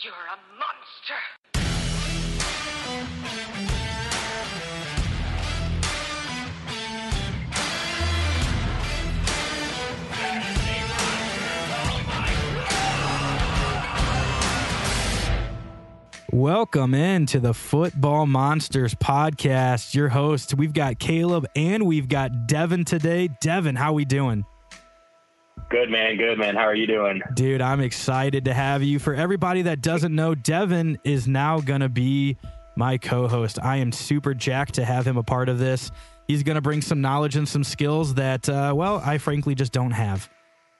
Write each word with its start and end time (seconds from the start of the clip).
You're 0.00 0.12
a 0.12 0.38
monster. 0.58 1.14
Welcome 16.30 16.94
into 16.94 17.40
the 17.40 17.52
Football 17.52 18.26
Monsters 18.26 18.94
podcast. 18.94 19.94
Your 19.94 20.10
host, 20.10 20.54
we've 20.54 20.72
got 20.72 21.00
Caleb 21.00 21.46
and 21.56 21.84
we've 21.86 22.08
got 22.08 22.46
Devin 22.46 22.84
today. 22.84 23.30
Devin, 23.40 23.74
how 23.74 23.94
we 23.94 24.04
doing? 24.04 24.44
Good 25.70 25.90
man, 25.90 26.16
good 26.16 26.38
man. 26.38 26.54
How 26.54 26.62
are 26.62 26.74
you 26.74 26.86
doing? 26.86 27.20
Dude, 27.34 27.60
I'm 27.60 27.80
excited 27.80 28.46
to 28.46 28.54
have 28.54 28.82
you. 28.82 28.98
For 28.98 29.14
everybody 29.14 29.62
that 29.62 29.82
doesn't 29.82 30.14
know, 30.14 30.34
Devin 30.34 30.98
is 31.04 31.28
now 31.28 31.60
going 31.60 31.82
to 31.82 31.90
be 31.90 32.38
my 32.74 32.96
co-host. 32.96 33.58
I 33.62 33.76
am 33.76 33.92
super 33.92 34.32
jacked 34.32 34.74
to 34.74 34.84
have 34.84 35.06
him 35.06 35.18
a 35.18 35.22
part 35.22 35.50
of 35.50 35.58
this. 35.58 35.90
He's 36.26 36.42
going 36.42 36.54
to 36.54 36.62
bring 36.62 36.80
some 36.80 37.02
knowledge 37.02 37.36
and 37.36 37.46
some 37.46 37.64
skills 37.64 38.14
that, 38.14 38.48
uh, 38.48 38.72
well, 38.74 39.02
I 39.04 39.18
frankly 39.18 39.54
just 39.54 39.72
don't 39.72 39.90
have. 39.90 40.30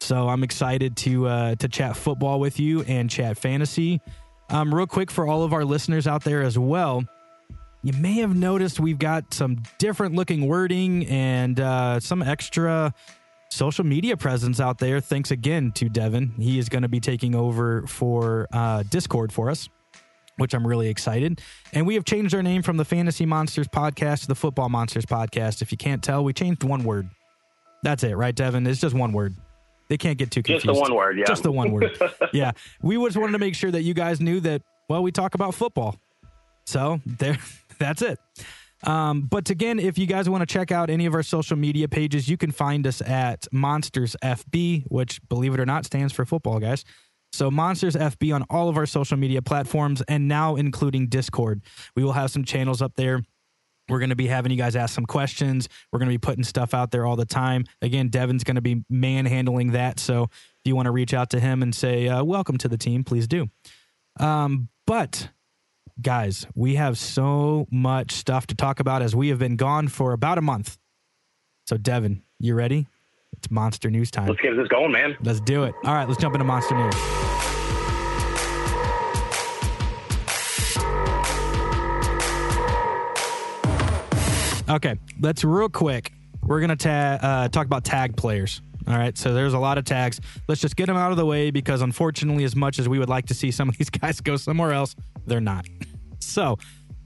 So 0.01 0.29
I'm 0.29 0.43
excited 0.43 0.97
to 0.99 1.27
uh, 1.27 1.55
to 1.57 1.69
chat 1.69 1.97
football 1.97 2.41
with 2.41 2.59
you 2.59 2.83
and 2.83 3.11
chat 3.11 3.37
fantasy. 3.37 4.01
Um, 4.49 4.75
real 4.75 4.87
quick 4.87 5.11
for 5.11 5.27
all 5.27 5.43
of 5.43 5.53
our 5.53 5.65
listeners 5.67 6.07
out 6.07 6.25
there 6.25 6.43
as 6.43 6.59
well, 6.59 7.05
you 7.83 7.93
may 7.93 8.15
have 8.21 8.35
noticed 8.35 8.81
we've 8.81 8.99
got 8.99 9.35
some 9.35 9.63
different 9.77 10.15
looking 10.15 10.47
wording 10.47 11.07
and 11.09 11.61
uh, 11.61 12.01
some 12.01 12.23
extra 12.23 12.95
social 13.51 13.85
media 13.85 14.17
presence 14.17 14.61
out 14.61 14.79
there. 14.79 15.01
Thanks 15.01 15.31
again 15.31 15.73
to 15.73 15.89
Devin. 15.89 16.35
He 16.39 16.59
is 16.59 16.69
going 16.69 16.83
to 16.83 16.89
be 16.89 17.01
taking 17.01 17.35
over 17.35 17.87
for 17.87 18.47
uh, 18.53 18.85
Discord 18.85 19.33
for 19.33 19.51
us, 19.51 19.69
which 20.37 20.55
I'm 20.55 20.67
really 20.67 20.89
excited. 20.89 21.41
And 21.73 21.87
we 21.87 21.95
have 21.95 22.05
changed 22.05 22.35
our 22.35 22.43
name 22.43 22.63
from 22.63 22.77
the 22.77 22.85
Fantasy 22.85 23.27
Monsters 23.27 23.69
podcast 23.69 24.23
to 24.23 24.29
the 24.29 24.35
Football 24.35 24.69
Monsters 24.69 25.07
podcast. 25.07 25.63
If 25.63 25.73
you 25.73 25.79
can't 25.79 26.03
tell, 26.03 26.25
we 26.25 26.33
changed 26.33 26.65
one 26.65 26.85
word. 26.85 27.09
That's 27.83 28.03
it, 28.03 28.17
right, 28.17 28.35
Devin? 28.35 28.67
It's 28.67 28.81
just 28.81 28.95
one 28.95 29.13
word. 29.13 29.35
They 29.89 29.97
can't 29.97 30.19
get 30.19 30.31
too 30.31 30.43
confused. 30.43 30.67
Just 30.67 30.75
the 30.75 30.81
one 30.81 30.95
word, 30.95 31.19
yeah. 31.19 31.25
Just 31.25 31.43
the 31.43 31.53
one 31.53 31.73
word. 31.73 31.99
yeah. 32.33 32.53
We 32.83 32.97
just 32.97 33.17
wanted 33.17 33.33
to 33.33 33.39
make 33.39 33.55
sure 33.55 33.71
that 33.71 33.83
you 33.83 33.95
guys 33.95 34.21
knew 34.21 34.41
that, 34.41 34.63
well, 34.89 35.03
we 35.03 35.13
talk 35.13 35.35
about 35.35 35.55
football. 35.55 35.97
So 36.67 37.01
there, 37.07 37.39
that's 37.79 38.03
it. 38.03 38.19
Um, 38.85 39.23
but 39.23 39.51
again, 39.51 39.79
if 39.79 39.99
you 39.99 40.07
guys 40.07 40.29
want 40.29 40.43
to 40.43 40.47
check 40.47 40.71
out 40.71 40.89
any 40.89 41.07
of 41.07 41.15
our 41.15 41.23
social 41.23 41.57
media 41.57 41.89
pages, 41.89 42.29
you 42.29 42.37
can 42.37 42.53
find 42.53 42.87
us 42.87 43.03
at 43.03 43.47
Monsters 43.53 44.15
FB, 44.23 44.85
which, 44.89 45.21
believe 45.29 45.55
it 45.55 45.61
or 45.61 45.67
not, 45.67 45.85
stands 45.85 46.13
for 46.13 46.25
football, 46.25 46.59
guys. 46.61 46.85
So 47.33 47.51
Monsters 47.51 47.95
FB 47.95 48.35
on 48.35 48.45
all 48.49 48.69
of 48.69 48.77
our 48.77 48.87
social 48.87 49.17
media 49.17 49.43
platforms, 49.43 50.03
and 50.09 50.29
now 50.29 50.57
including 50.57 51.09
Discord. 51.09 51.63
We 51.95 52.05
will 52.05 52.13
have 52.13 52.31
some 52.31 52.45
channels 52.45 52.81
up 52.81 52.95
there. 52.97 53.23
We're 53.89 53.99
going 53.99 54.11
to 54.11 54.17
be 54.17 54.27
having 54.27 54.53
you 54.53 54.59
guys 54.59 54.77
ask 54.77 54.95
some 54.95 55.07
questions. 55.07 55.69
We're 55.93 55.99
going 55.99 56.11
to 56.11 56.15
be 56.15 56.19
putting 56.19 56.45
stuff 56.45 56.75
out 56.75 56.91
there 56.91 57.07
all 57.07 57.17
the 57.17 57.25
time. 57.25 57.65
Again, 57.81 58.09
Devin's 58.09 58.45
going 58.45 58.57
to 58.57 58.61
be 58.61 58.85
manhandling 58.91 59.73
that. 59.73 59.99
So 59.99 60.25
if 60.25 60.61
you 60.65 60.77
want 60.77 60.87
to 60.87 60.93
reach 60.93 61.15
out 61.15 61.31
to 61.31 61.41
him 61.41 61.63
and 61.63 61.75
say, 61.75 62.09
uh, 62.09 62.23
welcome 62.23 62.59
to 62.59 62.69
the 62.69 62.77
team, 62.77 63.03
please 63.03 63.27
do. 63.27 63.49
Um, 64.21 64.69
but 64.87 65.31
guys, 66.01 66.47
we 66.55 66.77
have 66.77 66.99
so 66.99 67.67
much 67.71 68.13
stuff 68.13 68.47
to 68.49 68.55
talk 68.55 68.81
about 68.81 69.03
as 69.03 69.15
we 69.17 69.29
have 69.29 69.39
been 69.39 69.57
gone 69.57 69.89
for 69.89 70.13
about 70.13 70.39
a 70.39 70.43
month. 70.43 70.79
So, 71.67 71.77
Devin, 71.77 72.23
you 72.39 72.55
ready? 72.55 72.87
It's 73.33 73.51
monster 73.51 73.91
news 73.91 74.11
time. 74.11 74.27
Let's 74.27 74.41
get 74.41 74.57
this 74.57 74.69
going, 74.69 74.93
man. 74.93 75.17
Let's 75.23 75.41
do 75.41 75.65
it. 75.65 75.75
All 75.85 75.95
right, 75.95 76.09
let's 76.09 76.21
jump 76.21 76.35
into 76.35 76.45
monster 76.45 76.75
news. 76.75 76.95
Okay, 84.69 84.97
let's 85.21 85.45
real 85.45 85.69
quick. 85.69 86.13
We're 86.43 86.61
gonna 86.61 86.77
ta- 86.77 87.19
uh, 87.21 87.49
talk 87.49 87.67
about 87.67 87.85
tag 87.85 88.17
players. 88.17 88.61
All 88.89 88.97
right, 88.97 89.17
so 89.19 89.35
there's 89.35 89.53
a 89.53 89.59
lot 89.59 89.77
of 89.77 89.85
tags. 89.85 90.19
Let's 90.49 90.63
just 90.63 90.75
get 90.75 90.87
them 90.87 90.97
out 90.97 91.11
of 91.11 91.19
the 91.19 91.27
way 91.27 91.51
because 91.51 91.83
unfortunately, 91.83 92.45
as 92.45 92.57
much 92.57 92.79
as 92.79 92.89
we 92.89 92.99
would 92.99 93.11
like 93.11 93.27
to 93.27 93.35
see 93.35 93.51
some 93.51 93.69
of 93.69 93.77
these 93.79 93.91
guys 93.91 94.21
go 94.21 94.37
somewhere 94.37 94.73
else, 94.73 94.97
they're 95.27 95.41
not. 95.41 95.67
So, 96.21 96.59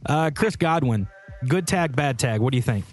uh, 0.07 0.31
Chris 0.35 0.57
Godwin, 0.57 1.07
good 1.47 1.67
tag, 1.67 1.95
bad 1.95 2.19
tag. 2.19 2.41
What 2.41 2.51
do 2.51 2.57
you 2.57 2.63
think? 2.63 2.85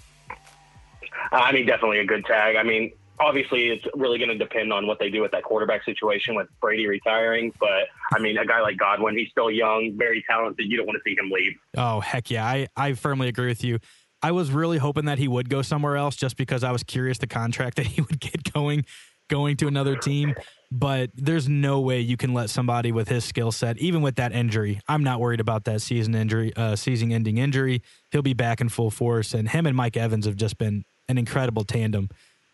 I 1.32 1.52
mean, 1.52 1.66
definitely 1.66 2.00
a 2.00 2.06
good 2.06 2.26
tag. 2.26 2.56
I 2.56 2.62
mean, 2.62 2.92
obviously, 3.20 3.70
it's 3.70 3.86
really 3.96 4.18
going 4.18 4.30
to 4.30 4.38
depend 4.38 4.72
on 4.72 4.86
what 4.86 5.00
they 5.00 5.10
do 5.10 5.22
with 5.22 5.32
that 5.32 5.44
quarterback 5.44 5.84
situation 5.86 6.36
with 6.36 6.48
Brady 6.62 6.88
retiring. 6.88 7.54
But 7.60 7.88
I 8.14 8.20
mean, 8.20 8.38
a 8.38 8.46
guy 8.46 8.62
like 8.62 8.78
Godwin, 8.78 9.18
he's 9.18 9.30
still 9.32 9.50
young, 9.50 9.96
very 9.98 10.24
talented. 10.30 10.70
You 10.70 10.78
don't 10.78 10.86
want 10.86 10.98
to 10.98 11.10
see 11.10 11.16
him 11.18 11.32
leave. 11.32 11.54
Oh 11.78 12.00
heck 12.00 12.30
yeah, 12.30 12.46
I 12.46 12.68
I 12.76 12.94
firmly 12.94 13.28
agree 13.28 13.48
with 13.48 13.64
you. 13.64 13.80
I 14.22 14.31
was 14.31 14.52
really 14.52 14.78
hoping 14.78 15.06
that 15.06 15.18
he 15.18 15.28
would 15.28 15.50
go 15.50 15.62
somewhere 15.62 15.96
else 15.96 16.16
just 16.16 16.38
because 16.38 16.63
I 16.63 16.72
was 16.72 16.84
curious 16.84 17.18
the 17.18 17.28
contract 17.28 17.75
that 17.78 17.88
he 17.88 18.02
would 18.02 18.19
get 18.19 18.52
going 18.53 18.85
going 19.30 19.56
to 19.57 19.68
another 19.68 19.96
team. 19.96 20.35
But 20.72 21.12
there's 21.16 21.47
no 21.47 21.80
way 21.80 22.00
you 22.00 22.18
can 22.18 22.34
let 22.34 22.50
somebody 22.50 22.91
with 22.91 23.08
his 23.08 23.24
skill 23.24 23.52
set, 23.52 23.78
even 23.78 24.02
with 24.02 24.16
that 24.16 24.34
injury. 24.34 24.81
I'm 24.88 25.03
not 25.03 25.19
worried 25.19 25.40
about 25.40 25.66
that 25.66 25.81
season 25.81 26.13
injury, 26.13 26.52
uh, 26.56 26.75
season 26.75 27.12
ending 27.12 27.38
injury. 27.38 27.81
He'll 28.12 28.22
be 28.22 28.34
back 28.34 28.62
in 28.62 28.69
full 28.69 28.91
force, 28.91 29.34
and 29.34 29.50
him 29.50 29.66
and 29.66 29.75
Mike 29.75 29.97
Evans 29.97 30.25
have 30.25 30.35
just 30.35 30.58
been 30.58 30.85
an 31.08 31.18
incredible 31.18 31.63
tandem. 31.63 32.09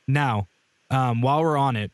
Now, 0.08 0.48
um, 0.90 1.22
while 1.22 1.42
we're 1.42 1.58
on 1.58 1.76
it, 1.76 1.92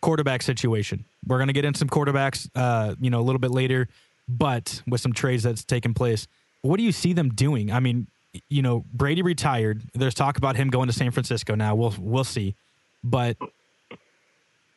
quarterback 0.00 0.42
situation. 0.42 1.04
We're 1.26 1.38
gonna 1.38 1.52
get 1.52 1.64
in 1.64 1.74
some 1.74 1.88
quarterbacks, 1.88 2.48
uh, 2.54 2.94
you 3.00 3.10
know, 3.10 3.20
a 3.20 3.22
little 3.22 3.38
bit 3.38 3.50
later, 3.50 3.88
but 4.28 4.82
with 4.86 5.00
some 5.00 5.12
trades 5.12 5.42
that's 5.42 5.64
taken 5.64 5.94
place. 5.94 6.26
What 6.62 6.78
do 6.78 6.82
you 6.82 6.92
see 6.92 7.12
them 7.12 7.30
doing? 7.30 7.70
I 7.70 7.80
mean, 7.80 8.06
you 8.48 8.62
know, 8.62 8.84
Brady 8.92 9.22
retired. 9.22 9.82
There's 9.94 10.14
talk 10.14 10.36
about 10.38 10.56
him 10.56 10.68
going 10.70 10.86
to 10.88 10.92
San 10.92 11.10
Francisco 11.10 11.54
now. 11.54 11.74
We'll 11.74 11.94
we'll 11.98 12.24
see. 12.24 12.54
But 13.02 13.36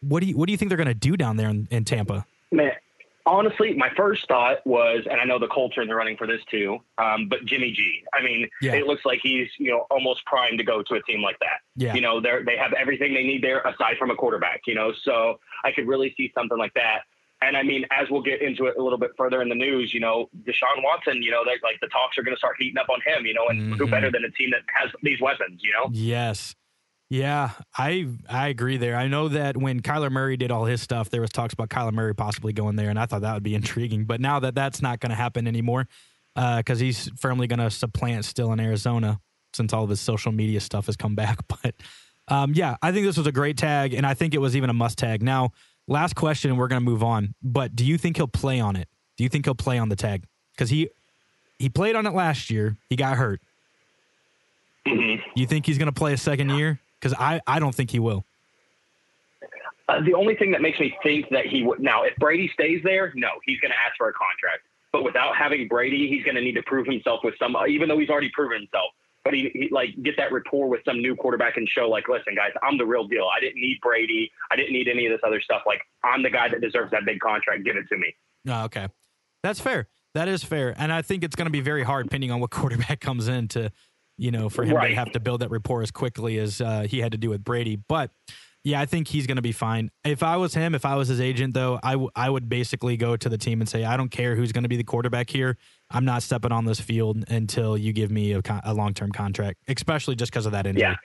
what 0.01 0.21
do 0.21 0.27
you 0.27 0.37
what 0.37 0.47
do 0.47 0.51
you 0.51 0.57
think 0.57 0.69
they're 0.69 0.77
going 0.77 0.87
to 0.87 0.93
do 0.93 1.15
down 1.17 1.37
there 1.37 1.49
in, 1.49 1.67
in 1.71 1.85
Tampa? 1.85 2.25
Man, 2.51 2.71
honestly, 3.25 3.73
my 3.73 3.89
first 3.95 4.27
thought 4.27 4.65
was, 4.65 5.05
and 5.09 5.19
I 5.19 5.25
know 5.25 5.39
the 5.39 5.47
Colts 5.47 5.77
are 5.77 5.81
in 5.81 5.87
the 5.87 5.95
running 5.95 6.17
for 6.17 6.27
this 6.27 6.41
too, 6.51 6.79
um, 6.97 7.27
but 7.29 7.45
Jimmy 7.45 7.71
G. 7.71 8.03
I 8.13 8.21
mean, 8.23 8.47
Yeah. 8.61 8.73
it 8.73 8.85
looks 8.85 9.05
like 9.05 9.19
he's 9.23 9.47
you 9.57 9.71
know 9.71 9.85
almost 9.91 10.25
primed 10.25 10.57
to 10.59 10.63
go 10.63 10.81
to 10.83 10.95
a 10.95 11.01
team 11.03 11.21
like 11.21 11.39
that. 11.39 11.59
Yeah. 11.75 11.93
You 11.93 12.01
know, 12.01 12.19
they 12.19 12.31
they 12.45 12.57
have 12.57 12.73
everything 12.73 13.13
they 13.13 13.23
need 13.23 13.43
there 13.43 13.61
aside 13.61 13.97
from 13.97 14.11
a 14.11 14.15
quarterback. 14.15 14.61
You 14.67 14.75
know, 14.75 14.91
so 15.03 15.39
I 15.63 15.71
could 15.71 15.87
really 15.87 16.13
see 16.17 16.31
something 16.35 16.57
like 16.57 16.73
that. 16.73 17.01
And 17.45 17.57
I 17.57 17.63
mean, 17.63 17.85
as 17.91 18.07
we'll 18.09 18.21
get 18.21 18.41
into 18.41 18.65
it 18.65 18.75
a 18.77 18.81
little 18.83 18.97
bit 18.99 19.11
further 19.17 19.41
in 19.41 19.49
the 19.49 19.55
news, 19.55 19.93
you 19.93 19.99
know, 19.99 20.29
Deshaun 20.47 20.81
Watson, 20.83 21.21
you 21.21 21.31
know, 21.31 21.41
like 21.45 21.61
the 21.81 21.87
talks 21.87 22.17
are 22.17 22.23
going 22.23 22.35
to 22.35 22.39
start 22.39 22.55
heating 22.59 22.77
up 22.77 22.87
on 22.89 22.99
him, 23.05 23.25
you 23.25 23.33
know, 23.33 23.47
and 23.49 23.73
who 23.75 23.85
Mhm. 23.87 23.91
better 23.91 24.11
than 24.11 24.23
a 24.23 24.31
team 24.31 24.51
that 24.51 24.61
has 24.73 24.91
these 25.01 25.19
weapons, 25.21 25.61
you 25.63 25.71
know? 25.73 25.89
Yes. 25.91 26.55
Yeah, 27.09 27.51
I 27.77 28.07
I 28.27 28.47
agree 28.47 28.77
there. 28.77 28.95
I 28.95 29.07
know 29.07 29.27
that 29.27 29.55
when 29.57 29.81
Kyler 29.81 30.09
Murray 30.11 30.35
did 30.37 30.49
all 30.49 30.65
his 30.65 30.81
stuff, 30.81 31.09
there 31.11 31.21
was 31.21 31.29
talks 31.29 31.53
about 31.53 31.69
Kyler 31.69 31.91
Murray 31.93 32.15
possibly 32.15 32.53
going 32.53 32.75
there, 32.75 32.89
and 32.89 32.97
I 32.97 33.05
thought 33.05 33.21
that 33.21 33.33
would 33.35 33.43
be 33.43 33.53
intriguing. 33.61 34.05
But 34.05 34.19
now 34.19 34.39
that 34.39 34.55
that's 34.55 34.81
not 34.81 34.99
going 34.99 35.11
to 35.11 35.15
happen 35.15 35.45
anymore, 35.47 35.87
because 36.35 36.79
he's 36.79 37.09
firmly 37.19 37.45
going 37.45 37.59
to 37.59 37.69
supplant 37.69 38.25
still 38.25 38.51
in 38.51 38.59
Arizona 38.59 39.19
since 39.53 39.73
all 39.73 39.83
of 39.83 39.89
his 39.91 40.01
social 40.01 40.31
media 40.31 40.59
stuff 40.59 40.87
has 40.87 40.95
come 40.97 41.13
back. 41.13 41.37
But 41.61 41.75
um, 42.29 42.53
yeah, 42.55 42.77
I 42.81 42.91
think 42.91 43.05
this 43.05 43.17
was 43.17 43.27
a 43.27 43.31
great 43.33 43.57
tag, 43.57 43.93
and 43.93 44.07
I 44.07 44.13
think 44.15 44.33
it 44.33 44.39
was 44.39 44.55
even 44.55 44.69
a 44.71 44.73
must 44.73 44.97
tag. 44.97 45.21
Now, 45.21 45.51
last 45.87 46.15
question, 46.15 46.51
and 46.51 46.59
we're 46.59 46.67
going 46.67 46.81
to 46.81 46.85
move 46.85 47.03
on. 47.03 47.35
But 47.43 47.75
do 47.75 47.85
you 47.85 47.97
think 47.97 48.17
he'll 48.17 48.27
play 48.27 48.59
on 48.59 48.75
it? 48.75 48.87
Do 49.17 49.23
you 49.23 49.29
think 49.29 49.45
he'll 49.45 49.55
play 49.55 49.77
on 49.77 49.89
the 49.89 49.95
tag? 49.95 50.23
Because 50.53 50.69
he 50.69 50.89
he 51.59 51.69
played 51.69 51.95
on 51.95 52.05
it 52.05 52.13
last 52.13 52.49
year. 52.49 52.77
He 52.89 52.95
got 52.95 53.17
hurt. 53.17 53.41
Mhm. 54.85 55.21
You 55.35 55.45
think 55.45 55.65
he's 55.65 55.77
going 55.77 55.87
to 55.87 55.91
play 55.97 56.13
a 56.13 56.17
second 56.17 56.49
year? 56.49 56.79
Because 56.99 57.13
I, 57.17 57.41
I 57.47 57.59
don't 57.59 57.73
think 57.73 57.89
he 57.91 57.99
will. 57.99 58.25
Uh, 59.87 60.01
the 60.01 60.13
only 60.13 60.35
thing 60.35 60.51
that 60.51 60.61
makes 60.61 60.79
me 60.79 60.95
think 61.03 61.29
that 61.29 61.45
he 61.45 61.63
would 61.63 61.79
now, 61.79 62.03
if 62.03 62.15
Brady 62.17 62.49
stays 62.53 62.81
there, 62.83 63.11
no, 63.15 63.29
he's 63.45 63.59
going 63.59 63.71
to 63.71 63.77
ask 63.77 63.97
for 63.97 64.09
a 64.09 64.13
contract. 64.13 64.63
But 64.91 65.03
without 65.03 65.35
having 65.35 65.67
Brady, 65.67 66.07
he's 66.07 66.23
going 66.23 66.35
to 66.35 66.41
need 66.41 66.53
to 66.53 66.63
prove 66.63 66.85
himself 66.85 67.21
with 67.23 67.33
some, 67.39 67.55
even 67.67 67.89
though 67.89 67.97
he's 67.97 68.09
already 68.09 68.29
proven 68.33 68.59
himself. 68.59 68.91
But 69.23 69.33
he, 69.33 69.49
he 69.53 69.69
like 69.71 69.89
get 70.03 70.15
that 70.17 70.33
rapport 70.33 70.67
with 70.67 70.81
some 70.85 71.01
new 71.01 71.15
quarterback 71.15 71.55
and 71.55 71.67
show 71.67 71.89
like, 71.89 72.09
listen, 72.09 72.35
guys, 72.35 72.51
I'm 72.61 72.77
the 72.77 72.85
real 72.85 73.07
deal. 73.07 73.27
I 73.35 73.39
didn't 73.39 73.61
need 73.61 73.79
Brady. 73.81 74.31
I 74.51 74.55
didn't 74.55 74.73
need 74.73 74.87
any 74.89 75.05
of 75.05 75.13
this 75.13 75.21
other 75.25 75.41
stuff. 75.41 75.61
Like, 75.65 75.81
I'm 76.03 76.23
the 76.23 76.29
guy 76.29 76.49
that 76.49 76.59
deserves 76.59 76.91
that 76.91 77.05
big 77.05 77.19
contract. 77.19 77.63
Give 77.63 77.77
it 77.77 77.87
to 77.89 77.97
me. 77.97 78.15
Oh, 78.49 78.65
okay. 78.65 78.89
That's 79.41 79.59
fair. 79.59 79.87
That 80.13 80.27
is 80.27 80.43
fair. 80.43 80.75
And 80.77 80.91
I 80.91 81.01
think 81.01 81.23
it's 81.23 81.35
going 81.35 81.47
to 81.47 81.51
be 81.51 81.61
very 81.61 81.83
hard, 81.83 82.05
depending 82.05 82.31
on 82.31 82.39
what 82.39 82.51
quarterback 82.51 82.99
comes 82.99 83.27
in, 83.27 83.47
to, 83.49 83.71
you 84.17 84.31
know, 84.31 84.49
for 84.49 84.63
him 84.63 84.79
to 84.79 84.95
have 84.95 85.11
to 85.13 85.19
build 85.19 85.41
that 85.41 85.51
rapport 85.51 85.81
as 85.81 85.91
quickly 85.91 86.37
as 86.37 86.59
uh, 86.61 86.81
he 86.81 86.99
had 86.99 87.13
to 87.13 87.17
do 87.17 87.29
with 87.29 87.43
Brady. 87.43 87.77
But 87.77 88.11
yeah, 88.63 88.79
I 88.79 88.85
think 88.85 89.07
he's 89.09 89.27
going 89.27 89.35
to 89.35 89.41
be 89.41 89.51
fine. 89.51 89.91
If 90.05 90.23
I 90.23 90.37
was 90.37 90.53
him, 90.53 90.73
if 90.73 90.85
I 90.85 90.95
was 90.95 91.09
his 91.09 91.19
agent, 91.19 91.53
though, 91.53 91.79
I, 91.83 91.93
w- 91.93 92.11
I 92.15 92.29
would 92.29 92.47
basically 92.47 92.95
go 92.95 93.17
to 93.17 93.27
the 93.27 93.37
team 93.37 93.59
and 93.59 93.69
say, 93.69 93.83
I 93.83 93.97
don't 93.97 94.09
care 94.09 94.35
who's 94.35 94.53
going 94.53 94.63
to 94.63 94.69
be 94.69 94.77
the 94.77 94.85
quarterback 94.85 95.29
here. 95.29 95.57
I'm 95.93 96.05
not 96.05 96.23
stepping 96.23 96.51
on 96.51 96.65
this 96.65 96.79
field 96.79 97.23
until 97.29 97.77
you 97.77 97.93
give 97.93 98.11
me 98.11 98.33
a, 98.33 98.41
con- 98.41 98.61
a 98.65 98.73
long 98.73 98.93
term 98.93 99.11
contract, 99.11 99.59
especially 99.67 100.15
just 100.15 100.31
because 100.31 100.45
of 100.45 100.51
that 100.51 100.65
injury. 100.65 100.81
Yeah. 100.81 100.95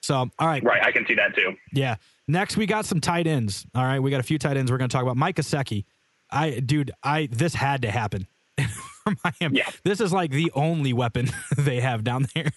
So, 0.00 0.16
all 0.16 0.46
right. 0.46 0.62
Right. 0.62 0.82
I 0.84 0.92
can 0.92 1.06
see 1.06 1.14
that 1.14 1.34
too. 1.34 1.54
Yeah. 1.72 1.96
Next, 2.28 2.56
we 2.56 2.66
got 2.66 2.84
some 2.84 3.00
tight 3.00 3.26
ends. 3.26 3.64
All 3.74 3.84
right. 3.84 4.00
We 4.00 4.10
got 4.10 4.20
a 4.20 4.24
few 4.24 4.38
tight 4.38 4.56
ends 4.56 4.70
we're 4.70 4.76
going 4.78 4.90
to 4.90 4.92
talk 4.92 5.02
about. 5.02 5.16
Mike 5.16 5.36
Gesicki. 5.36 5.84
I, 6.30 6.58
dude, 6.60 6.90
I 7.02 7.28
this 7.30 7.54
had 7.54 7.82
to 7.82 7.90
happen 7.90 8.26
for 9.04 9.14
Miami. 9.24 9.58
Yeah. 9.58 9.70
This 9.84 10.00
is 10.00 10.12
like 10.12 10.30
the 10.30 10.50
only 10.54 10.92
weapon 10.92 11.30
they 11.56 11.80
have 11.80 12.02
down 12.04 12.26
there. 12.34 12.50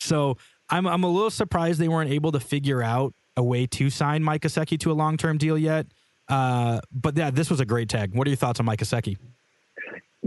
So 0.00 0.36
I'm 0.70 0.86
I'm 0.86 1.02
a 1.02 1.08
little 1.08 1.30
surprised 1.30 1.80
they 1.80 1.88
weren't 1.88 2.10
able 2.10 2.32
to 2.32 2.40
figure 2.40 2.82
out 2.82 3.14
a 3.36 3.42
way 3.42 3.66
to 3.66 3.90
sign 3.90 4.22
Mike 4.22 4.42
Gesicki 4.42 4.78
to 4.80 4.92
a 4.92 4.94
long 4.94 5.16
term 5.16 5.38
deal 5.38 5.58
yet. 5.58 5.86
Uh, 6.28 6.80
but 6.92 7.16
yeah, 7.16 7.30
this 7.30 7.50
was 7.50 7.60
a 7.60 7.64
great 7.64 7.88
tag. 7.88 8.14
What 8.14 8.26
are 8.26 8.30
your 8.30 8.36
thoughts 8.36 8.60
on 8.60 8.66
Mike 8.66 8.80
Gesicki? 8.80 9.16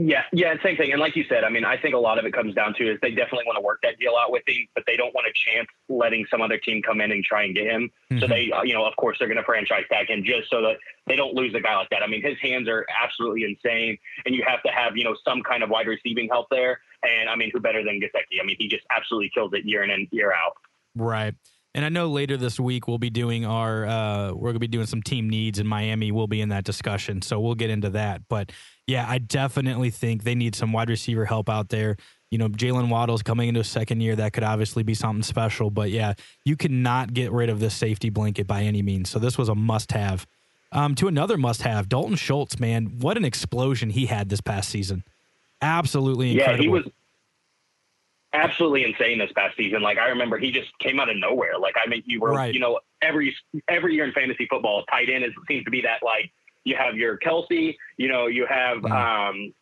Yeah, 0.02 0.24
yeah, 0.32 0.56
same 0.64 0.78
thing. 0.78 0.94
And 0.94 1.02
like 1.02 1.18
you 1.18 1.26
said, 1.28 1.44
I 1.44 1.50
mean, 1.50 1.66
I 1.66 1.76
think 1.76 1.94
a 1.94 1.98
lot 1.98 2.18
of 2.20 2.24
it 2.24 2.32
comes 2.32 2.56
down 2.56 2.74
to 2.76 2.90
is 2.90 2.98
they 3.02 3.12
definitely 3.12 3.44
want 3.46 3.58
to 3.58 3.62
work 3.62 3.82
that 3.84 4.00
deal 4.00 4.16
out 4.16 4.32
with 4.32 4.44
him, 4.48 4.66
but 4.74 4.86
they 4.88 4.96
don't 4.96 5.14
want 5.14 5.28
a 5.28 5.34
chance 5.34 5.68
letting 5.90 6.26
some 6.32 6.42
other 6.42 6.58
team 6.58 6.82
come 6.82 7.02
in 7.02 7.12
and 7.12 7.22
try 7.22 7.44
and 7.44 7.54
get 7.54 7.66
him. 7.66 7.92
So 8.12 8.26
Mhm. 8.26 8.30
they, 8.30 8.52
uh, 8.52 8.64
you 8.64 8.74
know, 8.74 8.86
of 8.86 8.96
course, 8.96 9.20
they're 9.20 9.28
going 9.28 9.40
to 9.40 9.44
franchise 9.44 9.84
tag 9.92 10.10
him 10.10 10.24
just 10.24 10.50
so 10.50 10.62
that 10.62 10.78
they 11.06 11.18
don't 11.18 11.34
lose 11.34 11.54
a 11.54 11.60
guy 11.60 11.76
like 11.76 11.90
that. 11.90 12.02
I 12.02 12.08
mean, 12.08 12.22
his 12.22 12.40
hands 12.40 12.70
are 12.70 12.86
absolutely 12.98 13.44
insane, 13.44 13.98
and 14.26 14.34
you 14.34 14.42
have 14.48 14.64
to 14.64 14.70
have, 14.70 14.96
you 14.96 15.04
know, 15.04 15.18
some 15.26 15.44
kind 15.44 15.64
of 15.64 15.70
wide 15.70 15.88
receiving 15.88 16.30
help 16.30 16.48
there. 16.50 16.80
And 17.04 17.30
I 17.30 17.36
mean, 17.36 17.52
who 17.52 17.60
better 17.60 17.84
than 17.84 18.00
Gesicki? 18.00 18.40
I 18.42 18.46
mean, 18.46 18.56
he 18.58 18.70
just 18.70 18.86
absolutely 18.96 19.32
kills 19.32 19.52
it 19.54 19.66
year 19.66 19.84
in 19.84 19.90
and 19.90 20.08
year 20.12 20.32
out. 20.32 20.54
Right. 20.96 21.36
And 21.80 21.86
I 21.86 21.88
know 21.88 22.10
later 22.10 22.36
this 22.36 22.60
week 22.60 22.90
we'll 22.90 22.98
be 22.98 23.10
doing 23.10 23.46
our 23.46 23.86
uh, 23.86 24.34
we're 24.34 24.50
gonna 24.50 24.60
be 24.60 24.68
doing 24.68 24.86
some 24.86 25.02
team 25.02 25.30
needs 25.30 25.60
in 25.60 25.66
Miami. 25.66 26.12
We'll 26.12 26.28
be 26.28 26.42
in 26.42 26.50
that 26.50 26.66
discussion, 26.66 27.22
so 27.22 27.40
we'll 27.40 27.56
get 27.56 27.70
into 27.70 27.90
that. 27.92 28.24
But 28.28 28.52
yeah, 28.86 29.06
I 29.08 29.20
definitely 29.20 29.90
think 29.90 30.26
they 30.26 30.36
need 30.36 30.56
some 30.56 30.74
wide 30.74 30.90
receiver 30.90 31.24
help 31.24 31.50
out 31.50 31.70
there. 31.70 31.96
You 32.32 32.38
know, 32.38 32.50
Jaylen 32.50 32.90
Waddle's 32.90 33.24
coming 33.24 33.48
into 33.48 33.62
a 33.62 33.64
second 33.64 34.02
year. 34.02 34.18
That 34.18 34.34
could 34.34 34.44
obviously 34.44 34.84
be 34.84 34.94
something 34.94 35.24
special. 35.24 35.70
But 35.70 35.90
yeah, 35.90 36.16
you 36.44 36.58
cannot 36.58 37.14
get 37.14 37.32
rid 37.32 37.50
of 37.50 37.62
this 37.62 37.76
safety 37.76 38.10
blanket 38.10 38.46
by 38.46 38.64
any 38.64 38.82
means. 38.82 39.10
So 39.10 39.18
this 39.18 39.38
was 39.38 39.48
a 39.48 39.56
must 39.56 39.94
have. 39.94 40.28
Um, 40.74 40.96
to 40.96 41.08
another 41.08 41.38
must 41.38 41.62
have, 41.62 41.88
Dalton 41.88 42.18
Schultz, 42.18 42.60
man, 42.60 43.00
what 43.00 43.16
an 43.16 43.24
explosion 43.24 43.92
he 43.92 44.08
had 44.08 44.28
this 44.28 44.42
past 44.42 44.68
season. 44.68 45.06
Absolutely 45.62 46.34
incredible. 46.34 46.58
Yeah, 46.58 46.62
he 46.62 46.68
was 46.68 46.92
absolutely 48.34 48.84
insane 48.84 49.20
this 49.20 49.32
past 49.36 49.56
season. 49.58 49.82
Like 49.82 49.98
I 49.98 50.10
remember, 50.10 50.38
he 50.38 50.52
just 50.52 50.70
came 50.80 51.00
out 51.00 51.10
of 51.10 51.18
nowhere. 51.18 51.58
Like 51.60 51.76
I 51.84 51.88
mean, 51.90 52.04
you 52.06 52.20
were, 52.20 52.32
Right. 52.34 52.54
you 52.54 52.60
know, 52.60 52.80
every 53.02 53.36
every 53.70 53.96
year 53.96 54.06
in 54.06 54.12
fantasy 54.14 54.48
football, 54.50 54.84
tight 54.92 55.10
end 55.10 55.24
is 55.24 55.32
seems 55.48 55.64
to 55.66 55.72
be 55.72 55.82
that 55.82 56.04
like 56.04 56.32
you 56.64 56.76
have 56.76 56.96
your 56.96 57.18
Kelce, 57.18 57.76
you 57.98 58.08
know, 58.08 58.28
you 58.28 58.46
have 58.48 58.80
Mhm. 58.80 58.92
um, 58.92 59.54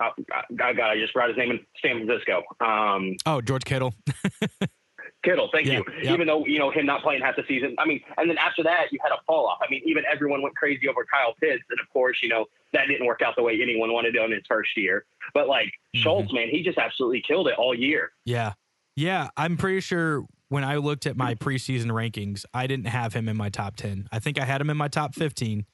I 0.00 0.72
got 0.72 0.80
I 0.90 0.98
just 0.98 1.12
brought 1.14 1.28
his 1.28 1.38
name 1.38 1.50
in 1.52 1.60
San 1.82 2.04
Francisco. 2.06 2.42
Um, 2.60 3.16
Oh, 3.26 3.40
George 3.40 3.64
Kittle. 3.64 3.94
Kittle, 5.24 5.48
thank 5.52 5.66
Yeah, 5.66 5.78
you. 5.78 5.84
yeah. 6.02 6.12
Even 6.12 6.26
though 6.26 6.44
you 6.46 6.58
know 6.58 6.70
him 6.70 6.86
not 6.86 7.02
playing 7.02 7.22
half 7.22 7.36
the 7.36 7.42
season, 7.48 7.74
I 7.78 7.86
mean, 7.86 8.00
and 8.18 8.28
then 8.30 8.38
after 8.38 8.62
that 8.64 8.92
you 8.92 8.98
had 9.02 9.10
a 9.12 9.18
fall 9.26 9.46
off. 9.46 9.58
I 9.62 9.70
mean, 9.70 9.82
even 9.86 10.04
everyone 10.10 10.42
went 10.42 10.54
crazy 10.56 10.88
over 10.88 11.04
Kyle 11.04 11.34
Pitts, 11.40 11.62
and 11.70 11.80
of 11.80 11.90
course, 11.92 12.18
you 12.22 12.28
know 12.28 12.46
that 12.72 12.86
didn't 12.88 13.06
work 13.06 13.22
out 13.22 13.34
the 13.36 13.42
way 13.42 13.58
anyone 13.62 13.92
wanted 13.92 14.14
it 14.16 14.20
on 14.22 14.30
his 14.30 14.42
first 14.48 14.76
year. 14.76 15.04
But 15.32 15.48
like 15.48 15.72
Mhm. 15.96 16.00
Schultz, 16.02 16.32
man, 16.32 16.48
he 16.50 16.62
just 16.62 16.78
absolutely 16.78 17.22
killed 17.26 17.48
it 17.48 17.54
all 17.58 17.74
year. 17.74 18.12
Yeah. 18.24 18.52
Yeah. 18.96 19.28
I'm 19.36 19.56
pretty 19.56 19.80
sure 19.80 20.24
when 20.48 20.62
I 20.64 20.76
looked 20.76 21.06
at 21.06 21.16
my 21.16 21.34
preseason 21.34 21.86
rankings, 21.86 22.44
I 22.52 22.66
didn't 22.66 22.86
have 22.86 23.12
him 23.14 23.28
in 23.28 23.36
my 23.36 23.48
top 23.48 23.76
10. 23.76 24.08
I 24.12 24.18
think 24.20 24.38
I 24.40 24.44
had 24.44 24.60
him 24.60 24.70
in 24.70 24.76
my 24.76 24.88
top 24.88 25.14
15 25.14 25.64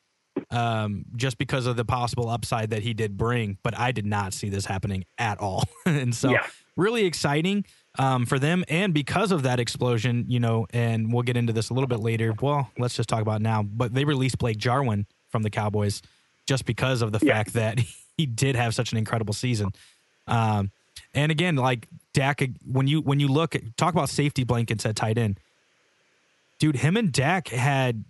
um, 0.51 1.05
just 1.17 1.39
because 1.39 1.67
of 1.67 1.77
the 1.77 1.85
possible 1.85 2.29
upside 2.29 2.71
that 2.71 2.83
he 2.83 2.95
did 2.95 3.17
bring, 3.17 3.59
but 3.63 3.79
I 3.79 3.93
did 3.93 4.07
not 4.07 4.33
see 4.33 4.49
this 4.49 4.65
happening 4.67 5.05
at 5.19 5.39
all. 5.39 5.65
and 5.87 6.15
so, 6.15 6.31
Yeah. 6.31 6.47
Really 6.77 7.05
exciting 7.05 7.65
um, 7.99 8.25
for 8.27 8.39
them. 8.39 8.65
And 8.69 8.95
because 8.95 9.33
of 9.33 9.43
that 9.43 9.59
explosion, 9.61 10.25
you 10.29 10.41
know, 10.41 10.67
and 10.73 11.13
we'll 11.13 11.23
get 11.23 11.37
into 11.37 11.53
this 11.53 11.71
a 11.71 11.75
little 11.75 11.89
bit 11.89 12.01
later. 12.01 12.33
Well, 12.41 12.71
let's 12.79 12.95
just 12.97 13.09
talk 13.09 13.23
about 13.23 13.43
now. 13.43 13.63
But 13.63 13.95
they 13.95 14.05
released 14.05 14.39
Blake 14.39 14.59
Jarwin 14.59 15.07
from 15.29 15.43
the 15.43 15.51
Cowboys 15.51 16.03
just 16.47 16.65
because 16.65 17.03
of 17.03 17.13
the 17.13 17.25
Yeah. 17.25 17.35
fact 17.35 17.53
that 17.55 17.81
he 18.17 18.27
did 18.27 18.57
have 18.57 18.75
such 18.75 18.93
an 18.93 18.99
incredible 18.99 19.35
season. 19.35 19.71
Um, 20.27 20.71
and 21.15 21.33
again, 21.33 21.57
like 21.57 21.89
Dak, 22.15 22.41
when 22.71 22.87
you 22.87 23.01
when 23.01 23.19
you 23.21 23.29
look 23.29 23.55
at, 23.57 23.77
talk 23.77 23.95
about 23.95 24.09
safety 24.09 24.45
blankets 24.45 24.87
at 24.87 24.95
tight 24.97 25.19
end, 25.19 25.41
dude, 26.59 26.77
him 26.77 26.97
and 26.97 27.13
Dak 27.13 27.49
had 27.49 28.05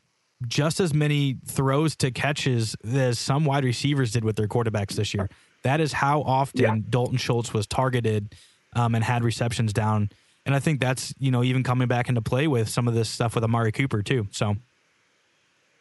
just 0.47 0.81
as 0.81 0.93
many 0.95 1.37
throws 1.47 1.95
to 1.97 2.11
catches 2.11 2.75
as 2.85 3.19
some 3.19 3.45
wide 3.45 3.65
receivers 3.65 4.11
did 4.13 4.25
with 4.25 4.37
their 4.37 4.49
quarterbacks 4.49 4.95
this 4.95 5.13
year. 5.15 5.29
That 5.63 5.81
is 5.81 5.93
how 5.93 6.23
often 6.23 6.61
Yeah. 6.63 6.77
Dalton 6.89 7.19
Schultz 7.19 7.53
was 7.53 7.67
targeted 7.67 8.35
um, 8.75 8.95
and 8.95 9.03
had 9.05 9.25
receptions 9.25 9.73
down. 9.73 10.11
And 10.47 10.55
I 10.55 10.59
think 10.59 10.81
that's 10.81 11.15
you 11.19 11.31
know 11.31 11.43
even 11.45 11.63
coming 11.63 11.89
back 11.89 12.09
into 12.09 12.23
play 12.23 12.47
with 12.47 12.69
some 12.69 12.89
of 12.89 12.95
this 12.95 13.09
stuff 13.09 13.35
with 13.35 13.45
Amari 13.45 13.73
Cooper 13.73 14.03
too. 14.03 14.27
So. 14.31 14.57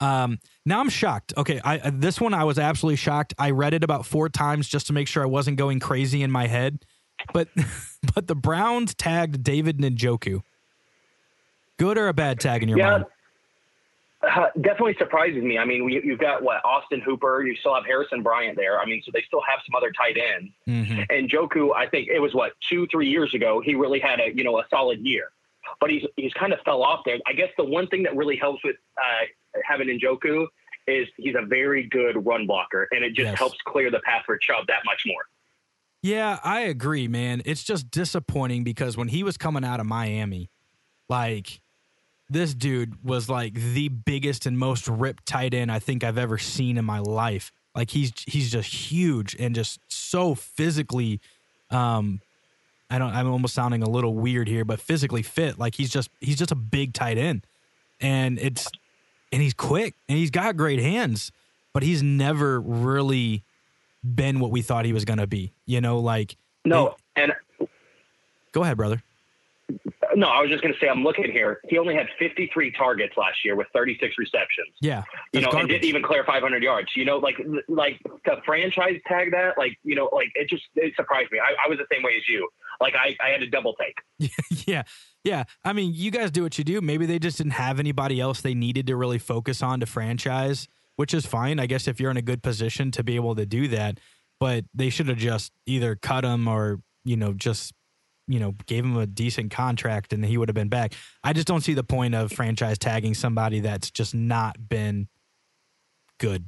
Um, 0.02 0.40
now 0.66 0.80
I'm 0.80 0.88
shocked. 0.88 1.34
Okay, 1.36 1.60
I 1.62 1.90
this 1.90 2.22
one 2.22 2.34
I 2.34 2.46
was 2.46 2.58
absolutely 2.58 2.96
shocked. 2.96 3.34
I 3.38 3.52
read 3.52 3.74
it 3.74 3.84
about 3.84 4.06
four 4.06 4.30
times 4.30 4.70
just 4.70 4.88
to 4.88 4.94
make 4.94 5.10
sure 5.10 5.22
I 5.24 5.26
wasn't 5.26 5.58
going 5.58 5.82
crazy 5.82 6.24
in 6.24 6.32
my 6.32 6.48
head. 6.48 6.80
But 7.34 7.50
but 8.16 8.28
the 8.28 8.36
Browns 8.36 8.94
tagged 8.94 9.44
David 9.44 9.78
Njoku. 9.80 10.42
Good 11.78 11.98
or 11.98 12.08
a 12.08 12.14
bad 12.14 12.40
tag 12.40 12.64
in 12.64 12.70
your 12.70 12.78
Yeah. 12.78 12.92
mind? 12.92 13.06
Uh, 14.22 14.48
definitely 14.62 14.96
surprises 15.00 15.42
me. 15.42 15.58
I 15.58 15.64
mean, 15.64 15.86
we, 15.86 16.02
you've 16.04 16.20
got 16.20 16.44
what 16.44 16.58
Austin 16.66 17.00
Hooper. 17.00 17.42
You 17.46 17.56
still 17.56 17.74
have 17.74 17.86
Harrison 17.86 18.22
Bryant 18.22 18.58
there. 18.58 18.80
I 18.80 18.86
mean, 18.86 19.02
so 19.06 19.12
they 19.14 19.24
still 19.26 19.42
have 19.50 19.60
some 19.66 19.76
other 19.76 19.92
tight 19.92 20.18
ends. 20.18 20.52
hmm 20.66 21.02
And 21.10 21.30
Joku, 21.30 21.74
I 21.74 21.88
think 21.88 22.10
it 22.10 22.20
was 22.20 22.34
what 22.34 22.52
two, 22.70 22.86
three 22.92 23.08
years 23.10 23.34
ago. 23.34 23.62
He 23.64 23.76
really 23.76 24.00
had 24.00 24.20
a 24.20 24.36
you 24.36 24.44
know 24.44 24.60
a 24.60 24.64
solid 24.70 25.00
year, 25.00 25.30
but 25.80 25.90
he's 25.90 26.04
he's 26.18 26.34
kind 26.34 26.52
of 26.52 26.60
fell 26.66 26.84
off 26.84 27.02
there. 27.06 27.18
I 27.28 27.34
guess 27.34 27.50
the 27.58 27.64
one 27.64 27.88
thing 27.88 28.04
that 28.04 28.16
really 28.16 28.36
helps 28.36 28.62
with 28.64 28.76
uh, 28.98 29.26
having 29.64 29.88
Njoku 29.88 30.48
is 30.88 31.08
he's 31.18 31.36
a 31.36 31.46
very 31.46 31.88
good 31.88 32.26
run 32.26 32.46
blocker, 32.46 32.90
and 32.92 33.06
it 33.06 33.14
just 33.14 33.30
Yes. 33.30 33.38
helps 33.40 33.58
clear 33.68 33.90
the 33.90 34.00
path 34.02 34.24
for 34.26 34.38
Chubb 34.38 34.68
that 34.68 34.82
much 34.86 35.04
more. 35.06 35.22
Yeah, 36.02 36.40
I 36.44 36.62
agree, 36.62 37.08
man. 37.08 37.42
It's 37.46 37.64
just 37.64 37.90
disappointing 37.92 38.64
because 38.64 38.98
when 38.98 39.10
he 39.10 39.22
was 39.24 39.38
coming 39.38 39.64
out 39.64 39.80
of 39.80 39.86
Miami, 39.86 40.50
like 41.10 41.62
this 42.30 42.54
dude 42.54 43.04
was 43.04 43.30
like 43.30 43.54
the 43.54 43.90
biggest 43.90 44.46
and 44.46 44.58
most 44.58 44.88
ripped 44.88 45.26
tight 45.26 45.54
end 45.54 45.72
I 45.72 45.80
think 45.80 46.04
I've 46.04 46.18
ever 46.18 46.38
seen 46.38 46.78
in 46.78 46.86
my 46.86 47.00
life. 47.00 47.52
Like 47.76 47.90
he's 47.92 48.12
he's 48.26 48.52
just 48.52 48.72
huge 48.72 49.36
and 49.40 49.56
just 49.56 49.80
so 49.88 50.36
physically 50.36 51.20
um 51.72 52.22
I 52.90 52.98
don't 52.98 53.14
I'm 53.14 53.30
almost 53.30 53.54
sounding 53.54 53.84
a 53.84 53.90
little 53.90 54.16
weird 54.16 54.48
here, 54.48 54.66
but 54.66 54.80
physically 54.80 55.24
fit. 55.24 55.60
Like 55.60 55.76
he's 55.76 55.90
just 55.90 56.10
he's 56.20 56.38
just 56.38 56.52
a 56.52 56.56
big 56.56 56.94
tight 56.94 57.18
end. 57.18 57.46
And 58.02 58.40
it's 58.40 58.68
and 59.32 59.42
he's 59.42 59.54
quick 59.54 59.96
and 60.08 60.18
he's 60.18 60.32
got 60.32 60.58
great 60.58 60.80
hands, 60.80 61.32
but 61.74 61.84
he's 61.84 62.02
never 62.02 62.60
really 62.60 63.44
been 64.04 64.40
what 64.40 64.52
we 64.52 64.62
thought 64.62 64.86
he 64.86 64.94
was 64.94 65.06
going 65.06 65.20
to 65.20 65.28
be. 65.28 65.52
You 65.66 65.82
know, 65.82 66.00
like 66.00 66.36
No, 66.66 66.96
and 67.16 67.34
go 68.52 68.64
ahead, 68.64 68.78
brother. 68.78 69.04
No, 70.20 70.28
I 70.28 70.42
was 70.42 70.50
just 70.52 70.62
going 70.62 70.74
to 70.74 70.80
say 70.82 70.90
I'm 70.90 71.02
looking 71.02 71.32
here. 71.32 71.62
He 71.70 71.78
only 71.78 71.96
had 71.96 72.08
53 72.20 72.74
targets 72.74 73.14
last 73.16 73.38
year 73.46 73.56
with 73.56 73.68
36 73.74 74.16
receptions. 74.18 74.76
Yeah, 74.82 75.04
you 75.32 75.40
know, 75.40 75.50
and 75.52 75.70
didn't 75.70 75.86
even 75.86 76.04
clear 76.04 76.26
500 76.26 76.62
yards. 76.62 76.90
You 76.94 77.06
know, 77.06 77.20
like 77.20 77.38
like 77.70 78.02
to 78.26 78.42
franchise 78.46 79.00
tag 79.08 79.32
that, 79.32 79.58
like 79.58 79.80
you 79.82 79.96
know, 79.96 80.10
like 80.12 80.28
it 80.36 80.50
just 80.50 80.64
it 80.76 80.94
surprised 80.98 81.32
me. 81.32 81.40
I, 81.40 81.66
I 81.66 81.70
was 81.70 81.78
the 81.78 81.86
same 81.90 82.04
way 82.04 82.18
as 82.18 82.28
you. 82.28 82.50
Like 82.82 82.96
I, 82.96 83.16
I 83.26 83.30
had 83.30 83.42
a 83.42 83.50
double 83.50 83.76
take. 83.76 84.30
yeah, 84.68 84.84
yeah. 85.24 85.46
I 85.64 85.72
mean, 85.72 85.94
you 85.96 86.12
guys 86.12 86.32
do 86.32 86.44
what 86.44 86.58
you 86.58 86.66
do. 86.66 86.82
Maybe 86.82 87.06
they 87.06 87.18
just 87.18 87.38
didn't 87.38 87.54
have 87.54 87.80
anybody 87.80 88.20
else 88.20 88.42
they 88.42 88.54
needed 88.54 88.88
to 88.88 88.98
really 88.98 89.20
focus 89.20 89.64
on 89.64 89.80
to 89.80 89.86
franchise, 89.86 90.68
which 90.98 91.14
is 91.14 91.26
fine. 91.26 91.62
I 91.62 91.66
guess 91.66 91.88
if 91.88 91.98
you're 91.98 92.12
in 92.12 92.18
a 92.18 92.22
good 92.22 92.44
position 92.44 92.92
to 92.92 93.06
be 93.06 93.16
able 93.16 93.36
to 93.36 93.46
do 93.46 93.70
that, 93.70 94.02
but 94.38 94.66
they 94.74 94.90
should 94.90 95.08
have 95.08 95.18
just 95.18 95.54
either 95.66 95.96
cut 95.96 96.26
him 96.26 96.46
or 96.46 96.82
you 97.06 97.16
know 97.16 97.32
just 97.32 97.74
you 98.30 98.40
know 98.40 98.56
gave 98.68 98.86
him 98.86 98.96
a 98.96 99.08
decent 99.08 99.52
contract 99.52 100.14
and 100.14 100.24
he 100.24 100.38
would 100.38 100.48
have 100.48 100.56
been 100.56 100.70
back. 100.70 100.94
I 101.24 101.34
just 101.34 101.48
don't 101.48 101.62
see 101.62 101.74
the 101.74 101.84
point 101.84 102.16
of 102.16 102.32
franchise 102.32 102.78
tagging 102.78 103.14
somebody 103.14 103.60
that's 103.60 103.92
just 103.92 104.14
not 104.16 104.70
been 104.70 105.10
good. 106.20 106.48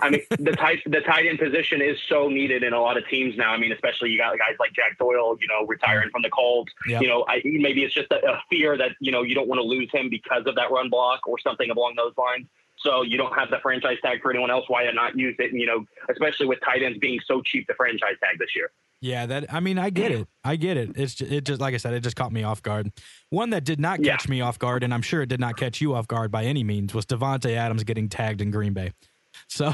I 0.00 0.10
mean, 0.10 0.22
the 0.38 0.52
tight 0.52 0.78
the 0.86 1.00
tight 1.00 1.26
end 1.26 1.40
position 1.40 1.82
is 1.82 1.98
so 2.08 2.28
needed 2.28 2.62
in 2.62 2.72
a 2.72 2.80
lot 2.80 2.96
of 2.96 3.08
teams 3.08 3.36
now. 3.36 3.50
I 3.50 3.58
mean, 3.58 3.72
especially 3.72 4.10
you 4.10 4.18
got 4.18 4.38
guys 4.38 4.56
like 4.60 4.72
Jack 4.72 4.96
Doyle, 4.98 5.36
you 5.40 5.48
know, 5.48 5.66
retiring 5.66 6.10
from 6.10 6.22
the 6.22 6.30
Colts. 6.30 6.72
Yep. 6.86 7.02
You 7.02 7.08
know, 7.08 7.24
I, 7.28 7.42
maybe 7.44 7.82
it's 7.82 7.94
just 7.94 8.12
a, 8.12 8.24
a 8.24 8.42
fear 8.48 8.78
that 8.78 8.92
you 9.00 9.10
know 9.10 9.22
you 9.22 9.34
don't 9.34 9.48
want 9.48 9.58
to 9.58 9.66
lose 9.66 9.90
him 9.92 10.08
because 10.08 10.44
of 10.46 10.54
that 10.54 10.70
run 10.70 10.88
block 10.88 11.26
or 11.26 11.38
something 11.40 11.68
along 11.70 11.94
those 11.96 12.12
lines. 12.16 12.46
So 12.78 13.02
you 13.02 13.16
don't 13.16 13.32
have 13.34 13.50
the 13.50 13.58
franchise 13.62 13.98
tag 14.02 14.22
for 14.22 14.30
anyone 14.30 14.50
else. 14.50 14.64
Why 14.68 14.90
not 14.92 15.16
use 15.16 15.36
it? 15.38 15.52
And, 15.52 15.60
you 15.60 15.66
know, 15.66 15.84
especially 16.10 16.46
with 16.46 16.58
tight 16.64 16.82
ends 16.82 16.98
being 16.98 17.20
so 17.26 17.40
cheap 17.42 17.66
to 17.68 17.74
franchise 17.74 18.16
tag 18.22 18.38
this 18.38 18.56
year. 18.56 18.70
Yeah, 19.02 19.26
that 19.26 19.52
I 19.52 19.58
mean, 19.60 19.78
I 19.78 19.90
get 19.90 20.12
it. 20.12 20.28
I 20.44 20.54
get 20.54 20.76
it. 20.76 20.92
It's 20.94 21.14
just, 21.16 21.30
it 21.32 21.44
just 21.44 21.60
like 21.60 21.74
I 21.74 21.76
said, 21.76 21.92
it 21.92 22.00
just 22.04 22.14
caught 22.16 22.32
me 22.32 22.44
off 22.44 22.62
guard. 22.62 22.92
One 23.30 23.50
that 23.50 23.64
did 23.64 23.80
not 23.80 24.02
Yeah. 24.02 24.12
catch 24.16 24.28
me 24.28 24.40
off 24.40 24.58
guard, 24.60 24.84
and 24.84 24.94
I'm 24.94 25.02
sure 25.02 25.22
it 25.22 25.28
did 25.28 25.40
not 25.40 25.56
catch 25.56 25.80
you 25.80 25.94
off 25.94 26.06
guard 26.06 26.30
by 26.30 26.44
any 26.44 26.62
means, 26.62 26.94
was 26.94 27.04
Davante 27.04 27.50
Adams 27.56 27.82
getting 27.82 28.08
tagged 28.08 28.40
in 28.40 28.50
Green 28.50 28.72
Bay. 28.72 28.92
So 29.48 29.72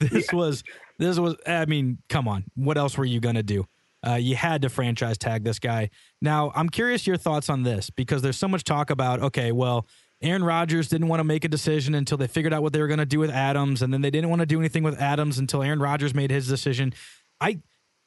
this 0.00 0.32
was 0.32 0.62
this 0.98 1.18
was. 1.18 1.34
I 1.46 1.64
mean, 1.66 1.98
come 2.08 2.28
on, 2.28 2.44
what 2.54 2.78
else 2.78 2.96
were 2.96 3.04
you 3.04 3.20
gonna 3.20 3.42
do? 3.42 3.66
Uh, 4.06 4.14
you 4.14 4.36
had 4.36 4.62
to 4.62 4.68
franchise 4.68 5.16
tag 5.18 5.44
this 5.44 5.58
guy. 5.58 5.90
Now, 6.20 6.52
I'm 6.54 6.68
curious 6.68 7.06
your 7.06 7.16
thoughts 7.16 7.48
on 7.50 7.62
this 7.62 7.88
because 7.90 8.22
there's 8.22 8.36
so 8.36 8.48
much 8.48 8.64
talk 8.64 8.90
about. 8.90 9.20
Okay, 9.20 9.50
well, 9.52 9.86
Aaron 10.22 10.44
Rodgers 10.44 10.88
didn't 10.88 11.08
want 11.08 11.20
to 11.20 11.24
make 11.24 11.44
a 11.44 11.48
decision 11.48 11.94
until 11.94 12.16
they 12.18 12.26
figured 12.26 12.52
out 12.54 12.62
what 12.62 12.72
they 12.72 12.80
were 12.80 12.86
going 12.86 12.98
to 13.00 13.06
do 13.06 13.18
with 13.18 13.30
Adams, 13.30 13.80
and 13.82 13.92
then 13.92 14.02
they 14.02 14.10
didn't 14.10 14.28
want 14.30 14.40
to 14.40 14.46
do 14.46 14.58
anything 14.58 14.82
with 14.82 15.00
Adams 15.00 15.38
until 15.38 15.62
Aaron 15.62 15.80
Rodgers 15.80 16.14
made 16.14 16.30
his 16.30 16.46
decision. 16.48 16.92
I 17.40 17.60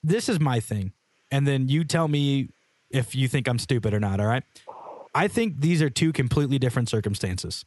this 0.08 0.30
is 0.30 0.40
my 0.40 0.60
thing, 0.60 0.94
and 1.32 1.48
then 1.48 1.68
you 1.68 1.84
tell 1.84 2.08
me 2.08 2.50
if 2.90 3.16
you 3.16 3.28
think 3.28 3.48
I'm 3.48 3.60
stupid 3.60 3.94
or 3.94 4.00
not. 4.00 4.20
All 4.20 4.28
right, 4.28 4.44
I 5.14 5.28
think 5.28 5.62
these 5.62 5.82
are 5.82 5.90
two 5.90 6.14
completely 6.14 6.60
different 6.60 6.90
circumstances. 6.90 7.66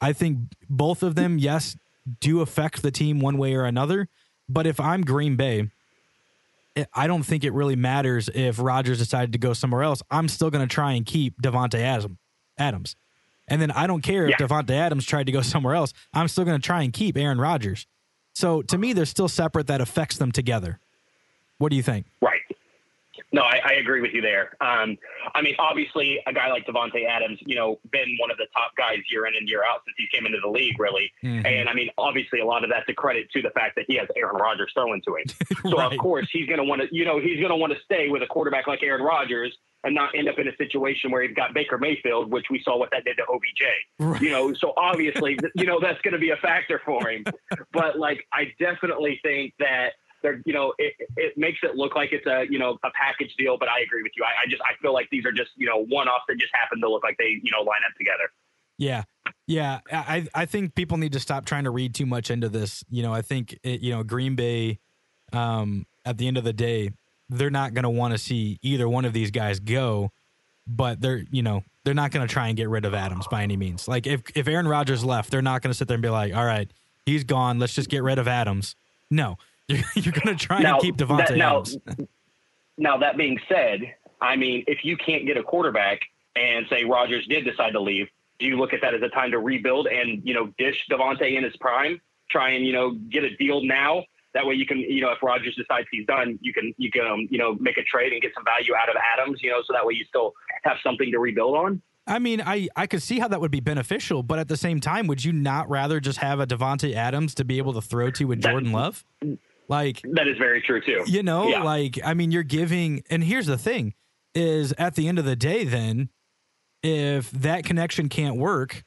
I 0.00 0.12
think 0.12 0.38
both 0.68 1.02
of 1.02 1.14
them, 1.14 1.38
yes, 1.38 1.76
do 2.20 2.40
affect 2.40 2.82
the 2.82 2.90
team 2.90 3.20
one 3.20 3.38
way 3.38 3.54
or 3.54 3.64
another. 3.64 4.08
But 4.48 4.66
if 4.66 4.78
I'm 4.78 5.02
Green 5.02 5.36
Bay, 5.36 5.70
I 6.92 7.06
don't 7.06 7.22
think 7.22 7.44
it 7.44 7.52
really 7.52 7.76
matters 7.76 8.28
if 8.34 8.58
Rodgers 8.58 8.98
decided 8.98 9.32
to 9.32 9.38
go 9.38 9.52
somewhere 9.54 9.82
else. 9.82 10.02
I'm 10.10 10.28
still 10.28 10.50
going 10.50 10.66
to 10.66 10.72
try 10.74 10.92
and 10.92 11.06
keep 11.06 11.40
Davante 11.40 11.78
Adams. 12.58 12.96
And 13.48 13.62
then 13.62 13.70
I 13.70 13.86
don't 13.86 14.02
care 14.02 14.24
if 14.26 14.30
Yeah. 14.30 14.46
Davante 14.46 14.70
Adams 14.72 15.06
tried 15.06 15.26
to 15.26 15.32
go 15.32 15.40
somewhere 15.40 15.74
else. 15.74 15.92
I'm 16.12 16.28
still 16.28 16.44
going 16.44 16.60
to 16.60 16.64
try 16.66 16.82
and 16.82 16.92
keep 16.92 17.16
Aaron 17.16 17.40
Rodgers. 17.40 17.86
So 18.34 18.62
to 18.62 18.76
me, 18.76 18.92
they're 18.92 19.06
still 19.06 19.28
separate 19.28 19.68
that 19.68 19.80
affects 19.80 20.18
them 20.18 20.32
together. 20.32 20.80
What 21.64 21.70
do 21.70 21.76
you 21.76 21.82
think? 21.82 22.04
Right. 22.20 22.42
No, 23.32 23.40
I, 23.40 23.58
I 23.64 23.72
agree 23.80 24.02
with 24.02 24.12
you 24.12 24.20
there. 24.20 24.54
Um, 24.60 24.98
I 25.34 25.40
mean, 25.40 25.54
obviously, 25.58 26.20
a 26.26 26.32
guy 26.32 26.50
like 26.50 26.66
Davante 26.66 27.06
Adams, 27.08 27.38
you 27.46 27.56
know, 27.56 27.80
been 27.90 28.16
one 28.20 28.30
of 28.30 28.36
the 28.36 28.46
top 28.52 28.72
guys 28.76 28.98
year 29.10 29.26
in 29.26 29.34
and 29.34 29.48
year 29.48 29.62
out 29.68 29.80
since 29.86 29.94
he 29.96 30.06
came 30.14 30.26
into 30.26 30.38
the 30.42 30.48
league, 30.50 30.78
really. 30.78 31.10
Mhm. 31.24 31.44
And 31.46 31.68
I 31.70 31.72
mean, 31.72 31.88
obviously, 31.96 32.40
a 32.40 32.44
lot 32.44 32.64
of 32.64 32.70
that's 32.70 32.86
a 32.90 32.92
credit 32.92 33.30
to 33.32 33.40
the 33.40 33.48
fact 33.50 33.76
that 33.76 33.86
he 33.88 33.96
has 33.96 34.08
Aaron 34.14 34.36
Rodgers 34.36 34.70
throwing 34.74 35.00
to 35.06 35.16
him. 35.16 35.24
So 35.70 35.78
Right. 35.78 35.90
of 35.90 35.98
course, 35.98 36.28
he's 36.30 36.46
going 36.46 36.58
to 36.58 36.64
want 36.64 36.82
to, 36.82 36.88
you 36.94 37.06
know, 37.06 37.18
he's 37.18 37.38
going 37.38 37.48
to 37.48 37.56
want 37.56 37.72
to 37.72 37.78
stay 37.82 38.10
with 38.10 38.22
a 38.22 38.26
quarterback 38.26 38.66
like 38.66 38.82
Aaron 38.82 39.02
Rodgers 39.02 39.56
and 39.84 39.94
not 39.94 40.14
end 40.14 40.28
up 40.28 40.38
in 40.38 40.46
a 40.46 40.54
situation 40.56 41.10
where 41.10 41.22
he's 41.22 41.34
got 41.34 41.54
Baker 41.54 41.78
Mayfield, 41.78 42.30
which 42.30 42.46
we 42.50 42.60
saw 42.62 42.76
what 42.78 42.90
that 42.90 43.04
did 43.04 43.16
to 43.16 43.22
OBJ. 43.24 43.62
Right. 43.98 44.20
You 44.20 44.30
know, 44.30 44.52
so 44.52 44.74
obviously, 44.76 45.38
you 45.54 45.64
know, 45.64 45.80
that's 45.80 46.00
going 46.02 46.12
to 46.12 46.18
be 46.20 46.30
a 46.30 46.36
factor 46.36 46.80
for 46.84 47.08
him. 47.08 47.24
but 47.72 47.98
like, 47.98 48.26
I 48.32 48.52
definitely 48.60 49.18
think 49.22 49.54
that 49.58 49.94
they're, 50.24 50.42
you 50.44 50.52
know, 50.52 50.74
it, 50.78 50.94
it 51.16 51.38
makes 51.38 51.60
it 51.62 51.76
look 51.76 51.94
like 51.94 52.08
it's 52.12 52.26
a, 52.26 52.46
you 52.50 52.58
know, 52.58 52.78
a 52.82 52.90
package 53.00 53.32
deal. 53.38 53.56
But 53.56 53.68
I 53.68 53.82
agree 53.86 54.02
with 54.02 54.12
you. 54.16 54.24
I, 54.24 54.44
I 54.44 54.50
just, 54.50 54.62
I 54.62 54.74
feel 54.82 54.92
like 54.92 55.08
these 55.12 55.24
are 55.24 55.30
just, 55.30 55.50
you 55.54 55.66
know, 55.66 55.84
one 55.84 56.08
offs 56.08 56.24
that 56.28 56.38
just 56.40 56.52
happen 56.52 56.80
to 56.80 56.90
look 56.90 57.04
like 57.04 57.16
they, 57.18 57.38
you 57.42 57.52
know, 57.52 57.60
line 57.60 57.82
up 57.86 57.96
together. 57.96 58.32
Yeah. 58.76 59.04
Yeah. 59.46 59.80
I, 59.92 60.26
I 60.34 60.46
think 60.46 60.74
people 60.74 60.96
need 60.96 61.12
to 61.12 61.20
stop 61.20 61.44
trying 61.44 61.64
to 61.64 61.70
read 61.70 61.94
too 61.94 62.06
much 62.06 62.30
into 62.30 62.48
this. 62.48 62.82
You 62.90 63.04
know, 63.04 63.12
I 63.12 63.22
think, 63.22 63.56
it, 63.62 63.82
you 63.82 63.92
know, 63.92 64.02
Green 64.02 64.34
Bay, 64.34 64.80
um, 65.32 65.86
at 66.04 66.18
the 66.18 66.26
end 66.26 66.38
of 66.38 66.44
the 66.44 66.52
day, 66.52 66.90
they're 67.28 67.50
not 67.50 67.74
going 67.74 67.84
to 67.84 67.90
want 67.90 68.12
to 68.12 68.18
see 68.18 68.58
either 68.62 68.88
one 68.88 69.04
of 69.04 69.12
these 69.12 69.30
guys 69.30 69.60
go, 69.60 70.10
but 70.66 71.00
they're, 71.00 71.24
you 71.30 71.42
know, 71.42 71.62
they're 71.84 71.94
not 71.94 72.10
going 72.10 72.26
to 72.26 72.32
try 72.32 72.48
and 72.48 72.56
get 72.56 72.68
rid 72.68 72.84
of 72.84 72.94
Adams 72.94 73.26
by 73.30 73.42
any 73.42 73.56
means. 73.56 73.86
Like 73.86 74.06
if, 74.06 74.22
if 74.34 74.48
Aaron 74.48 74.66
Rodgers 74.66 75.04
left, 75.04 75.30
they're 75.30 75.42
not 75.42 75.62
going 75.62 75.70
to 75.70 75.76
sit 75.76 75.86
there 75.86 75.94
and 75.96 76.02
be 76.02 76.08
like, 76.08 76.34
all 76.34 76.44
right, 76.44 76.70
he's 77.04 77.24
gone. 77.24 77.58
Let's 77.58 77.74
just 77.74 77.90
get 77.90 78.02
rid 78.02 78.18
of 78.18 78.26
Adams. 78.26 78.74
No, 79.10 79.36
you're, 79.68 79.80
you're 79.94 80.12
going 80.12 80.36
to 80.36 80.46
try 80.46 80.60
Now, 80.62 80.74
and 80.74 80.82
keep 80.82 80.96
Davante 80.96 81.28
that- 81.28 81.36
now- 81.36 81.60
Adams. 81.60 81.78
Now, 82.76 82.96
that 82.98 83.16
being 83.16 83.38
said, 83.48 83.94
I 84.20 84.34
mean, 84.34 84.64
if 84.66 84.84
you 84.84 84.96
can't 84.96 85.26
get 85.26 85.36
a 85.36 85.44
quarterback 85.44 86.00
and 86.34 86.66
say 86.68 86.82
Rodgers 86.82 87.24
did 87.28 87.44
decide 87.44 87.70
to 87.74 87.80
leave, 87.80 88.08
do 88.40 88.46
you 88.46 88.56
look 88.56 88.72
at 88.72 88.80
that 88.80 88.94
as 88.94 89.00
a 89.02 89.08
time 89.10 89.30
to 89.30 89.38
rebuild 89.38 89.86
and, 89.86 90.20
you 90.26 90.34
know, 90.34 90.52
dish 90.58 90.74
Davante 90.90 91.36
in 91.38 91.44
his 91.44 91.56
prime? 91.58 92.00
Try 92.30 92.50
and, 92.54 92.66
you 92.66 92.72
know, 92.72 92.90
get 93.10 93.22
a 93.22 93.36
deal 93.36 93.62
now. 93.64 94.02
That 94.32 94.44
way 94.44 94.54
you 94.54 94.66
can, 94.66 94.78
you 94.80 95.02
know, 95.02 95.12
if 95.12 95.22
Rodgers 95.22 95.54
decides 95.54 95.86
he's 95.92 96.04
done, 96.06 96.36
you 96.42 96.52
can, 96.52 96.74
you 96.76 96.90
can, 96.90 97.06
um, 97.06 97.28
you 97.30 97.38
know, 97.38 97.54
make 97.60 97.78
a 97.78 97.84
trade 97.84 98.12
and 98.12 98.20
get 98.20 98.32
some 98.34 98.44
value 98.44 98.74
out 98.74 98.88
of 98.88 98.96
Adams, 99.16 99.38
you 99.40 99.50
know, 99.50 99.60
so 99.64 99.72
that 99.72 99.86
way 99.86 99.94
you 99.94 100.04
still 100.08 100.32
have 100.64 100.78
something 100.82 101.12
to 101.12 101.20
rebuild 101.20 101.54
on. 101.56 101.80
I 102.08 102.18
mean, 102.18 102.42
I, 102.44 102.68
I 102.74 102.88
could 102.88 103.02
see 103.04 103.20
how 103.20 103.28
that 103.28 103.40
would 103.40 103.52
be 103.52 103.60
beneficial, 103.60 104.24
but 104.24 104.40
at 104.40 104.48
the 104.48 104.56
same 104.56 104.80
time, 104.80 105.06
would 105.06 105.24
you 105.24 105.32
not 105.32 105.70
rather 105.70 106.00
just 106.00 106.18
have 106.18 106.40
a 106.40 106.46
Davante 106.48 106.92
Adams 106.92 107.36
to 107.36 107.44
be 107.44 107.58
able 107.58 107.72
to 107.74 107.80
throw 107.80 108.10
to 108.10 108.24
with 108.24 108.42
That- 108.42 108.50
Jordan 108.50 108.72
Love? 108.72 109.04
Like, 109.68 110.00
That 110.12 110.28
is 110.28 110.36
very 110.38 110.60
true 110.60 110.80
too. 110.80 111.04
you 111.06 111.22
know, 111.22 111.48
Yeah. 111.48 111.62
like 111.62 111.98
I 112.04 112.14
mean, 112.14 112.30
you're 112.30 112.42
giving, 112.42 113.02
and 113.10 113.24
here's 113.24 113.46
the 113.46 113.58
thing: 113.58 113.94
is 114.34 114.72
at 114.78 114.94
the 114.94 115.08
end 115.08 115.18
of 115.18 115.24
the 115.24 115.36
day, 115.36 115.64
then 115.64 116.08
if 116.82 117.30
that 117.30 117.64
connection 117.64 118.08
can't 118.08 118.36
work, 118.36 118.84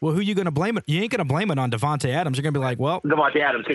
well, 0.00 0.12
who 0.14 0.20
you 0.20 0.34
going 0.34 0.46
to 0.46 0.50
blame 0.50 0.76
it? 0.78 0.84
You 0.86 1.00
ain't 1.02 1.10
going 1.10 1.18
to 1.18 1.24
blame 1.24 1.50
it 1.50 1.58
on 1.58 1.70
Davante 1.70 2.10
Adams. 2.10 2.36
You're 2.36 2.42
going 2.42 2.54
to 2.54 2.60
be 2.60 2.64
like, 2.64 2.78
well, 2.78 3.00
Davante 3.02 3.36
Adams, 3.40 3.66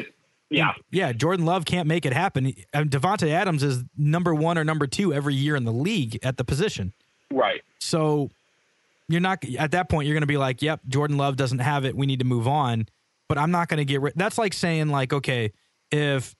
yeah, 0.49 0.73
yeah, 0.91 1.11
Jordan 1.11 1.45
Love 1.45 1.65
can't 1.65 1.87
make 1.87 2.05
it 2.05 2.13
happen. 2.13 2.53
And 2.73 2.89
Davante 2.91 3.29
Adams 3.29 3.63
is 3.63 3.83
number 3.97 4.33
one 4.33 4.57
or 4.57 4.63
number 4.63 4.85
two 4.87 5.13
every 5.13 5.33
year 5.33 5.55
in 5.55 5.63
the 5.65 5.73
league 5.73 6.19
at 6.23 6.37
the 6.37 6.43
position. 6.43 6.93
right. 7.31 7.61
So 7.79 8.29
you're 9.07 9.21
not 9.21 9.43
at 9.59 9.71
that 9.71 9.89
point. 9.89 10.07
You're 10.07 10.15
going 10.15 10.21
to 10.21 10.27
be 10.27 10.37
like, 10.37 10.61
"Yep, 10.63 10.81
Jordan 10.87 11.17
Love 11.17 11.35
doesn't 11.35 11.59
have 11.59 11.85
it. 11.85 11.95
We 11.95 12.07
need 12.07 12.19
to 12.19 12.25
move 12.25 12.47
on." 12.47 12.87
But 13.27 13.37
I'm 13.37 13.51
not 13.51 13.67
going 13.69 13.77
to 13.77 13.85
get 13.85 14.01
rid. 14.01 14.13
That's 14.15 14.37
like 14.39 14.53
saying, 14.53 14.89
like, 14.89 15.13
okay, 15.13 15.51
if 15.91 16.35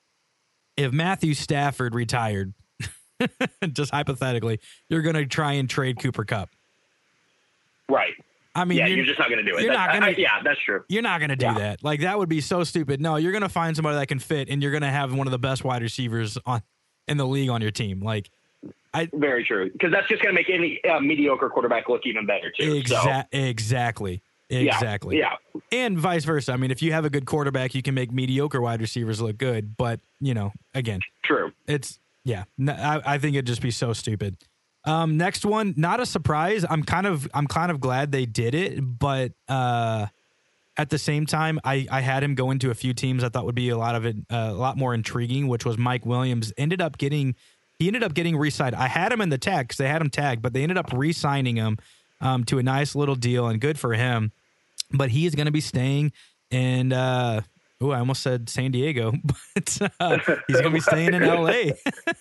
if 0.78 0.92
Matthew 0.92 1.34
Stafford 1.34 1.96
retired, 1.96 2.54
just 3.72 3.92
hypothetically, 3.92 4.60
you're 4.90 5.02
going 5.02 5.16
to 5.16 5.25
try 5.25 5.54
and 5.54 5.70
trade 5.70 6.00
Cooper 6.00 6.25
Kupp. 6.25 6.50
Right. 7.90 8.14
I 8.58 8.64
mean, 8.66 8.78
yeah, 8.78 8.88
you're, 8.88 8.98
you're, 8.98 9.06
just 9.06 9.20
not 9.20 9.30
going 9.30 9.44
to 9.44 9.50
do 9.52 9.58
it. 9.58 9.64
you're 9.64 9.74
That- 9.74 9.88
not 9.88 9.94
gonna- 9.94 10.06
I- 10.08 10.16
yeah, 10.18 10.42
that's 10.44 10.60
true. 10.62 10.84
you're 10.88 11.02
not 11.02 11.20
going 11.20 11.30
to 11.30 11.36
do 11.36 11.46
Yeah. 11.46 11.54
that. 11.56 11.84
Like 11.84 12.02
that 12.02 12.18
would 12.18 12.30
be 12.30 12.42
so 12.42 12.64
stupid. 12.64 13.02
No, 13.02 13.18
you're 13.18 13.32
going 13.34 13.42
to 13.42 13.50
find 13.50 13.75
somebody 13.75 13.98
that 13.98 14.08
can 14.08 14.20
fit, 14.20 14.50
and 14.50 14.62
you're 14.62 14.72
going 14.72 14.82
to 14.84 14.90
have 14.90 15.14
one 15.14 15.28
of 15.28 15.32
the 15.32 15.40
best 15.40 15.64
wide 15.64 15.82
receivers 15.82 16.38
on 16.46 16.62
in 17.08 17.18
the 17.18 17.28
league 17.28 17.50
on 17.50 17.62
your 17.62 17.72
team. 17.72 18.00
Like 18.02 18.30
I 18.94 19.10
Very 19.14 19.44
true. 19.46 19.70
Because 19.72 19.92
that's 19.92 20.08
just 20.08 20.24
going 20.24 20.34
to 20.34 20.40
make 20.42 20.50
any 20.50 20.84
uh, 20.86 21.00
mediocre 21.02 21.50
quarterback 21.50 21.90
look 21.90 22.02
even 22.06 22.25
better 22.25 22.50
too. 22.58 22.82
So, 22.86 22.96
exa- 22.96 23.25
exactly, 24.50 25.20
yeah. 25.20 25.36
Yeah. 25.54 25.62
and 25.86 25.98
vice 25.98 26.24
versa. 26.25 26.54
I 26.54 26.58
mean, 26.58 26.72
if 26.72 26.82
you 26.82 26.92
have 26.92 27.06
a 27.06 27.10
good 27.10 27.25
quarterback, 27.25 27.75
you 27.75 27.82
can 27.82 27.94
make 27.96 28.12
mediocre 28.12 28.62
wide 28.62 28.82
receivers 28.82 29.22
look 29.22 29.38
good. 29.38 29.75
But 29.78 30.00
you 30.20 30.34
know, 30.34 30.52
again, 30.74 31.00
True. 31.24 31.52
it's 31.68 32.00
yeah. 32.24 32.44
I 32.68 33.18
think 33.18 33.36
it'd 33.36 33.48
just 33.48 33.62
be 33.62 33.72
so 33.72 33.94
stupid. 33.94 34.38
Um, 34.86 35.18
next 35.18 35.46
one, 35.46 35.74
not 35.78 36.00
a 36.00 36.06
surprise. 36.06 36.64
I'm 36.70 36.84
kind 36.84 37.08
of 37.08 37.28
I'm 37.34 37.48
kind 37.48 37.72
of 37.72 37.80
glad 37.80 38.12
they 38.12 38.25
did 38.25 38.54
it, 38.54 38.80
but 38.82 39.32
uh, 39.50 40.08
at 40.78 40.90
the 40.90 40.98
same 41.00 41.25
time, 41.25 41.60
I 41.64 41.88
I 41.90 42.02
had 42.02 42.24
him 42.24 42.36
go 42.36 42.52
into 42.52 42.70
a 42.70 42.75
few 42.75 42.94
teams 42.94 43.24
I 43.24 43.30
thought 43.30 43.46
would 43.46 43.56
be 43.56 43.70
a 43.70 43.78
lot 43.78 43.96
of 43.96 44.06
it 44.06 44.16
uh, 44.32 44.50
a 44.52 44.54
lot 44.54 44.78
more 44.78 44.94
intriguing, 44.94 45.48
which 45.48 45.66
was 45.66 45.78
Mike 45.78 46.06
Williams. 46.06 46.54
Ended 46.58 46.82
up 46.82 46.98
getting 46.98 47.36
he 47.80 47.88
ended 47.88 48.04
up 48.04 48.14
getting 48.14 48.38
re-signed. 48.38 48.75
I 48.75 48.88
had 48.88 49.12
him 49.12 49.22
in 49.22 49.30
the 49.30 49.38
tag 49.38 49.68
because 49.68 49.78
they 49.78 49.88
had 49.88 50.02
him 50.02 50.10
tagged, 50.10 50.42
but 50.42 50.54
they 50.54 50.64
ended 50.64 50.78
up 50.78 50.94
re-signing 50.94 51.56
him 51.58 51.78
um, 52.25 52.44
to 52.46 52.58
a 52.60 52.63
nice 52.63 52.96
little 52.96 53.15
deal, 53.15 53.48
and 53.48 53.60
good 53.62 53.77
for 53.79 53.94
him. 53.94 54.32
But 54.91 55.10
he 55.10 55.25
is 55.25 55.36
going 55.36 55.46
to 55.48 55.51
be 55.51 55.62
staying 55.62 56.12
in. 56.51 56.91
Uh, 56.94 57.41
oh, 57.82 57.91
I 57.91 58.00
almost 58.00 58.22
said 58.22 58.50
San 58.50 58.72
Diego, 58.72 59.13
but 59.55 59.77
uh, 60.00 60.17
he's 60.48 60.60
going 60.62 60.72
to 60.72 60.75
be 60.75 60.79
staying 60.91 61.13
in 61.13 61.24
L.A. 61.24 61.74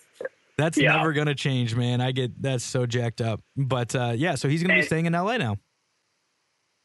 That's 0.57 0.77
Yeah. 0.77 0.93
never 0.93 1.11
going 1.13 1.27
to 1.27 1.35
change, 1.35 1.75
man. 1.75 1.99
I 1.99 2.11
get 2.13 2.41
that's 2.41 2.63
so 2.63 2.85
jacked 2.85 3.19
up. 3.19 3.41
But 3.57 3.93
uh, 3.93 4.13
yeah, 4.15 4.35
so 4.35 4.47
he's 4.47 4.63
going 4.63 4.73
to 4.75 4.81
be 4.81 4.85
staying 4.85 5.05
in 5.05 5.13
L.A. 5.13 5.37
now. 5.37 5.57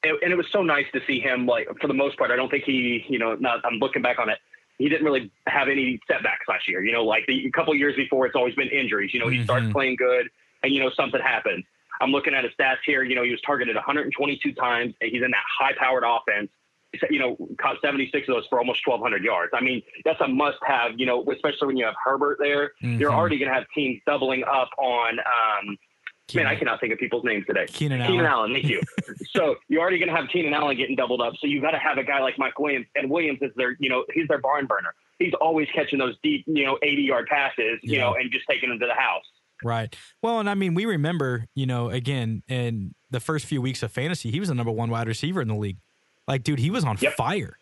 and, 0.03 0.17
and 0.23 0.33
it 0.33 0.37
was 0.37 0.47
so 0.51 0.63
nice 0.63 0.87
to 0.93 1.01
see 1.07 1.21
him. 1.21 1.47
Like 1.47 1.69
for 1.81 1.87
the 1.87 1.95
most 1.95 2.19
part, 2.19 2.31
I 2.33 2.37
don't 2.37 2.51
think 2.51 2.65
he, 2.65 3.05
you 3.09 3.19
know, 3.21 3.37
not, 3.37 3.65
I'm 3.65 3.75
looking 3.79 4.03
back 4.03 4.19
on 4.19 4.29
it. 4.29 4.39
He 4.79 4.89
didn't 4.89 5.05
really 5.05 5.31
have 5.47 5.69
any 5.69 6.01
setbacks 6.09 6.49
last 6.49 6.67
year. 6.67 6.83
You 6.83 6.91
know, 6.93 7.05
like 7.05 7.27
the 7.27 7.47
a 7.47 7.51
couple 7.53 7.73
years 7.77 7.95
before, 7.95 8.27
it's 8.27 8.35
always 8.35 8.55
been 8.57 8.69
injuries. 8.71 9.13
You 9.15 9.21
know, 9.21 9.29
he 9.29 9.45
starts 9.45 9.67
Mhm. 9.67 9.73
playing 9.73 9.97
good, 9.97 10.29
and 10.65 10.73
you 10.75 10.81
know 10.83 10.91
something 10.97 11.21
happens. 11.21 11.65
I'm 12.01 12.11
looking 12.11 12.35
at 12.35 12.45
his 12.45 12.53
stats 12.59 12.79
here. 12.85 13.03
You 13.03 13.15
know, 13.15 13.23
he 13.23 13.31
was 13.31 13.41
targeted 13.43 13.75
122 13.77 14.53
times, 14.53 14.95
and 15.01 15.11
he's 15.11 15.23
in 15.23 15.31
that 15.31 15.45
high-powered 15.59 16.05
offense. 16.07 16.51
You 17.09 17.21
know, 17.21 17.37
caught 17.61 17.77
76 17.83 18.29
of 18.29 18.35
those 18.35 18.47
for 18.49 18.59
almost 18.59 18.85
1,200 18.85 19.23
yards. 19.23 19.53
I 19.55 19.61
mean, 19.61 19.81
that's 20.05 20.21
a 20.21 20.27
must-have. 20.27 20.93
You 20.99 21.07
know, 21.07 21.25
especially 21.31 21.69
when 21.69 21.77
you 21.77 21.85
have 21.85 21.95
Herbert 22.05 22.39
there, 22.41 22.73
you're 22.81 23.11
Mhm. 23.11 23.15
already 23.15 23.39
going 23.39 23.49
to 23.49 23.55
have 23.55 23.67
teams 23.75 24.01
doubling 24.07 24.43
up 24.45 24.71
on. 24.79 25.19
Um, 25.21 25.79
Man, 26.33 26.47
I 26.47 26.55
cannot 26.55 26.79
think 26.81 26.93
of 26.93 26.99
people's 27.01 27.25
names 27.25 27.45
today. 27.45 27.67
Keenan 27.67 27.99
Keenan 28.07 28.25
Allen. 28.25 28.27
Allen, 28.27 28.53
thank 28.53 28.65
you. 28.69 28.81
so 29.33 29.57
you're 29.69 29.81
already 29.81 29.99
going 29.99 30.09
to 30.11 30.15
have 30.15 30.29
Keenan 30.33 30.55
Allen 30.55 30.77
getting 30.77 30.95
doubled 30.95 31.21
up. 31.21 31.35
So 31.41 31.49
you've 31.49 31.63
got 31.63 31.73
to 31.73 31.79
have 31.79 31.99
a 31.99 32.05
guy 32.05 32.21
like 32.21 32.39
Mike 32.39 32.57
Williams, 32.61 32.87
and 32.95 33.11
Williams 33.11 33.41
is 33.43 33.51
their, 33.57 33.77
you 33.81 33.89
know, 33.89 34.05
he's 34.15 34.29
their 34.29 34.39
barn 34.39 34.67
burner. 34.67 34.95
He's 35.19 35.35
always 35.41 35.67
catching 35.75 35.99
those 35.99 36.15
deep, 36.23 36.45
you 36.47 36.65
know, 36.65 36.79
80 36.83 37.03
yard 37.03 37.27
passes, 37.27 37.81
you 37.83 37.97
Yeah. 37.97 38.03
know, 38.03 38.15
and 38.15 38.31
just 38.31 38.47
taking 38.49 38.69
them 38.69 38.79
to 38.79 38.87
the 38.87 38.95
house. 38.95 39.25
Right. 39.63 39.95
Well, 40.23 40.41
and 40.41 40.49
I 40.49 40.55
mean, 40.55 40.75
we 40.75 40.87
remember, 40.87 41.47
you 41.55 41.67
know, 41.67 41.91
again, 41.91 42.43
in 42.49 42.95
the 43.11 43.21
first 43.21 43.47
few 43.47 43.61
weeks 43.61 43.83
of 43.83 43.93
fantasy, 43.93 44.31
he 44.31 44.41
was 44.41 44.49
the 44.49 44.55
number 44.55 44.73
one 44.73 44.91
wide 44.91 45.07
receiver 45.09 45.41
in 45.43 45.49
the 45.49 45.55
league. 45.57 45.79
Like, 46.27 46.43
dude, 46.43 46.59
he 46.59 46.71
was 46.71 46.85
on 46.85 46.97
Yep. 47.01 47.15
fire. 47.15 47.57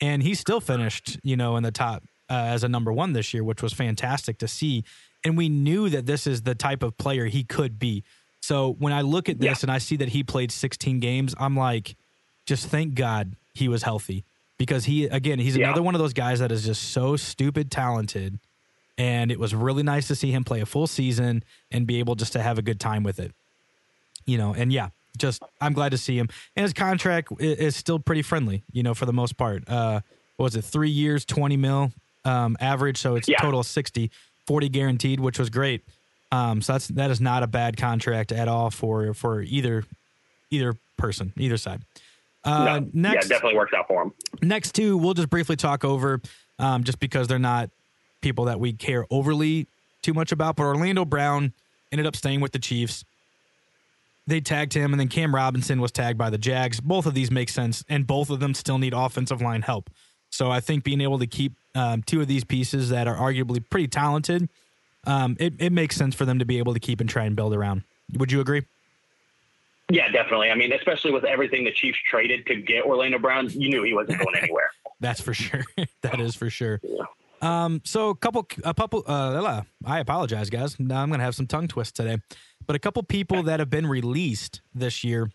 And 0.00 0.22
he 0.22 0.34
still 0.34 0.60
finished, 0.60 1.18
you 1.22 1.36
know, 1.36 1.56
in 1.56 1.62
the 1.62 1.70
top 1.72 2.02
uh, 2.28 2.34
as 2.34 2.62
a 2.64 2.68
number 2.68 2.92
one 2.92 3.12
this 3.12 3.34
year, 3.34 3.42
which 3.44 3.62
was 3.62 3.72
fantastic 3.72 4.38
to 4.38 4.48
see. 4.48 4.84
And 5.24 5.36
we 5.36 5.48
knew 5.48 5.88
that 5.90 6.06
this 6.06 6.26
is 6.26 6.42
the 6.42 6.54
type 6.54 6.82
of 6.82 6.96
player 6.96 7.26
he 7.26 7.44
could 7.44 7.78
be. 7.78 8.04
So 8.40 8.72
when 8.78 8.92
I 8.92 9.02
look 9.02 9.28
at 9.28 9.38
this 9.40 9.58
Yeah. 9.60 9.64
and 9.64 9.70
I 9.70 9.78
see 9.78 9.96
that 9.96 10.10
he 10.10 10.22
played 10.22 10.50
16 10.52 11.00
games, 11.00 11.34
I'm 11.38 11.56
like, 11.56 11.96
just 12.46 12.68
thank 12.68 12.94
God 12.94 13.34
he 13.54 13.68
was 13.68 13.82
healthy. 13.82 14.24
Because 14.58 14.84
he, 14.84 15.04
again, 15.06 15.38
he's 15.38 15.56
Yeah. 15.56 15.66
another 15.66 15.82
one 15.82 15.94
of 15.94 15.98
those 16.00 16.12
guys 16.14 16.38
that 16.38 16.52
is 16.52 16.64
just 16.64 16.82
so 16.92 17.16
stupid 17.16 17.70
talented 17.70 18.38
and 19.00 19.32
it 19.32 19.38
was 19.40 19.54
really 19.54 19.82
nice 19.82 20.08
to 20.08 20.14
see 20.14 20.30
him 20.30 20.44
play 20.44 20.60
a 20.60 20.66
full 20.66 20.86
season 20.86 21.42
and 21.70 21.86
be 21.86 21.98
able 22.00 22.14
just 22.16 22.34
to 22.34 22.42
have 22.42 22.58
a 22.58 22.62
good 22.62 22.78
time 22.78 23.02
with 23.02 23.18
it. 23.18 23.32
You 24.26 24.36
know, 24.36 24.52
and 24.52 24.70
yeah, 24.70 24.90
just 25.16 25.42
I'm 25.60 25.72
glad 25.72 25.92
to 25.92 25.98
see 25.98 26.18
him, 26.18 26.28
and 26.54 26.64
his 26.64 26.74
contract 26.74 27.32
is, 27.40 27.74
still 27.74 27.98
pretty 27.98 28.20
friendly. 28.22 28.62
You 28.72 28.82
know, 28.82 28.92
for 28.92 29.06
the 29.06 29.12
most 29.14 29.38
part. 29.38 29.66
Uh, 29.68 30.00
what 30.36 30.44
was 30.44 30.56
it? 30.56 30.62
Three 30.62 30.90
years, 30.90 31.24
twenty 31.24 31.56
mil 31.56 31.92
um, 32.26 32.56
average, 32.60 32.98
so 32.98 33.14
it's 33.16 33.28
Yeah. 33.28 33.38
total 33.40 33.60
of 33.60 33.66
60, 33.66 34.10
40 34.46 34.68
guaranteed, 34.68 35.18
which 35.20 35.38
was 35.38 35.48
great. 35.48 35.82
Um, 36.32 36.60
so 36.60 36.74
that's 36.74 36.88
that 36.88 37.10
is 37.10 37.20
not 37.20 37.42
a 37.42 37.46
bad 37.46 37.76
contract 37.78 38.32
at 38.32 38.48
all 38.48 38.70
for 38.70 39.14
for 39.14 39.40
either 39.40 39.84
either 40.50 40.74
person, 40.98 41.32
either 41.38 41.56
side. 41.56 41.80
Uh, 42.44 42.64
no, 42.80 42.90
next, 42.92 43.24
yeah, 43.26 43.36
definitely 43.36 43.56
works 43.56 43.72
out 43.74 43.86
for 43.88 44.02
him. 44.02 44.12
next 44.42 44.74
two, 44.74 44.96
we'll 44.98 45.14
just 45.14 45.28
briefly 45.30 45.56
talk 45.56 45.84
over, 45.84 46.20
um, 46.58 46.84
just 46.84 46.98
because 47.00 47.26
they're 47.28 47.38
not 47.38 47.70
people 48.20 48.46
that 48.46 48.60
we 48.60 48.72
care 48.72 49.06
overly 49.10 49.66
too 50.02 50.14
much 50.14 50.32
about. 50.32 50.56
But 50.56 50.64
Orlando 50.64 51.04
Brown 51.04 51.52
ended 51.92 52.06
up 52.06 52.16
staying 52.16 52.40
with 52.40 52.52
the 52.52 52.58
Chiefs. 52.58 53.04
They 54.26 54.40
tagged 54.40 54.74
him, 54.74 54.92
and 54.92 55.00
then 55.00 55.08
Cam 55.08 55.34
Robinson 55.34 55.80
was 55.80 55.90
tagged 55.90 56.18
by 56.18 56.30
the 56.30 56.38
Jags. 56.38 56.80
Both 56.80 57.06
of 57.06 57.14
these 57.14 57.30
make 57.30 57.48
sense, 57.48 57.84
and 57.88 58.06
both 58.06 58.30
of 58.30 58.38
them 58.38 58.54
still 58.54 58.78
need 58.78 58.94
offensive 58.94 59.40
line 59.40 59.62
help. 59.62 59.90
So 60.30 60.50
I 60.50 60.60
think 60.60 60.84
being 60.84 61.00
able 61.00 61.18
to 61.18 61.26
keep 61.26 61.52
um, 61.74 62.02
two 62.02 62.20
of 62.20 62.28
these 62.28 62.44
pieces 62.44 62.90
that 62.90 63.08
are 63.08 63.16
arguably 63.16 63.62
pretty 63.68 63.88
talented, 63.88 64.48
um, 65.06 65.36
it, 65.40 65.54
it 65.58 65.72
makes 65.72 65.96
sense 65.96 66.14
for 66.14 66.24
them 66.24 66.38
to 66.38 66.44
be 66.44 66.58
able 66.58 66.74
to 66.74 66.80
keep 66.80 67.00
and 67.00 67.10
try 67.10 67.24
and 67.24 67.34
build 67.34 67.54
around. 67.54 67.82
Would 68.16 68.30
you 68.30 68.40
agree? 68.40 68.62
Yeah, 69.90 70.08
definitely. 70.10 70.50
I 70.50 70.54
mean, 70.54 70.72
especially 70.72 71.10
with 71.10 71.24
everything 71.24 71.64
the 71.64 71.72
Chiefs 71.72 71.98
traded 72.08 72.46
to 72.46 72.54
get 72.54 72.84
Orlando 72.84 73.18
Brown, 73.18 73.50
you 73.50 73.68
knew 73.68 73.82
he 73.82 73.92
wasn't 73.92 74.18
going 74.18 74.36
anywhere. 74.40 74.70
That's 75.00 75.20
for 75.20 75.34
sure. 75.34 75.64
that 76.02 76.20
is 76.20 76.36
for 76.36 76.48
sure. 76.48 76.80
Um, 77.42 77.80
so 77.84 78.10
a 78.10 78.14
couple, 78.16 78.46
a 78.64 78.74
couple. 78.74 79.02
Uh, 79.06 79.62
I 79.84 79.98
apologize, 80.00 80.50
guys. 80.50 80.78
Now 80.78 81.02
I'm 81.02 81.10
gonna 81.10 81.22
have 81.22 81.34
some 81.34 81.46
tongue 81.46 81.68
twists 81.68 81.92
today, 81.92 82.18
but 82.66 82.76
a 82.76 82.78
couple 82.78 83.02
people 83.02 83.42
that 83.44 83.60
have 83.60 83.70
been 83.70 83.86
released 83.86 84.60
this 84.74 85.02
year. 85.02 85.30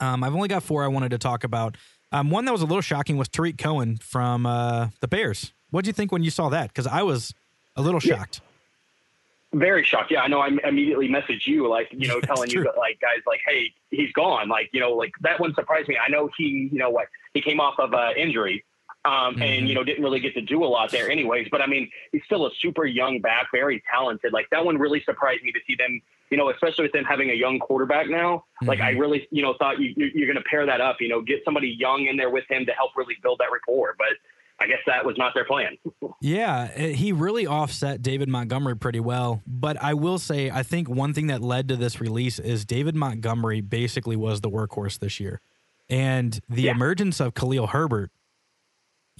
Um, 0.00 0.24
I've 0.24 0.34
only 0.34 0.48
got 0.48 0.62
four 0.62 0.82
I 0.82 0.88
wanted 0.88 1.10
to 1.10 1.18
talk 1.18 1.44
about. 1.44 1.76
Um, 2.12 2.30
one 2.30 2.44
that 2.46 2.52
was 2.52 2.62
a 2.62 2.66
little 2.66 2.80
shocking 2.80 3.16
was 3.16 3.28
Tarik 3.28 3.58
Cohen 3.58 3.98
from 3.98 4.44
uh, 4.46 4.88
the 5.00 5.06
Bears. 5.08 5.52
What 5.70 5.84
do 5.84 5.88
you 5.88 5.92
think 5.92 6.10
when 6.10 6.24
you 6.24 6.30
saw 6.30 6.48
that? 6.48 6.68
Because 6.68 6.86
I 6.86 7.02
was 7.02 7.32
a 7.76 7.82
little 7.82 8.00
Yeah. 8.02 8.16
shocked. 8.16 8.40
Very 9.52 9.84
shocked. 9.84 10.10
Yeah, 10.12 10.22
I 10.22 10.28
know. 10.28 10.40
I 10.40 10.48
immediately 10.64 11.08
messaged 11.08 11.46
you, 11.46 11.68
like, 11.68 11.88
you 11.92 12.08
know, 12.08 12.20
telling 12.20 12.50
you 12.50 12.62
that, 12.64 12.76
like, 12.78 13.00
guys, 13.00 13.20
like, 13.26 13.40
hey, 13.46 13.72
he's 13.90 14.12
gone. 14.12 14.48
Like, 14.48 14.70
you 14.72 14.80
know, 14.80 14.92
like 14.92 15.12
that 15.20 15.38
one 15.38 15.54
surprised 15.54 15.88
me. 15.88 15.96
I 16.04 16.08
know 16.10 16.28
he, 16.36 16.68
you 16.72 16.78
know, 16.78 16.90
what 16.90 17.06
he 17.34 17.40
came 17.40 17.60
off 17.60 17.74
of 17.78 17.92
uh, 17.94 18.10
injury, 18.16 18.64
um, 19.04 19.36
Mhm. 19.36 19.40
and 19.42 19.68
you 19.68 19.74
know, 19.74 19.82
didn't 19.84 20.02
really 20.04 20.20
get 20.20 20.34
to 20.34 20.40
do 20.42 20.62
a 20.62 20.66
lot 20.66 20.90
there, 20.90 21.10
anyways. 21.10 21.48
But 21.50 21.62
I 21.62 21.66
mean, 21.66 21.90
he's 22.12 22.22
still 22.24 22.46
a 22.46 22.50
super 22.60 22.84
young 22.84 23.20
back, 23.20 23.46
very 23.52 23.82
talented. 23.90 24.32
Like 24.32 24.48
that 24.50 24.64
one 24.64 24.76
really 24.78 25.02
surprised 25.04 25.42
me 25.42 25.52
to 25.52 25.60
see 25.66 25.74
them, 25.74 26.00
you 26.30 26.36
know, 26.36 26.50
especially 26.50 26.82
with 26.84 26.92
them 26.92 27.04
having 27.04 27.30
a 27.30 27.34
young 27.34 27.58
quarterback 27.58 28.08
now. 28.08 28.44
Like 28.62 28.80
I 28.80 28.94
Mhm. 28.94 29.00
really, 29.00 29.28
you 29.30 29.42
know, 29.42 29.54
thought 29.58 29.80
you, 29.80 29.94
you- 29.96 30.10
you're 30.14 30.26
going 30.26 30.36
to 30.42 30.48
pair 30.48 30.66
that 30.66 30.80
up, 30.80 31.00
you 31.00 31.08
know, 31.08 31.20
get 31.22 31.42
somebody 31.44 31.68
young 31.68 32.06
in 32.06 32.16
there 32.16 32.30
with 32.30 32.44
him 32.50 32.66
to 32.66 32.72
help 32.72 32.90
really 32.96 33.16
build 33.22 33.38
that 33.38 33.50
rapport. 33.52 33.94
But 33.96 34.08
I 34.62 34.66
guess 34.66 34.80
that 34.86 35.06
was 35.06 35.16
not 35.16 35.32
their 35.34 35.44
plan. 35.46 35.78
Yeah, 36.22 36.68
eh, 36.74 36.88
he 36.92 37.12
really 37.12 37.46
offset 37.46 38.02
David 38.02 38.28
Montgomery 38.28 38.76
pretty 38.76 39.00
well. 39.00 39.40
But 39.46 39.82
I 39.82 39.94
will 39.94 40.18
say, 40.18 40.50
I 40.50 40.62
think 40.62 40.86
one 40.86 41.14
thing 41.14 41.28
that 41.28 41.40
led 41.40 41.68
to 41.68 41.76
this 41.76 41.98
release 41.98 42.38
is 42.38 42.66
David 42.66 42.94
Montgomery 42.94 43.62
basically 43.62 44.16
was 44.16 44.42
the 44.42 44.50
workhorse 44.50 44.98
this 44.98 45.18
year. 45.18 45.40
And 45.88 46.38
the 46.50 46.64
Yeah. 46.64 46.72
emergence 46.72 47.20
of 47.20 47.32
Khalil 47.32 47.68
Herbert, 47.68 48.10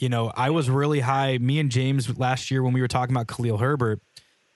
you 0.01 0.09
know, 0.09 0.33
I 0.37 0.51
was 0.51 0.71
really 0.71 1.01
high. 1.01 1.39
Me 1.39 1.59
and 1.59 1.71
James 1.71 2.19
last 2.19 2.51
year 2.51 2.63
when 2.63 2.73
we 2.73 2.81
were 2.81 2.89
talking 2.89 3.15
about 3.15 3.29
Khalil 3.29 3.59
Herbert, 3.59 4.01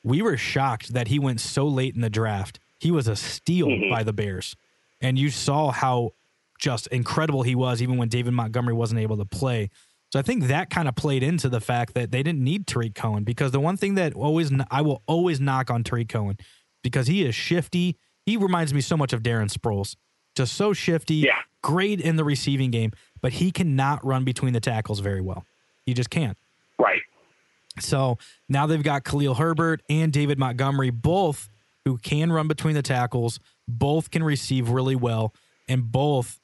we 0.03 0.23
were 0.23 0.37
shocked 0.37 0.93
that 0.93 1.09
he 1.09 1.19
went 1.19 1.41
so 1.41 1.67
late 1.67 1.95
in 1.95 2.01
the 2.01 2.11
draft. 2.11 2.59
He 2.79 2.91
was 2.91 3.09
a 3.09 3.17
steal 3.17 3.69
Mhm. 3.69 3.91
by 3.91 4.03
the 4.03 4.13
Bears. 4.13 4.57
And 5.01 5.19
you 5.19 5.31
saw 5.31 5.71
how 5.71 6.11
just 6.59 6.87
incredible 6.89 7.43
he 7.43 7.55
was 7.55 7.83
even 7.83 7.97
when 7.99 8.09
David 8.09 8.33
Montgomery 8.33 8.75
wasn't 8.75 9.01
able 9.01 9.17
to 9.19 9.25
play. 9.25 9.71
So 10.13 10.19
I 10.19 10.23
think 10.23 10.45
that 10.45 10.71
kind 10.71 10.87
of 10.89 10.95
played 10.95 11.23
into 11.23 11.49
the 11.49 11.61
fact 11.61 11.95
that 11.95 12.11
they 12.13 12.23
didn't 12.23 12.43
need 12.45 12.67
Tarik 12.67 12.95
Cohen 12.95 13.25
because 13.25 13.51
the 13.51 13.61
one 13.61 13.77
thing 13.77 13.97
that 13.97 14.15
always 14.15 14.51
I 14.71 14.81
will 14.83 15.03
always 15.07 15.41
knock 15.41 15.71
on 15.71 15.83
Tarik 15.83 16.09
Cohen 16.09 16.37
because 16.83 17.07
he 17.09 17.25
is 17.25 17.35
shifty. 17.35 17.97
He 18.25 18.37
reminds 18.37 18.73
me 18.73 18.81
so 18.81 18.97
much 18.97 19.13
of 19.13 19.23
Darren 19.23 19.51
Sproles. 19.53 19.97
Just 20.37 20.55
so 20.55 20.73
shifty, 20.73 21.17
Yeah. 21.17 21.39
Great 21.65 21.99
in 21.99 22.17
the 22.17 22.25
receiving 22.25 22.71
game, 22.71 22.93
but 23.23 23.33
he 23.33 23.51
cannot 23.51 24.05
run 24.05 24.23
between 24.23 24.53
the 24.53 24.61
tackles 24.61 25.01
very 25.01 25.23
well. 25.23 25.47
He 25.87 25.95
just 25.95 26.11
can't. 26.11 26.37
Right. 26.79 27.01
So 27.81 28.19
now 28.51 28.67
they've 28.67 28.83
got 28.83 29.03
Khalil 29.03 29.35
Herbert 29.35 29.81
and 29.89 30.13
David 30.13 30.39
Montgomery, 30.39 30.91
both 30.91 31.49
who 31.87 31.97
can 31.97 32.31
run 32.31 32.49
between 32.49 32.75
the 32.75 32.83
tackles, 32.83 33.41
both 33.67 34.11
can 34.11 34.23
receive 34.23 34.69
really 34.69 34.95
well, 34.95 35.35
and 35.67 35.91
both 35.91 36.39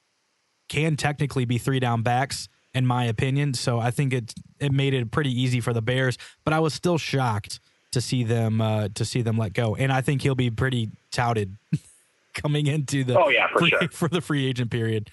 can 0.69 0.97
technically 0.97 1.45
be 1.45 1.59
three 1.59 1.79
down 1.79 2.01
backs, 2.01 2.49
in 2.73 2.87
my 2.87 3.05
opinion. 3.05 3.53
So 3.53 3.79
I 3.79 3.91
think 3.91 4.13
it 4.13 4.33
it 4.59 4.71
made 4.71 4.95
it 4.95 5.11
pretty 5.11 5.31
easy 5.39 5.61
for 5.61 5.71
the 5.71 5.83
Bears, 5.83 6.17
but 6.43 6.51
I 6.51 6.59
was 6.59 6.73
still 6.73 6.97
shocked 6.97 7.59
to 7.91 8.01
see 8.01 8.23
them 8.23 8.59
uh, 8.59 8.87
to 8.95 9.05
see 9.05 9.21
them 9.21 9.37
let 9.37 9.53
go, 9.53 9.75
and 9.75 9.91
I 9.91 10.01
think 10.01 10.23
he'll 10.23 10.33
be 10.33 10.49
pretty 10.49 10.89
touted 11.11 11.57
coming 12.41 12.67
into 12.67 13.03
the 13.03 13.19
Oh, 13.19 13.29
yeah, 13.29 13.47
for 13.51 13.59
free, 13.59 13.69
sure. 13.69 13.87
for 13.91 14.07
the 14.07 14.21
free 14.21 14.45
agent 14.47 14.71
period. 14.71 15.09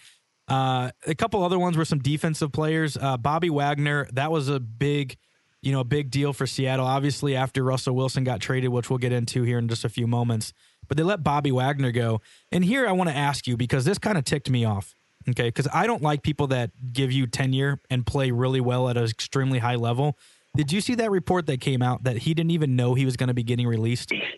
Uh, 0.48 0.90
a 1.06 1.14
couple 1.14 1.44
other 1.44 1.58
ones 1.58 1.76
were 1.76 1.84
some 1.84 1.98
defensive 1.98 2.52
players. 2.52 2.96
Uh, 2.96 3.16
Bobby 3.16 3.50
Wagner, 3.50 4.08
that 4.12 4.30
was 4.30 4.48
a 4.48 4.58
big, 4.58 5.16
you 5.60 5.72
know, 5.72 5.84
big 5.84 6.10
deal 6.10 6.32
for 6.32 6.46
Seattle. 6.46 6.86
Obviously, 6.86 7.36
after 7.36 7.62
Russell 7.62 7.94
Wilson 7.94 8.24
got 8.24 8.40
traded, 8.40 8.70
which 8.70 8.88
we'll 8.88 8.98
get 8.98 9.12
into 9.12 9.42
here 9.42 9.58
in 9.58 9.68
just 9.68 9.84
a 9.84 9.90
few 9.90 10.06
moments, 10.06 10.54
but 10.88 10.96
they 10.96 11.02
let 11.02 11.22
Bobby 11.22 11.52
Wagner 11.52 11.92
go. 11.92 12.22
And 12.50 12.64
here 12.64 12.88
I 12.88 12.92
want 12.92 13.10
to 13.10 13.16
ask 13.16 13.46
you 13.46 13.58
because 13.58 13.84
this 13.84 13.98
kind 13.98 14.16
of 14.16 14.24
ticked 14.24 14.48
me 14.48 14.64
off. 14.64 14.94
Okay, 15.28 15.48
because 15.48 15.68
I 15.74 15.86
don't 15.86 16.00
like 16.00 16.22
people 16.22 16.46
that 16.46 16.70
give 16.92 17.12
you 17.12 17.26
tenure 17.26 17.80
and 17.90 18.06
play 18.06 18.30
really 18.30 18.62
well 18.62 18.88
at 18.88 18.96
an 18.96 19.04
extremely 19.04 19.58
high 19.58 19.74
level. 19.74 20.16
Did 20.56 20.72
you 20.72 20.80
see 20.80 20.94
that 20.94 21.10
report 21.10 21.44
that 21.46 21.60
came 21.60 21.82
out 21.82 22.04
that 22.04 22.18
he 22.18 22.32
didn't 22.32 22.52
even 22.52 22.74
know 22.76 22.94
he 22.94 23.04
was 23.04 23.16
going 23.16 23.28
to 23.28 23.34
be 23.34 23.42
getting 23.42 23.66
released? 23.66 24.10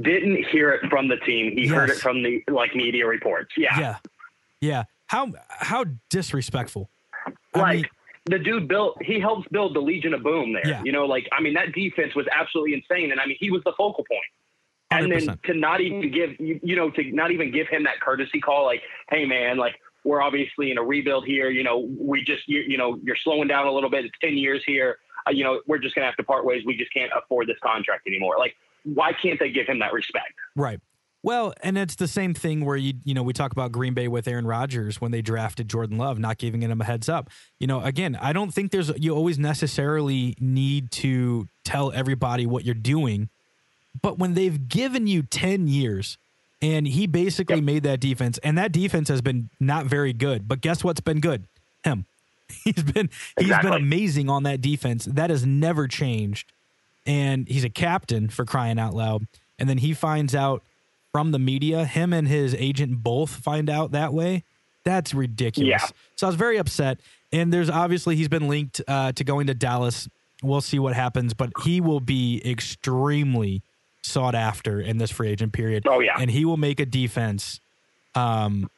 Didn't 0.00 0.44
hear 0.50 0.70
it 0.72 0.88
from 0.90 1.08
the 1.08 1.16
team. 1.18 1.52
He 1.56 1.66
heard 1.66 1.90
it 1.90 1.96
from 1.98 2.22
the 2.22 2.42
like 2.48 2.74
media 2.74 3.06
reports. 3.06 3.50
Yeah. 3.56 3.78
Yeah, 3.78 3.96
yeah. 4.60 4.84
How 5.06 5.32
how 5.48 5.84
disrespectful. 6.10 6.90
I 7.54 7.58
like 7.58 7.76
mean- 7.76 7.84
the 8.26 8.38
dude 8.38 8.68
built 8.68 8.96
he 9.02 9.18
helps 9.18 9.48
build 9.48 9.74
the 9.74 9.80
legion 9.80 10.12
of 10.12 10.22
boom 10.22 10.52
there 10.52 10.66
Yeah. 10.68 10.82
you 10.84 10.92
know 10.92 11.06
like 11.06 11.26
i 11.32 11.40
mean 11.40 11.54
that 11.54 11.72
defense 11.72 12.14
was 12.14 12.26
absolutely 12.30 12.74
insane 12.74 13.10
and 13.10 13.18
i 13.18 13.24
mean 13.24 13.38
he 13.40 13.50
was 13.50 13.62
the 13.64 13.72
focal 13.74 14.04
point 14.04 14.20
and 14.90 15.10
then 15.10 15.20
100%. 15.34 15.42
to 15.44 15.54
not 15.54 15.80
even 15.80 16.10
give 16.12 16.38
you, 16.38 16.76
know 16.76 16.90
to 16.90 17.02
not 17.12 17.30
even 17.30 17.50
give 17.50 17.68
him 17.68 17.84
that 17.84 18.00
courtesy 18.02 18.38
call 18.38 18.66
like 18.66 18.82
hey 19.08 19.24
man 19.24 19.56
like 19.56 19.76
we're 20.04 20.20
obviously 20.20 20.70
in 20.70 20.76
a 20.76 20.82
rebuild 20.82 21.24
here 21.24 21.48
you 21.48 21.62
know 21.64 21.88
we 21.98 22.22
just 22.22 22.46
you, 22.46 22.60
you 22.60 22.76
know 22.76 22.98
you're 23.02 23.16
slowing 23.16 23.48
down 23.48 23.66
a 23.66 23.72
little 23.72 23.88
bit 23.88 24.04
it's 24.04 24.14
10 24.22 24.36
years 24.36 24.62
here 24.66 24.98
uh, 25.26 25.30
you 25.30 25.42
know 25.42 25.62
we're 25.66 25.78
just 25.78 25.94
gonna 25.94 26.06
have 26.06 26.16
to 26.16 26.22
part 26.22 26.44
ways 26.44 26.62
we 26.66 26.76
just 26.76 26.92
can't 26.92 27.10
afford 27.16 27.46
this 27.48 27.56
contract 27.62 28.06
anymore 28.06 28.36
like 28.38 28.54
why 28.84 29.12
can't 29.12 29.38
they 29.38 29.50
give 29.50 29.66
him 29.66 29.78
that 29.80 29.92
respect 29.92 30.34
Right. 30.56 30.80
Well, 31.22 31.52
and 31.62 31.76
it's 31.76 31.96
the 31.96 32.06
same 32.08 32.32
thing 32.32 32.64
where 32.64 32.76
you 32.76 32.94
you 33.04 33.12
know 33.12 33.24
we 33.24 33.32
talk 33.32 33.50
about 33.50 33.72
Green 33.72 33.92
Bay 33.92 34.06
with 34.06 34.28
Aaron 34.28 34.46
Rodgers 34.46 35.00
when 35.00 35.10
they 35.10 35.20
drafted 35.20 35.68
Jordan 35.68 35.98
Love, 35.98 36.18
not 36.20 36.38
giving 36.38 36.62
him 36.62 36.80
a 36.80 36.84
heads 36.84 37.08
up. 37.08 37.28
You 37.58 37.66
know, 37.66 37.82
again, 37.82 38.16
I 38.20 38.32
don't 38.32 38.54
think 38.54 38.70
there's 38.70 38.90
you 38.96 39.14
always 39.14 39.36
necessarily 39.38 40.36
need 40.40 40.92
to 40.92 41.48
tell 41.64 41.90
everybody 41.92 42.46
what 42.46 42.64
you're 42.64 42.74
doing, 42.74 43.28
but 44.00 44.16
when 44.18 44.34
they've 44.34 44.68
given 44.68 45.08
you 45.08 45.22
ten 45.22 45.66
years, 45.66 46.18
and 46.62 46.86
he 46.86 47.08
basically 47.08 47.56
Yep. 47.56 47.64
made 47.64 47.82
that 47.82 47.98
defense, 48.00 48.38
and 48.38 48.56
that 48.56 48.70
defense 48.70 49.08
has 49.08 49.20
been 49.20 49.50
not 49.58 49.86
very 49.86 50.12
good. 50.12 50.46
But 50.46 50.60
guess 50.60 50.84
what's 50.84 51.00
been 51.00 51.18
good? 51.20 51.44
Him. 51.84 52.06
He's 52.64 52.82
been 52.82 53.10
he's 53.38 53.58
been 53.58 53.74
amazing 53.74 54.30
on 54.30 54.44
that 54.44 54.60
defense. 54.62 55.04
That 55.04 55.30
has 55.30 55.44
never 55.44 55.86
changed 55.88 56.50
and 57.08 57.48
he's 57.48 57.64
a 57.64 57.70
captain 57.70 58.28
for 58.28 58.44
crying 58.44 58.78
out 58.78 58.94
loud. 58.94 59.26
And 59.58 59.68
then 59.68 59.78
he 59.78 59.94
finds 59.94 60.34
out 60.34 60.62
from 61.10 61.32
the 61.32 61.38
media, 61.38 61.86
him 61.86 62.12
and 62.12 62.28
his 62.28 62.54
agent 62.54 63.02
both 63.02 63.30
find 63.30 63.68
out 63.70 63.92
that 63.92 64.12
way. 64.12 64.44
That's 64.84 65.14
ridiculous. 65.14 65.68
Yeah. 65.68 65.88
So 66.14 66.26
I 66.26 66.28
was 66.28 66.36
very 66.36 66.58
upset. 66.58 67.00
And 67.32 67.52
there's 67.52 67.70
obviously 67.70 68.14
he's 68.14 68.28
been 68.28 68.46
linked 68.46 68.80
uh, 68.86 69.12
to 69.12 69.24
going 69.24 69.48
to 69.48 69.54
Dallas. 69.54 70.08
We'll 70.42 70.60
see 70.60 70.78
what 70.78 70.94
happens, 70.94 71.34
but 71.34 71.50
he 71.64 71.80
will 71.80 72.00
be 72.00 72.40
extremely 72.44 73.62
sought 74.02 74.34
after 74.34 74.80
in 74.80 74.98
this 74.98 75.10
free 75.10 75.28
agent 75.28 75.52
period. 75.52 75.84
Oh, 75.88 76.00
yeah. 76.00 76.16
and 76.18 76.30
he 76.30 76.44
will 76.44 76.56
make 76.56 76.78
a 76.78 76.86
defense 76.86 77.60
um, 78.14 78.70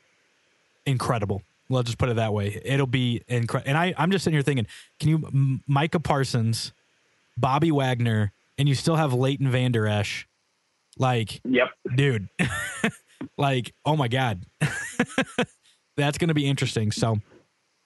incredible. 0.86 1.42
Let's 1.68 1.86
just 1.86 1.98
put 1.98 2.08
it 2.08 2.16
that 2.16 2.32
way. 2.32 2.60
It'll 2.64 2.86
be 2.86 3.22
incredible. 3.28 3.68
And 3.68 3.78
I, 3.78 3.94
I'm 3.98 4.10
just 4.10 4.24
sitting 4.24 4.34
here 4.34 4.42
thinking, 4.42 4.66
can 4.98 5.08
you, 5.08 5.16
M- 5.26 5.62
Micah 5.68 6.00
Parsons, 6.00 6.72
Bobby 7.40 7.70
Wagner, 7.70 8.32
and 8.58 8.68
you 8.68 8.74
still 8.74 8.96
have 8.96 9.12
Leighton 9.12 9.50
Vander 9.50 9.86
Esch. 9.86 10.26
Like, 10.98 11.40
yep 11.44 11.68
dude, 11.94 12.28
like, 13.38 13.74
oh 13.84 13.96
my 13.96 14.08
God. 14.08 14.44
That's 15.96 16.18
going 16.18 16.28
to 16.28 16.34
be 16.34 16.46
interesting. 16.46 16.92
So, 16.92 17.18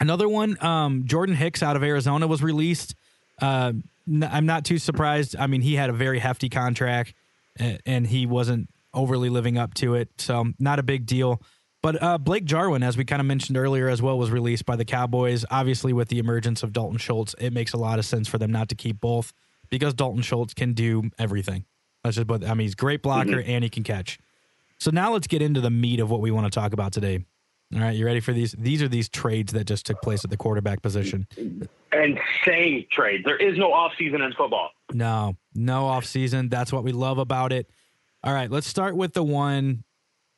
another 0.01 0.29
one, 0.29 0.63
um, 0.65 1.05
Jordan 1.07 1.35
Hicks 1.35 1.63
out 1.63 1.77
of 1.77 1.83
Arizona 1.83 2.27
was 2.27 2.43
released. 2.43 2.95
Uh, 3.41 3.73
n- 4.07 4.29
I'm 4.31 4.47
not 4.47 4.65
too 4.65 4.79
surprised. 4.79 5.35
I 5.37 5.47
mean, 5.47 5.63
he 5.63 5.75
had 5.75 5.91
a 5.91 5.93
very 5.93 6.19
hefty 6.19 6.49
contract 6.49 7.15
a- 7.59 7.79
and 7.87 8.07
he 8.07 8.27
wasn't 8.27 8.69
overly 8.93 9.29
living 9.31 9.59
up 9.59 9.75
to 9.75 9.95
it. 9.95 10.09
So 10.19 10.53
not 10.59 10.79
a 10.79 10.83
big 10.83 11.07
deal. 11.07 11.43
But 11.83 12.03
uh, 12.03 12.19
Blake 12.19 12.45
Jarwin, 12.45 12.83
as 12.83 12.97
we 12.97 13.05
kind 13.05 13.21
of 13.21 13.27
mentioned 13.27 13.59
earlier 13.59 13.89
as 13.89 14.01
well, 14.01 14.17
was 14.19 14.31
released 14.31 14.65
by 14.65 14.77
the 14.77 14.85
Cowboys. 14.85 15.45
Obviously, 15.51 15.93
with 15.93 16.09
the 16.09 16.19
emergence 16.19 16.63
of 16.63 16.73
Dalton 16.73 16.99
Schultz, 16.99 17.35
it 17.39 17.53
makes 17.53 17.73
a 17.73 17.77
lot 17.77 17.99
of 17.99 18.07
sense 18.07 18.27
for 18.29 18.39
them 18.39 18.51
not 18.53 18.69
to 18.71 18.75
keep 18.75 19.01
both 19.01 19.33
because 19.79 19.95
Dalton 19.95 20.23
Schultz 20.23 20.55
can 20.55 20.73
do 20.73 21.11
everything. 21.19 21.65
Let's 22.05 22.17
just 22.17 22.29
put, 22.29 22.45
I 22.45 22.55
mean, 22.55 22.67
he's 22.67 22.75
great 22.75 23.03
blocker 23.03 23.31
mm-hmm. 23.31 23.51
and 23.51 23.65
he 23.65 23.71
can 23.71 23.83
catch. 23.83 24.19
So 24.79 24.91
now 24.91 25.13
let's 25.13 25.27
get 25.27 25.43
into 25.43 25.61
the 25.61 25.71
meat 25.71 26.01
of 26.01 26.11
what 26.11 26.21
we 26.21 26.31
want 26.31 26.51
to 26.51 26.51
talk 26.51 26.73
about 26.73 26.93
today. 26.93 27.25
All 27.75 27.81
right, 27.81 27.97
you 27.97 28.05
ready 28.05 28.21
for 28.21 28.33
these? 28.33 28.53
These 28.53 28.83
are 28.83 28.89
these 28.89 29.09
trades 29.09 29.53
that 29.55 29.65
just 29.65 29.87
took 29.87 30.01
place 30.03 30.23
at 30.23 30.31
the 30.31 30.37
quarterback 30.37 30.83
position. 30.83 31.27
Insane 31.93 32.87
trades. 32.91 33.25
There 33.25 33.37
is 33.37 33.57
no 33.59 33.71
offseason 33.71 34.25
in 34.25 34.33
football. 34.37 34.71
No, 34.93 35.37
no 35.55 35.85
offseason. 35.85 36.51
That's 36.51 36.73
what 36.73 36.85
we 36.85 36.93
love 36.93 37.19
about 37.19 37.53
it. 37.53 37.71
All 38.23 38.33
right, 38.33 38.51
let's 38.51 38.67
start 38.67 38.97
with 38.97 39.15
the 39.15 39.25
one 39.25 39.85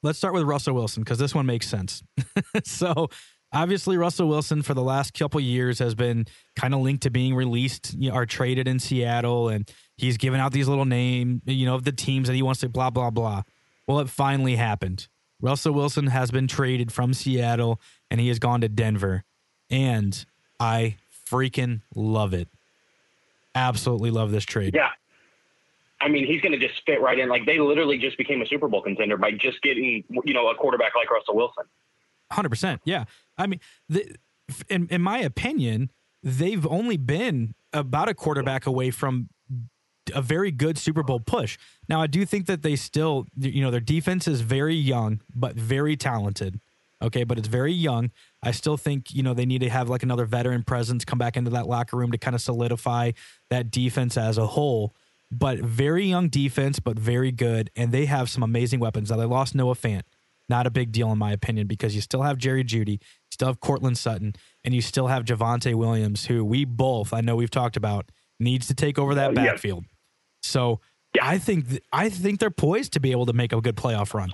let's 0.02 0.18
start 0.18 0.32
with 0.34 0.44
Russell 0.44 0.74
Wilson 0.74 1.02
because 1.02 1.18
this 1.18 1.34
one 1.34 1.46
makes 1.46 1.68
sense. 1.68 2.02
so 2.64 3.08
obviously 3.56 3.96
Russell 3.96 4.28
Wilson 4.28 4.62
for 4.62 4.74
the 4.74 4.82
last 4.82 5.14
couple 5.14 5.40
years 5.40 5.78
has 5.78 5.94
been 5.94 6.26
kind 6.54 6.74
of 6.74 6.80
linked 6.80 7.02
to 7.04 7.10
being 7.10 7.34
released 7.34 7.94
you 7.98 8.10
know, 8.10 8.16
or 8.16 8.26
traded 8.26 8.68
in 8.68 8.78
Seattle, 8.78 9.48
and 9.48 9.70
he's 9.96 10.16
given 10.16 10.40
out 10.40 10.52
these 10.52 10.68
little 10.68 10.84
name, 10.84 11.42
you 11.46 11.66
know, 11.66 11.74
of 11.74 11.84
the 11.84 11.92
teams 11.92 12.28
that 12.28 12.34
he 12.34 12.42
wants 12.42 12.60
to 12.60 12.68
blah 12.68 12.90
blah 12.90 13.10
blah. 13.10 13.42
Well, 13.86 14.00
it 14.00 14.08
finally 14.08 14.56
happened. 14.56 15.08
Russell 15.40 15.72
Wilson 15.72 16.08
has 16.08 16.30
been 16.30 16.46
traded 16.46 16.92
from 16.92 17.12
Seattle 17.14 17.80
and 18.10 18.20
he 18.20 18.28
has 18.28 18.38
gone 18.38 18.60
to 18.60 18.68
Denver, 18.68 19.24
and 19.70 20.24
I 20.60 20.96
freaking 21.30 21.80
love 21.94 22.34
it. 22.34 22.48
Absolutely 23.54 24.10
love 24.10 24.30
this 24.30 24.44
trade. 24.44 24.74
Yeah. 24.74 24.90
I 25.98 26.08
mean, 26.08 26.26
he's 26.26 26.42
going 26.42 26.52
to 26.52 26.58
just 26.58 26.84
fit 26.84 27.00
right 27.00 27.18
in. 27.18 27.30
Like 27.30 27.46
they 27.46 27.58
literally 27.58 27.96
just 27.96 28.18
became 28.18 28.42
a 28.42 28.46
Super 28.46 28.68
Bowl 28.68 28.82
contender 28.82 29.16
by 29.16 29.32
just 29.32 29.62
getting, 29.62 30.04
you 30.24 30.34
know, 30.34 30.48
a 30.48 30.54
quarterback 30.54 30.94
like 30.94 31.10
Russell 31.10 31.34
Wilson. 31.34 31.64
Hundred 32.30 32.50
percent. 32.50 32.82
Yeah. 32.84 33.04
I 33.38 33.46
mean, 33.46 33.60
the, 33.88 34.16
in 34.68 34.88
in 34.88 35.02
my 35.02 35.18
opinion, 35.18 35.90
they've 36.22 36.66
only 36.66 36.96
been 36.96 37.54
about 37.72 38.08
a 38.08 38.14
quarterback 38.14 38.66
away 38.66 38.90
from 38.90 39.28
a 40.14 40.22
very 40.22 40.50
good 40.50 40.78
Super 40.78 41.02
Bowl 41.02 41.20
push. 41.20 41.58
Now, 41.88 42.00
I 42.00 42.06
do 42.06 42.24
think 42.24 42.46
that 42.46 42.62
they 42.62 42.76
still, 42.76 43.26
you 43.36 43.60
know, 43.60 43.70
their 43.70 43.80
defense 43.80 44.28
is 44.28 44.40
very 44.40 44.76
young 44.76 45.20
but 45.34 45.56
very 45.56 45.96
talented. 45.96 46.60
Okay, 47.02 47.24
but 47.24 47.38
it's 47.38 47.48
very 47.48 47.72
young. 47.72 48.10
I 48.42 48.52
still 48.52 48.78
think, 48.78 49.12
you 49.12 49.22
know, 49.22 49.34
they 49.34 49.44
need 49.44 49.60
to 49.60 49.68
have 49.68 49.90
like 49.90 50.02
another 50.02 50.24
veteran 50.24 50.62
presence 50.62 51.04
come 51.04 51.18
back 51.18 51.36
into 51.36 51.50
that 51.50 51.66
locker 51.66 51.96
room 51.96 52.10
to 52.12 52.16
kind 52.16 52.34
of 52.34 52.40
solidify 52.40 53.10
that 53.50 53.70
defense 53.70 54.16
as 54.16 54.38
a 54.38 54.46
whole 54.46 54.94
but 55.30 55.58
very 55.58 56.06
young 56.06 56.28
defense, 56.28 56.78
but 56.78 56.98
very 56.98 57.32
good. 57.32 57.70
And 57.76 57.92
they 57.92 58.06
have 58.06 58.30
some 58.30 58.42
amazing 58.42 58.80
weapons. 58.80 59.10
Now, 59.10 59.16
they 59.16 59.24
lost 59.24 59.54
Noah 59.54 59.74
Fant. 59.74 60.02
Not 60.48 60.66
a 60.66 60.70
big 60.70 60.92
deal, 60.92 61.10
in 61.10 61.18
my 61.18 61.32
opinion, 61.32 61.66
because 61.66 61.94
you 61.94 62.00
still 62.00 62.22
have 62.22 62.38
Jerry 62.38 62.62
Jeudy, 62.62 62.92
you 62.92 62.98
still 63.36 63.48
have 63.48 63.60
Courtland 63.60 63.98
Sutton, 63.98 64.34
and 64.64 64.74
you 64.74 64.80
still 64.80 65.08
have 65.08 65.24
Javonte 65.24 65.74
Williams, 65.74 66.26
who 66.26 66.42
we 66.42 66.64
both, 66.64 67.12
I 67.12 67.20
know 67.20 67.36
we've 67.36 67.50
talked 67.50 67.76
about, 67.76 68.10
needs 68.40 68.66
to 68.68 68.74
take 68.74 68.98
over 68.98 69.14
that 69.14 69.34
backfield. 69.34 69.84
So 70.42 70.80
yeah. 71.14 71.26
I 71.26 71.38
think 71.38 71.68
th- 71.68 71.82
I 71.92 72.08
think 72.08 72.40
they're 72.40 72.50
poised 72.50 72.94
to 72.94 73.00
be 73.00 73.10
able 73.10 73.26
to 73.26 73.34
make 73.34 73.52
a 73.52 73.60
good 73.60 73.76
playoff 73.76 74.14
run. 74.14 74.32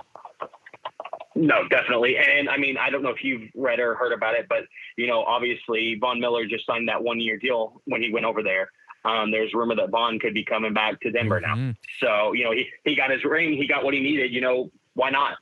No, 1.35 1.67
definitely. 1.67 2.15
And 2.17 2.47
I 2.47 2.57
mean, 2.57 2.77
I 2.77 2.89
don't 2.89 3.03
know 3.03 3.09
if 3.09 3.23
you've 3.23 3.49
read 3.55 3.79
or 3.79 3.95
heard 3.95 4.13
about 4.13 4.35
it, 4.35 4.45
but 4.47 4.63
you 4.97 5.07
know, 5.07 5.23
obviously 5.23 5.97
Von 5.99 6.19
Miller 6.19 6.45
just 6.45 6.65
signed 6.65 6.87
that 6.87 7.03
one 7.03 7.19
year 7.19 7.37
deal 7.37 7.81
when 7.85 8.01
he 8.01 8.11
went 8.13 8.25
over 8.25 8.41
there. 8.41 8.69
Um, 9.03 9.31
there's 9.31 9.53
rumor 9.53 9.75
that 9.75 9.89
Von 9.89 10.17
could 10.17 10.33
be 10.33 10.45
coming 10.45 10.73
back 10.73 11.01
to 11.01 11.11
Denver 11.11 11.41
mm-hmm. 11.41 11.69
now. 11.69 11.73
So, 11.99 12.31
you 12.31 12.45
know, 12.45 12.51
he, 12.51 12.67
he 12.85 12.95
got 12.95 13.09
his 13.11 13.25
ring, 13.25 13.57
he 13.57 13.67
got 13.67 13.83
what 13.83 13.93
he 13.93 13.99
needed. 13.99 14.31
You 14.31 14.39
know, 14.39 14.71
why 14.93 15.09
not? 15.09 15.33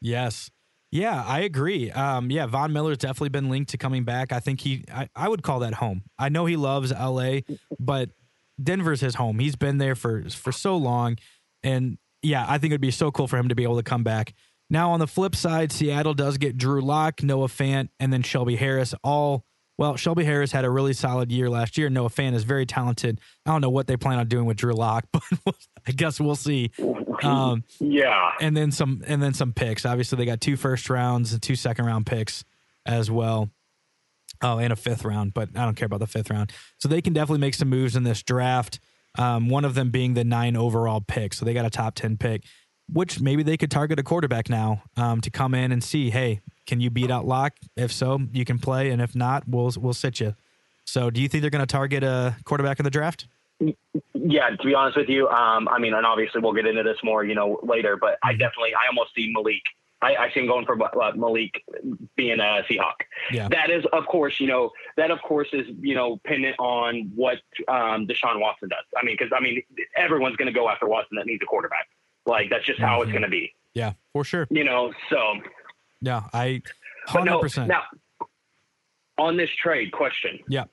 Yes. 0.00 0.50
Yeah, 0.90 1.22
I 1.26 1.40
agree. 1.40 1.90
Um, 1.90 2.30
yeah, 2.30 2.46
Von 2.46 2.72
Miller's 2.72 2.98
definitely 2.98 3.28
been 3.28 3.50
linked 3.50 3.70
to 3.72 3.78
coming 3.78 4.04
back. 4.04 4.32
I 4.32 4.40
think 4.40 4.60
he, 4.60 4.84
I, 4.92 5.08
I 5.14 5.28
would 5.28 5.42
call 5.42 5.60
that 5.60 5.74
home. 5.74 6.04
I 6.18 6.30
know 6.30 6.46
he 6.46 6.56
loves 6.56 6.92
LA, 6.92 7.40
but 7.78 8.10
Denver's 8.62 9.00
his 9.00 9.14
home. 9.14 9.38
He's 9.38 9.56
been 9.56 9.78
there 9.78 9.94
for 9.94 10.28
for 10.30 10.50
so 10.50 10.76
long, 10.76 11.16
and 11.62 11.98
yeah, 12.22 12.44
I 12.48 12.58
think 12.58 12.72
it'd 12.72 12.80
be 12.80 12.90
so 12.90 13.10
cool 13.10 13.28
for 13.28 13.36
him 13.36 13.48
to 13.48 13.54
be 13.54 13.62
able 13.62 13.76
to 13.76 13.82
come 13.82 14.02
back. 14.02 14.34
Now 14.70 14.90
on 14.90 15.00
the 15.00 15.06
flip 15.06 15.36
side, 15.36 15.72
Seattle 15.72 16.14
does 16.14 16.38
get 16.38 16.56
Drew 16.56 16.80
Lock, 16.80 17.22
Noah 17.22 17.48
Fant, 17.48 17.88
and 18.00 18.12
then 18.12 18.22
Shelby 18.22 18.56
Harris, 18.56 18.94
all 19.04 19.44
well, 19.78 19.96
Shelby 19.96 20.24
Harris 20.24 20.50
had 20.50 20.64
a 20.64 20.70
really 20.70 20.92
solid 20.92 21.30
year 21.30 21.48
last 21.48 21.78
year. 21.78 21.88
Noah 21.88 22.10
Fant 22.10 22.34
is 22.34 22.42
very 22.42 22.66
talented. 22.66 23.20
I 23.46 23.52
don't 23.52 23.60
know 23.60 23.70
what 23.70 23.86
they 23.86 23.96
plan 23.96 24.18
on 24.18 24.26
doing 24.26 24.44
with 24.44 24.56
Drew 24.56 24.74
Lock, 24.74 25.06
but 25.12 25.54
I 25.86 25.92
guess 25.92 26.20
we'll 26.20 26.34
see. 26.34 26.72
Um, 27.22 27.62
yeah, 27.78 28.32
and 28.40 28.56
then 28.56 28.72
some, 28.72 29.02
and 29.06 29.22
then 29.22 29.34
some 29.34 29.52
picks. 29.52 29.86
Obviously, 29.86 30.18
they 30.18 30.24
got 30.26 30.40
two 30.40 30.56
first 30.56 30.90
rounds 30.90 31.32
and 31.32 31.40
two 31.40 31.54
second 31.54 31.86
round 31.86 32.06
picks 32.06 32.44
as 32.84 33.08
well. 33.10 33.50
Oh, 34.42 34.58
and 34.58 34.72
a 34.72 34.76
fifth 34.76 35.04
round, 35.04 35.32
but 35.32 35.50
I 35.56 35.64
don't 35.64 35.74
care 35.74 35.86
about 35.86 36.00
the 36.00 36.06
fifth 36.06 36.30
round. 36.30 36.52
So 36.78 36.88
they 36.88 37.00
can 37.00 37.12
definitely 37.12 37.40
make 37.40 37.54
some 37.54 37.68
moves 37.68 37.96
in 37.96 38.02
this 38.02 38.22
draft. 38.22 38.80
Um, 39.16 39.48
one 39.48 39.64
of 39.64 39.74
them 39.74 39.90
being 39.90 40.14
the 40.14 40.24
nine 40.24 40.56
overall 40.56 41.00
pick. 41.00 41.34
So 41.34 41.44
they 41.44 41.54
got 41.54 41.64
a 41.64 41.70
top 41.70 41.94
ten 41.94 42.16
pick, 42.16 42.44
which 42.92 43.20
maybe 43.20 43.42
they 43.42 43.56
could 43.56 43.70
target 43.70 43.98
a 43.98 44.02
quarterback 44.02 44.48
now 44.48 44.82
um, 44.96 45.20
to 45.20 45.30
come 45.30 45.54
in 45.54 45.72
and 45.72 45.82
see, 45.82 46.10
hey, 46.10 46.40
can 46.66 46.80
you 46.80 46.90
beat 46.90 47.10
out 47.10 47.26
Lock? 47.26 47.54
If 47.76 47.92
so, 47.92 48.20
you 48.32 48.44
can 48.44 48.58
play, 48.58 48.90
and 48.90 49.00
if 49.00 49.14
not, 49.14 49.48
we'll 49.48 49.72
we'll 49.78 49.94
sit 49.94 50.20
you. 50.20 50.34
So, 50.84 51.10
do 51.10 51.20
you 51.20 51.28
think 51.28 51.42
they're 51.42 51.50
going 51.50 51.66
to 51.66 51.72
target 51.72 52.02
a 52.02 52.36
quarterback 52.44 52.78
in 52.78 52.84
the 52.84 52.90
draft? 52.90 53.26
Yeah, 54.14 54.50
to 54.50 54.64
be 54.64 54.74
honest 54.74 54.96
with 54.96 55.08
you, 55.08 55.28
um, 55.28 55.68
I 55.68 55.78
mean, 55.78 55.94
and 55.94 56.06
obviously 56.06 56.40
we'll 56.40 56.52
get 56.52 56.66
into 56.66 56.82
this 56.82 56.98
more, 57.02 57.24
you 57.24 57.34
know, 57.34 57.58
later. 57.62 57.96
But 57.96 58.18
I 58.22 58.30
mm-hmm. 58.32 58.38
definitely, 58.38 58.74
I 58.74 58.86
almost 58.88 59.14
see 59.14 59.32
Malik. 59.32 59.62
I, 60.00 60.14
I 60.14 60.30
see 60.32 60.40
him 60.40 60.46
going 60.46 60.64
for 60.64 60.80
uh, 60.80 61.12
Malik 61.16 61.62
being 62.14 62.38
a 62.38 62.62
Seahawk. 62.70 63.00
Yeah. 63.32 63.48
That 63.48 63.68
is, 63.68 63.84
of 63.92 64.06
course, 64.06 64.38
you 64.38 64.46
know, 64.46 64.70
that 64.96 65.10
of 65.10 65.20
course 65.22 65.48
is, 65.52 65.66
you 65.80 65.96
know, 65.96 66.20
pendant 66.24 66.54
on 66.60 67.10
what 67.16 67.38
um, 67.66 68.06
Deshaun 68.06 68.38
Watson 68.40 68.68
does. 68.68 68.84
I 68.96 69.04
mean, 69.04 69.16
because 69.18 69.32
I 69.36 69.40
mean, 69.40 69.60
everyone's 69.96 70.36
going 70.36 70.46
to 70.46 70.52
go 70.52 70.68
after 70.68 70.86
Watson 70.86 71.16
that 71.16 71.26
needs 71.26 71.42
a 71.42 71.46
quarterback. 71.46 71.88
Like 72.28 72.50
that's 72.50 72.64
just 72.64 72.78
how 72.78 73.00
mm-hmm. 73.00 73.02
it's 73.02 73.12
going 73.12 73.22
to 73.22 73.28
be. 73.28 73.54
Yeah, 73.74 73.94
for 74.12 74.24
sure. 74.24 74.46
You 74.50 74.64
know, 74.64 74.92
so 75.10 75.16
yeah, 76.00 76.24
I 76.32 76.62
hundred 77.06 77.40
percent. 77.40 77.68
Now, 77.68 77.82
on 79.18 79.36
this 79.36 79.50
trade 79.60 79.92
question, 79.92 80.38
yeah, 80.48 80.64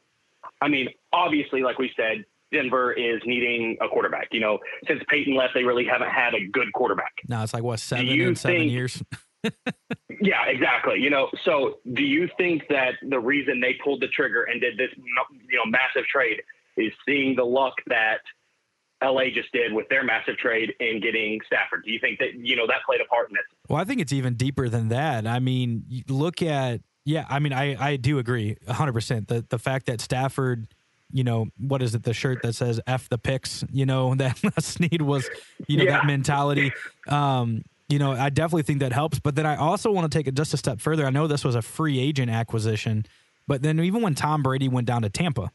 I 0.62 0.68
mean, 0.68 0.90
obviously, 1.14 1.64
like 1.64 1.80
we 1.80 1.92
said, 1.96 2.26
Denver 2.52 2.94
is 2.94 3.22
needing 3.26 3.78
a 3.82 3.88
quarterback. 3.88 4.30
You 4.32 4.42
know, 4.42 4.60
since 4.88 5.02
Peyton 5.10 5.36
left, 5.36 5.54
they 5.54 5.64
really 5.64 5.86
haven't 5.86 6.10
had 6.10 6.34
a 6.34 6.46
good 6.48 6.72
quarterback. 6.74 7.14
No, 7.28 7.42
it's 7.42 7.54
like 7.54 7.64
what 7.64 7.80
seven 7.80 8.08
in 8.08 8.36
seven 8.36 8.58
think, 8.58 8.72
years. 8.72 9.02
yeah, 10.22 10.46
exactly. 10.48 11.00
You 11.00 11.10
know, 11.10 11.30
so 11.44 11.80
do 11.94 12.04
you 12.04 12.30
think 12.38 12.64
that 12.70 12.94
the 13.08 13.20
reason 13.20 13.60
they 13.60 13.76
pulled 13.84 14.02
the 14.02 14.08
trigger 14.08 14.44
and 14.44 14.62
did 14.62 14.78
this, 14.78 14.90
you 14.96 15.58
know, 15.58 15.70
massive 15.70 16.06
trade 16.08 16.42
is 16.78 16.92
seeing 17.06 17.36
the 17.36 17.46
luck 17.46 17.76
that 17.88 18.20
LA 19.06 19.26
just 19.34 19.52
did 19.52 19.74
with 19.74 19.88
their 19.90 20.04
massive 20.04 20.38
trade 20.38 20.74
in 20.80 21.00
getting 21.02 21.40
Stafford. 21.46 21.84
Do 21.86 21.92
you 21.92 22.00
think 22.00 22.20
that 22.20 22.36
you 22.36 22.56
know 22.56 22.66
that 22.68 22.84
played 22.86 23.02
a 23.02 23.06
part 23.06 23.30
in 23.30 23.36
this? 23.36 23.44
Well, 23.70 23.80
I 23.80 23.84
think 23.84 24.02
it's 24.02 24.14
even 24.14 24.36
deeper 24.36 24.70
than 24.70 24.90
that. 24.90 25.28
I 25.28 25.40
mean, 25.40 25.84
look 26.08 26.42
at 26.42 26.82
yeah. 27.04 27.26
I 27.30 27.40
mean, 27.40 27.54
I 27.54 27.76
I 27.92 27.96
do 27.98 28.18
agree 28.20 28.58
hundred 28.68 28.94
percent. 28.94 29.28
The 29.28 29.46
the 29.50 29.60
fact 29.60 29.86
that 29.86 30.02
Stafford, 30.02 30.68
you 31.12 31.24
know, 31.24 31.48
what 31.58 31.82
is 31.82 31.94
it? 31.94 32.04
The 32.04 32.14
shirt 32.14 32.42
that 32.44 32.54
says 32.54 32.82
"F 32.88 33.10
the 33.10 33.18
picks." 33.18 33.64
You 33.72 33.86
know 33.86 34.16
that 34.16 34.38
Snead 34.60 35.02
was, 35.02 35.30
you 35.68 35.78
know, 35.78 35.84
yeah. 35.84 35.92
that 35.92 36.06
mentality. 36.06 36.72
Um, 37.08 37.64
you 37.88 38.00
know, 38.00 38.14
I 38.14 38.30
definitely 38.30 38.64
think 38.64 38.80
that 38.80 38.94
helps. 38.94 39.20
But 39.20 39.36
then 39.36 39.46
I 39.46 39.58
also 39.58 39.92
want 39.92 40.12
to 40.12 40.18
take 40.18 40.28
it 40.28 40.34
just 40.34 40.54
a 40.54 40.58
step 40.58 40.82
further. 40.82 41.06
I 41.06 41.12
know 41.12 41.28
this 41.28 41.44
was 41.44 41.56
a 41.56 41.62
free 41.62 42.00
agent 42.00 42.32
acquisition, 42.32 43.06
but 43.48 43.62
then 43.62 43.80
even 43.80 44.02
when 44.02 44.16
Tom 44.16 44.42
Brady 44.42 44.68
went 44.68 44.88
down 44.88 45.04
to 45.04 45.10
Tampa, 45.10 45.52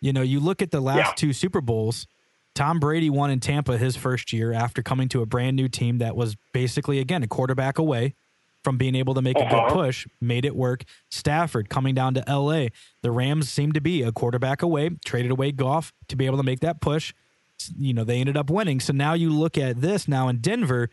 you 0.00 0.12
know, 0.12 0.22
you 0.22 0.38
look 0.38 0.62
at 0.62 0.70
the 0.70 0.80
last 0.80 0.98
yeah. 0.98 1.12
two 1.16 1.32
Super 1.32 1.60
Bowls 1.60 2.06
Tom 2.56 2.80
Brady 2.80 3.10
won 3.10 3.30
in 3.30 3.38
Tampa 3.38 3.76
his 3.76 3.96
first 3.96 4.32
year 4.32 4.52
after 4.52 4.82
coming 4.82 5.08
to 5.10 5.20
a 5.20 5.26
brand 5.26 5.56
new 5.56 5.68
team 5.68 5.98
that 5.98 6.16
was 6.16 6.36
basically, 6.54 6.98
again, 6.98 7.22
a 7.22 7.28
quarterback 7.28 7.78
away 7.78 8.14
from 8.64 8.78
being 8.78 8.94
able 8.94 9.12
to 9.12 9.20
make 9.22 9.36
uh-huh. 9.36 9.46
a 9.46 9.50
good 9.50 9.64
uh-huh. 9.66 9.74
push, 9.74 10.08
made 10.22 10.46
it 10.46 10.56
work. 10.56 10.84
Stafford 11.10 11.68
coming 11.68 11.94
down 11.94 12.14
to 12.14 12.24
LA. 12.26 12.68
The 13.02 13.10
Rams 13.10 13.50
seemed 13.50 13.74
to 13.74 13.82
be 13.82 14.02
a 14.02 14.10
quarterback 14.10 14.62
away, 14.62 14.90
traded 15.04 15.30
away 15.30 15.52
Goff 15.52 15.92
to 16.08 16.16
be 16.16 16.24
able 16.24 16.38
to 16.38 16.42
make 16.42 16.60
that 16.60 16.80
push. 16.80 17.12
You 17.78 17.92
know, 17.92 18.04
they 18.04 18.20
ended 18.20 18.38
up 18.38 18.48
winning. 18.48 18.80
So 18.80 18.94
now 18.94 19.12
you 19.12 19.30
look 19.30 19.58
at 19.58 19.82
this 19.82 20.08
now 20.08 20.28
in 20.28 20.38
Denver, 20.38 20.88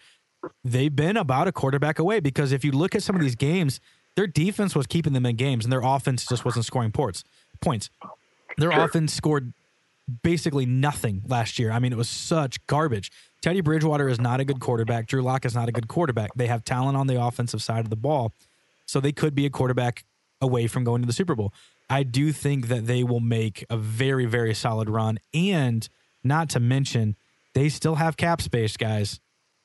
they've 0.66 0.94
been 0.94 1.16
about 1.16 1.48
a 1.48 1.54
quarterback 1.54 1.98
away 1.98 2.20
because 2.20 2.52
if 2.52 2.66
you 2.66 2.74
look 2.74 2.94
at 2.94 3.04
some 3.04 3.16
of 3.16 3.22
these 3.22 3.36
games, 3.36 3.80
their 4.18 4.28
defense 4.28 4.76
was 4.76 4.86
keeping 4.86 5.14
them 5.14 5.26
in 5.26 5.38
games 5.38 5.66
and 5.66 5.72
their 5.72 5.82
offense 5.82 6.26
just 6.26 6.44
wasn't 6.44 6.66
scoring 6.66 6.92
ports, 6.92 7.24
points. 7.62 7.90
Their 8.58 8.72
sure. 8.72 8.84
offense 8.84 9.14
scored 9.14 9.54
basically 10.22 10.66
nothing 10.66 11.22
last 11.28 11.60
year. 11.60 11.72
I 11.72 11.80
mean, 11.80 11.94
it 11.94 11.98
was 11.98 12.10
such 12.10 12.66
garbage. 12.68 13.12
Teddy 13.42 13.62
Bridgewater 13.62 14.10
is 14.10 14.20
not 14.20 14.40
a 14.40 14.46
good 14.46 14.60
quarterback. 14.60 15.08
Drew 15.08 15.22
Lock 15.22 15.46
is 15.46 15.56
not 15.56 15.70
a 15.70 15.72
good 15.72 15.88
quarterback. 15.88 16.32
They 16.36 16.48
have 16.48 16.64
talent 16.64 16.98
on 16.98 17.08
the 17.08 17.22
offensive 17.22 17.62
side 17.62 17.82
of 17.82 17.90
the 17.90 17.96
ball, 17.96 18.34
so 18.86 19.00
they 19.00 19.12
could 19.12 19.36
be 19.36 19.46
a 19.46 19.50
quarterback 19.50 20.06
away 20.42 20.68
from 20.68 20.84
going 20.84 21.02
to 21.02 21.08
the 21.08 21.14
Super 21.14 21.36
Bowl. 21.36 21.54
I 21.90 22.04
do 22.04 22.32
think 22.32 22.68
that 22.68 22.88
they 22.88 23.04
will 23.04 23.20
make 23.20 23.66
a 23.70 23.78
very, 23.78 24.26
very 24.26 24.54
solid 24.54 24.90
run. 24.90 25.20
And 25.34 25.88
not 26.24 26.50
to 26.52 26.60
mention, 26.60 27.16
they 27.54 27.70
still 27.70 27.96
have 27.96 28.18
cap 28.18 28.42
space, 28.42 28.78
guys. 28.78 29.20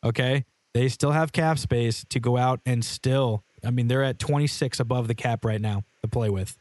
Okay. 0.05 0.45
They 0.75 0.89
still 0.89 1.13
have 1.13 1.33
cap 1.33 1.59
space 1.59 2.05
to 2.11 2.21
go 2.21 2.37
out 2.37 2.61
and 2.67 2.85
still. 2.85 3.45
I 3.65 3.71
mean, 3.71 3.89
they're 3.89 4.05
at 4.05 4.19
26 4.19 4.79
above 4.79 5.09
the 5.09 5.15
cap 5.15 5.45
right 5.45 5.61
now 5.61 5.85
to 6.03 6.09
play 6.09 6.31
with. 6.31 6.59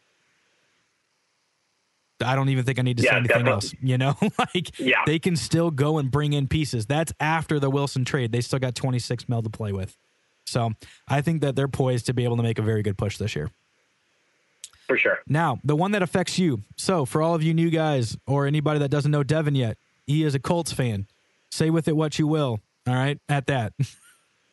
I 2.24 2.36
don't 2.36 2.50
even 2.50 2.66
think 2.66 2.80
I 2.80 2.82
need 2.82 2.98
to 2.98 3.04
Yeah, 3.04 3.12
say 3.12 3.18
anything 3.18 3.46
definitely. 3.46 3.52
else. 3.54 3.74
You 3.82 3.98
know, 3.98 4.16
like 4.40 4.80
Yeah. 4.80 5.04
they 5.06 5.20
can 5.20 5.36
still 5.36 5.70
go 5.72 5.98
and 5.98 6.10
bring 6.10 6.34
in 6.34 6.48
pieces. 6.48 6.86
That's 6.86 7.14
after 7.20 7.60
the 7.60 7.70
Wilson 7.70 8.06
trade. 8.06 8.32
They 8.32 8.42
still 8.42 8.60
got 8.60 8.76
26 8.76 9.30
mil 9.30 9.42
to 9.44 9.50
play 9.50 9.72
with. 9.72 9.96
So 10.46 10.72
I 11.08 11.22
think 11.22 11.42
that 11.42 11.56
they're 11.56 11.68
poised 11.68 12.06
to 12.08 12.14
be 12.14 12.24
able 12.24 12.38
to 12.38 12.44
make 12.44 12.58
a 12.58 12.62
very 12.62 12.82
good 12.82 12.98
push 12.98 13.18
this 13.18 13.36
year. 13.36 13.50
for 14.88 14.98
sure. 14.98 15.20
Now, 15.28 15.60
the 15.66 15.76
one 15.76 15.92
that 15.92 16.02
affects 16.02 16.40
you. 16.40 16.64
So, 16.78 17.04
for 17.06 17.22
all 17.22 17.36
of 17.36 17.44
you 17.44 17.54
new 17.54 17.70
guys 17.70 18.18
or 18.26 18.48
anybody 18.48 18.80
that 18.80 18.90
doesn't 18.90 19.12
know 19.12 19.24
Devin 19.24 19.54
yet, 19.56 19.78
he 20.06 20.24
is 20.24 20.34
a 20.34 20.40
Colts 20.40 20.72
fan. 20.72 21.08
Say 21.52 21.70
with 21.70 21.88
it 21.90 21.96
what 21.98 22.18
you 22.18 22.26
will. 22.28 22.62
All 22.88 22.94
right, 22.96 23.20
at 23.28 23.48
that. 23.48 23.74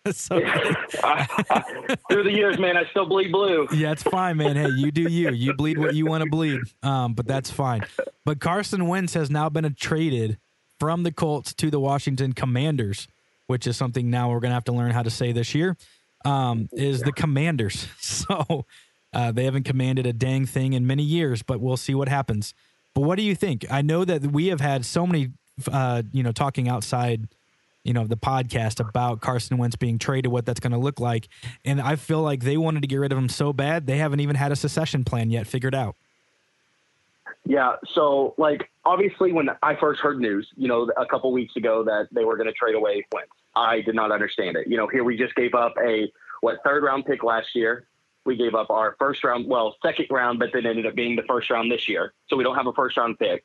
so, 0.13 0.39
through 2.11 2.25
the 2.25 2.33
years, 2.33 2.59
man, 2.59 2.77
I 2.77 2.85
still 2.91 3.07
bleed 3.07 3.33
blue. 3.33 3.67
yeah, 3.73 3.93
it's 3.93 4.03
fine, 4.03 4.37
man. 4.37 4.55
Hey, 4.55 4.69
you 4.69 4.91
do 4.91 5.03
you. 5.03 5.31
You 5.31 5.55
bleed 5.55 5.79
what 5.79 5.95
you 5.95 6.05
want 6.05 6.23
to 6.23 6.29
bleed. 6.29 6.61
Um, 6.83 7.15
but 7.15 7.27
that's 7.27 7.51
fine. 7.51 7.87
But 8.25 8.39
Carson 8.39 8.87
Wentz 8.87 9.15
has 9.15 9.31
now 9.31 9.49
been 9.49 9.75
traded 9.75 10.39
from 10.79 11.05
the 11.05 11.13
Colts 11.13 11.55
to 11.55 11.71
the 11.71 11.81
Washington 11.81 12.35
Commanders, 12.35 13.09
which 13.47 13.67
is 13.67 13.79
something 13.79 14.11
now 14.11 14.31
we're 14.31 14.41
gonna 14.41 14.55
have 14.55 14.65
to 14.65 14.73
learn 14.73 14.91
how 14.91 15.03
to 15.03 15.11
say 15.11 15.33
this 15.33 15.55
year. 15.55 15.77
Um, 16.27 16.69
is 16.73 17.01
the 17.01 17.13
Commanders. 17.13 17.87
So 18.01 18.67
uh, 19.13 19.33
they 19.33 19.45
haven't 19.45 19.65
commanded 19.65 20.07
a 20.07 20.13
dang 20.13 20.45
thing 20.45 20.73
in 20.73 20.87
many 20.87 21.03
years, 21.03 21.43
but 21.43 21.61
we'll 21.61 21.77
see 21.77 21.95
what 21.95 22.09
happens. 22.09 22.53
But 22.95 23.03
what 23.03 23.17
do 23.17 23.23
you 23.23 23.35
think? 23.35 23.65
I 23.71 23.81
know 23.83 24.05
that 24.05 24.23
we 24.33 24.49
have 24.49 24.61
had 24.61 24.85
so 24.85 25.07
many, 25.07 25.31
uh, 25.71 26.03
you 26.13 26.23
know, 26.23 26.33
talking 26.33 26.69
outside 26.69 27.29
you 27.85 27.93
know, 27.93 28.07
the 28.07 28.17
podcast 28.17 28.87
about 28.87 29.21
Carson 29.21 29.59
Wentz 29.59 29.77
being 29.77 29.99
traded, 29.99 30.33
what 30.33 30.47
that's 30.47 30.61
going 30.61 30.73
to 30.73 30.79
look 30.79 30.99
like. 30.99 31.29
And 31.65 31.81
I 31.81 31.97
feel 31.97 32.23
like 32.23 32.43
they 32.43 32.57
wanted 32.57 32.81
to 32.81 32.89
get 32.89 32.97
rid 32.97 33.13
of 33.13 33.19
him 33.19 33.29
so 33.29 33.53
bad, 33.53 33.87
they 33.87 33.99
haven't 33.99 34.21
even 34.21 34.37
had 34.37 34.51
a 34.51 34.57
secession 34.57 35.05
plan 35.05 35.31
yet 35.31 35.47
figured 35.47 35.75
out. 35.75 35.97
Yeah. 37.47 37.77
So, 37.93 38.35
like, 38.39 38.71
obviously, 38.85 39.33
when 39.33 39.51
I 39.63 39.77
first 39.77 40.01
heard 40.01 40.19
news, 40.19 40.49
you 40.57 40.67
know, 40.67 40.91
a 40.97 41.05
couple 41.05 41.31
weeks 41.31 41.57
ago 41.57 41.85
that 41.85 42.09
they 42.11 42.25
were 42.25 42.37
going 42.37 42.47
to 42.47 42.55
trade 42.55 42.75
away 42.75 43.07
Wentz, 43.13 43.31
I 43.55 43.83
did 43.83 43.95
not 43.95 44.11
understand 44.11 44.57
it. 44.57 44.67
You 44.67 44.79
know, 44.79 44.87
here 44.87 45.05
we 45.05 45.17
just 45.17 45.35
gave 45.35 45.55
up 45.55 45.75
a 45.79 46.11
what 46.41 46.63
third 46.65 46.83
round 46.83 47.05
pick 47.05 47.23
last 47.23 47.55
year. 47.55 47.87
We 48.25 48.37
gave 48.37 48.55
up 48.55 48.71
our 48.71 48.97
first 48.99 49.23
round, 49.23 49.47
well, 49.47 49.77
second 49.83 50.07
round, 50.11 50.39
but 50.39 50.51
then 50.55 50.65
ended 50.65 50.87
up 50.87 50.95
being 50.95 51.17
the 51.17 51.23
first 51.25 51.51
round 51.51 51.71
this 51.71 51.87
year. 51.89 52.15
So 52.29 52.37
we 52.37 52.45
don't 52.45 52.57
have 52.57 52.67
a 52.67 52.73
first 52.73 52.97
round 52.97 53.19
pick. 53.19 53.45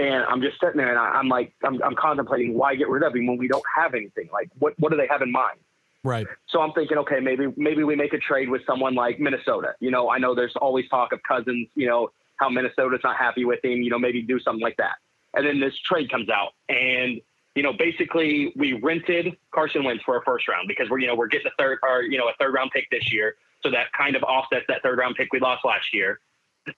And 0.00 0.24
I'm 0.24 0.40
just 0.40 0.58
sitting 0.60 0.78
there 0.78 0.88
and 0.88 0.98
I, 0.98 1.10
I'm 1.10 1.28
like, 1.28 1.52
I'm, 1.62 1.82
I'm 1.82 1.94
contemplating 1.94 2.54
why 2.54 2.74
get 2.74 2.88
rid 2.88 3.02
of 3.02 3.14
him 3.14 3.26
when 3.26 3.36
we 3.36 3.46
don't 3.46 3.64
have 3.76 3.94
anything. 3.94 4.28
Like, 4.32 4.50
what 4.58 4.74
what 4.78 4.90
do 4.90 4.96
they 4.96 5.06
have 5.06 5.22
in 5.22 5.30
mind? 5.30 5.58
Right. 6.04 6.26
So 6.48 6.60
I'm 6.60 6.72
thinking, 6.72 6.98
okay, 6.98 7.20
maybe 7.20 7.52
maybe 7.56 7.84
we 7.84 7.94
make 7.94 8.12
a 8.12 8.18
trade 8.18 8.48
with 8.48 8.62
someone 8.66 8.94
like 8.94 9.20
Minnesota. 9.20 9.74
You 9.80 9.90
know, 9.90 10.10
I 10.10 10.18
know 10.18 10.34
there's 10.34 10.56
always 10.56 10.88
talk 10.88 11.12
of 11.12 11.22
Cousins. 11.22 11.68
You 11.74 11.86
know 11.86 12.10
how 12.36 12.48
Minnesota's 12.48 13.00
not 13.04 13.16
happy 13.16 13.44
with 13.44 13.64
him. 13.64 13.82
You 13.82 13.90
know, 13.90 13.98
maybe 13.98 14.22
do 14.22 14.40
something 14.40 14.62
like 14.62 14.76
that. 14.78 14.96
And 15.34 15.46
then 15.46 15.60
this 15.60 15.74
trade 15.78 16.10
comes 16.10 16.28
out, 16.28 16.52
and 16.68 17.20
you 17.54 17.62
know, 17.62 17.72
basically 17.72 18.52
we 18.56 18.72
rented 18.72 19.36
Carson 19.54 19.84
Wentz 19.84 20.02
for 20.04 20.16
a 20.16 20.24
first 20.24 20.48
round 20.48 20.66
because 20.68 20.88
we're 20.90 20.98
you 20.98 21.06
know 21.06 21.14
we're 21.14 21.28
getting 21.28 21.46
a 21.46 21.62
third 21.62 21.78
or 21.82 22.02
you 22.02 22.18
know 22.18 22.28
a 22.28 22.34
third 22.40 22.54
round 22.54 22.70
pick 22.72 22.88
this 22.90 23.12
year, 23.12 23.36
so 23.62 23.70
that 23.70 23.92
kind 23.92 24.16
of 24.16 24.22
offsets 24.24 24.64
that 24.68 24.82
third 24.82 24.98
round 24.98 25.14
pick 25.14 25.32
we 25.32 25.38
lost 25.38 25.64
last 25.64 25.94
year. 25.94 26.20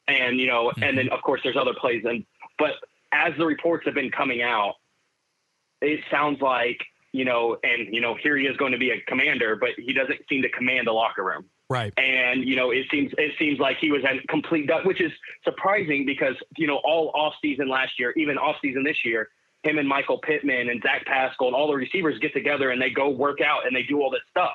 And 0.09 0.39
you 0.39 0.47
know, 0.47 0.71
and 0.71 0.83
mm-hmm. 0.83 0.97
then 0.97 1.09
of 1.11 1.23
course 1.23 1.41
there's 1.43 1.57
other 1.57 1.75
plays, 1.75 2.05
and 2.05 2.25
but 2.59 2.73
as 3.15 3.33
the 3.39 3.47
reports 3.47 3.87
have 3.87 3.95
been 3.95 4.11
coming 4.11 4.43
out, 4.43 4.75
it 5.81 6.01
sounds 6.11 6.41
like 6.43 6.79
you 7.13 7.25
know, 7.25 7.57
and 7.63 7.95
you 7.95 8.01
know, 8.01 8.17
here 8.21 8.37
he 8.37 8.47
is 8.47 8.57
going 8.57 8.73
to 8.73 8.79
be 8.79 8.91
a 8.91 9.01
commander, 9.07 9.55
but 9.55 9.71
he 9.79 9.93
doesn't 9.93 10.19
seem 10.29 10.43
to 10.43 10.49
command 10.49 10.89
the 10.89 10.93
locker 10.93 11.23
room. 11.23 11.45
Right. 11.71 11.93
And 11.97 12.47
you 12.47 12.57
know, 12.57 12.73
it 12.73 12.87
seems 12.91 13.13
it 13.17 13.33
seems 13.39 13.61
like 13.61 13.77
he 13.81 13.93
was 13.93 14.03
at 14.05 14.27
complete, 14.29 14.69
which 14.85 15.01
is 15.01 15.13
surprising 15.45 16.05
because 16.05 16.35
you 16.59 16.67
know, 16.67 16.81
all 16.85 17.13
off 17.15 17.35
season 17.41 17.69
last 17.69 18.01
year, 18.01 18.13
even 18.17 18.37
off 18.37 18.57
season 18.61 18.83
this 18.83 19.05
year, 19.05 19.29
him 19.63 19.79
and 19.79 19.89
Michael 19.89 20.19
Pittman 20.19 20.69
and 20.69 20.83
Zach 20.83 21.07
Pascal 21.07 21.47
and 21.47 21.57
all 21.57 21.69
the 21.69 21.75
receivers 21.75 22.19
get 22.19 22.33
together 22.33 22.71
and 22.71 22.83
they 22.83 22.91
go 22.91 23.09
work 23.09 23.41
out 23.41 23.65
and 23.65 23.75
they 23.75 23.85
do 23.85 24.03
all 24.03 24.11
this 24.11 24.21
stuff. 24.31 24.53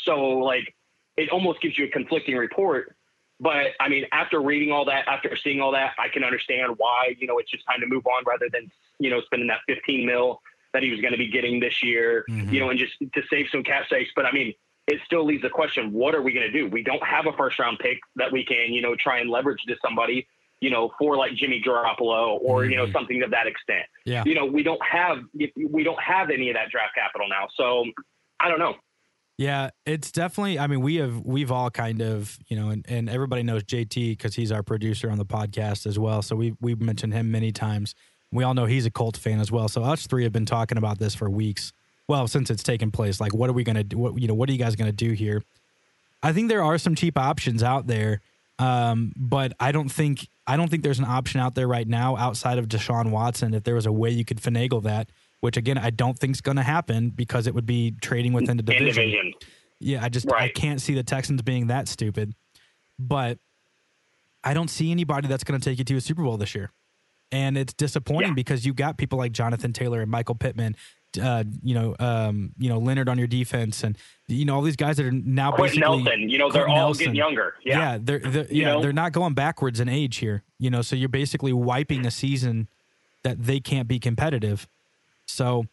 So 0.00 0.18
like, 0.38 0.74
it 1.16 1.30
almost 1.30 1.62
gives 1.62 1.78
you 1.78 1.86
a 1.86 1.88
conflicting 1.88 2.36
report. 2.36 2.96
But 3.42 3.72
I 3.80 3.88
mean, 3.88 4.06
after 4.12 4.40
reading 4.40 4.70
all 4.70 4.84
that, 4.84 5.08
after 5.08 5.36
seeing 5.36 5.60
all 5.60 5.72
that, 5.72 5.94
I 5.98 6.08
can 6.08 6.22
understand 6.22 6.74
why 6.76 7.16
you 7.18 7.26
know 7.26 7.38
it's 7.38 7.50
just 7.50 7.66
time 7.66 7.80
to 7.80 7.86
move 7.88 8.06
on 8.06 8.22
rather 8.24 8.46
than 8.50 8.70
you 9.00 9.10
know 9.10 9.20
spending 9.22 9.48
that 9.48 9.60
15 9.66 10.06
mil 10.06 10.40
that 10.72 10.82
he 10.82 10.90
was 10.90 11.00
going 11.00 11.12
to 11.12 11.18
be 11.18 11.28
getting 11.28 11.58
this 11.60 11.82
year, 11.82 12.24
mm-hmm. 12.30 12.54
you 12.54 12.60
know, 12.60 12.70
and 12.70 12.78
just 12.78 12.92
to 13.00 13.22
save 13.28 13.46
some 13.50 13.64
cap 13.64 13.86
space. 13.86 14.08
But 14.14 14.26
I 14.26 14.32
mean, 14.32 14.54
it 14.86 15.00
still 15.04 15.26
leaves 15.26 15.42
the 15.42 15.50
question: 15.50 15.92
What 15.92 16.14
are 16.14 16.22
we 16.22 16.32
going 16.32 16.46
to 16.46 16.52
do? 16.52 16.68
We 16.68 16.84
don't 16.84 17.04
have 17.04 17.26
a 17.26 17.32
first 17.32 17.58
round 17.58 17.80
pick 17.80 17.98
that 18.14 18.30
we 18.30 18.44
can 18.44 18.72
you 18.72 18.80
know 18.80 18.94
try 18.94 19.18
and 19.18 19.28
leverage 19.28 19.62
to 19.66 19.74
somebody 19.84 20.28
you 20.60 20.70
know 20.70 20.92
for 20.96 21.16
like 21.16 21.34
Jimmy 21.34 21.60
Garoppolo 21.60 22.38
or 22.40 22.64
you 22.64 22.76
know 22.76 22.84
mm-hmm. 22.84 22.92
something 22.92 23.24
of 23.24 23.32
that 23.32 23.48
extent. 23.48 23.86
Yeah. 24.04 24.22
You 24.24 24.36
know, 24.36 24.46
we 24.46 24.62
don't 24.62 24.82
have 24.84 25.18
we 25.34 25.82
don't 25.82 26.00
have 26.00 26.30
any 26.30 26.48
of 26.48 26.54
that 26.54 26.70
draft 26.70 26.94
capital 26.94 27.26
now. 27.28 27.48
So 27.56 27.86
I 28.38 28.48
don't 28.48 28.60
know. 28.60 28.76
Yeah, 29.38 29.70
it's 29.86 30.12
definitely. 30.12 30.58
I 30.58 30.66
mean, 30.66 30.82
we 30.82 30.96
have 30.96 31.20
we've 31.24 31.50
all 31.50 31.70
kind 31.70 32.00
of 32.00 32.38
you 32.48 32.56
know, 32.56 32.68
and, 32.68 32.84
and 32.88 33.08
everybody 33.08 33.42
knows 33.42 33.64
JT 33.64 34.12
because 34.12 34.34
he's 34.34 34.52
our 34.52 34.62
producer 34.62 35.10
on 35.10 35.18
the 35.18 35.24
podcast 35.24 35.86
as 35.86 35.98
well. 35.98 36.22
So 36.22 36.36
we 36.36 36.54
we've 36.60 36.80
mentioned 36.80 37.12
him 37.12 37.30
many 37.30 37.50
times. 37.50 37.94
We 38.30 38.44
all 38.44 38.54
know 38.54 38.66
he's 38.66 38.86
a 38.86 38.90
Colts 38.90 39.18
fan 39.18 39.40
as 39.40 39.50
well. 39.50 39.68
So 39.68 39.82
us 39.82 40.06
three 40.06 40.24
have 40.24 40.32
been 40.32 40.46
talking 40.46 40.78
about 40.78 40.98
this 40.98 41.14
for 41.14 41.28
weeks. 41.28 41.72
Well, 42.08 42.28
since 42.28 42.50
it's 42.50 42.62
taken 42.62 42.90
place, 42.90 43.20
like, 43.20 43.34
what 43.34 43.48
are 43.48 43.52
we 43.52 43.64
gonna 43.64 43.84
do? 43.84 43.98
What 43.98 44.20
you 44.20 44.28
know, 44.28 44.34
what 44.34 44.48
are 44.48 44.52
you 44.52 44.58
guys 44.58 44.76
gonna 44.76 44.92
do 44.92 45.12
here? 45.12 45.42
I 46.22 46.32
think 46.32 46.48
there 46.48 46.62
are 46.62 46.78
some 46.78 46.94
cheap 46.94 47.18
options 47.18 47.62
out 47.62 47.86
there, 47.86 48.20
um, 48.58 49.12
but 49.16 49.54
I 49.58 49.72
don't 49.72 49.88
think 49.88 50.28
I 50.46 50.56
don't 50.56 50.70
think 50.70 50.82
there's 50.82 50.98
an 50.98 51.04
option 51.04 51.40
out 51.40 51.54
there 51.54 51.66
right 51.68 51.88
now 51.88 52.16
outside 52.16 52.58
of 52.58 52.68
Deshaun 52.68 53.10
Watson. 53.10 53.54
If 53.54 53.64
there 53.64 53.74
was 53.74 53.86
a 53.86 53.92
way 53.92 54.10
you 54.10 54.24
could 54.24 54.40
finagle 54.40 54.82
that, 54.84 55.10
which 55.42 55.56
again 55.56 55.76
I 55.76 55.90
don't 55.90 56.18
think 56.18 56.34
is 56.36 56.40
going 56.40 56.56
to 56.56 56.62
happen 56.62 57.10
because 57.10 57.46
it 57.46 57.54
would 57.54 57.66
be 57.66 57.94
trading 58.00 58.32
within 58.32 58.56
the 58.56 58.62
division. 58.62 58.86
division. 58.86 59.34
Yeah, 59.80 60.02
I 60.02 60.08
just 60.08 60.32
I 60.32 60.48
can't 60.48 60.80
see 60.80 60.94
the 60.94 61.02
Texans 61.02 61.42
being 61.42 61.66
that 61.66 61.86
stupid. 61.88 62.34
But 62.98 63.38
I 64.44 64.54
don't 64.54 64.68
see 64.68 64.90
anybody 64.92 65.26
that's 65.28 65.44
going 65.44 65.60
to 65.60 65.64
take 65.70 65.78
you 65.78 65.84
to 65.84 65.96
a 65.96 66.00
Super 66.00 66.22
Bowl 66.22 66.36
this 66.36 66.54
year. 66.54 66.70
And 67.32 67.56
it's 67.58 67.72
disappointing 67.72 68.28
Yeah. 68.30 68.34
because 68.34 68.64
you 68.66 68.72
got 68.74 68.96
people 68.98 69.18
like 69.18 69.32
Jonathan 69.32 69.72
Taylor 69.72 70.00
and 70.02 70.10
Michael 70.10 70.34
Pittman, 70.34 70.76
uh, 71.20 71.42
you 71.62 71.74
know, 71.74 71.96
um, 71.98 72.52
you 72.58 72.68
know 72.68 72.78
Leonard 72.78 73.08
on 73.08 73.18
your 73.18 73.26
defense, 73.26 73.82
and 73.82 73.96
you 74.28 74.44
know 74.44 74.54
all 74.54 74.62
these 74.62 74.76
guys 74.76 74.96
that 74.98 75.06
are 75.06 75.10
now 75.10 75.50
Quentin 75.52 75.80
basically 75.80 76.02
Nelson, 76.04 76.28
you 76.30 76.38
know, 76.38 76.50
they're 76.50 76.64
Quentin 76.64 76.78
all 76.80 76.86
Nelson. 76.88 77.04
getting 77.06 77.16
younger. 77.16 77.54
Yeah. 77.64 77.98
they're, 78.00 78.18
they're 78.20 78.46
You 78.52 78.62
yeah 78.62 78.68
know? 78.74 78.82
they're 78.82 78.92
not 78.92 79.12
going 79.12 79.34
backwards 79.34 79.80
in 79.80 79.88
age 79.88 80.18
here. 80.18 80.42
You 80.58 80.70
know, 80.70 80.82
so 80.82 80.94
you're 80.94 81.08
basically 81.08 81.52
wiping 81.52 82.06
a 82.06 82.10
season 82.10 82.68
that 83.24 83.42
they 83.42 83.58
can't 83.60 83.88
be 83.88 83.98
competitive. 83.98 84.68
So 85.26 85.66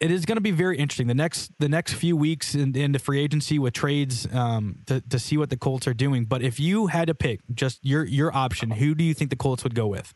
it 0.00 0.10
is 0.10 0.24
going 0.26 0.36
to 0.36 0.42
be 0.42 0.50
very 0.52 0.78
interesting 0.78 1.06
the 1.08 1.14
next 1.14 1.50
the 1.58 1.68
next 1.68 1.94
few 1.94 2.16
weeks 2.16 2.54
in, 2.54 2.76
in 2.76 2.92
the 2.92 2.98
free 2.98 3.20
agency 3.20 3.58
with 3.58 3.74
trades 3.74 4.26
um, 4.32 4.78
to 4.86 5.00
to 5.00 5.18
see 5.18 5.36
what 5.36 5.50
the 5.50 5.56
Colts 5.56 5.86
are 5.88 5.94
doing. 5.94 6.24
But 6.24 6.42
if 6.42 6.60
you 6.60 6.86
had 6.88 7.08
to 7.08 7.14
pick 7.14 7.40
just 7.54 7.84
your 7.84 8.04
your 8.04 8.34
option, 8.34 8.70
who 8.72 8.94
do 8.94 9.02
you 9.04 9.14
think 9.14 9.30
the 9.30 9.36
Colts 9.36 9.64
would 9.64 9.74
go 9.74 9.86
with? 9.86 10.14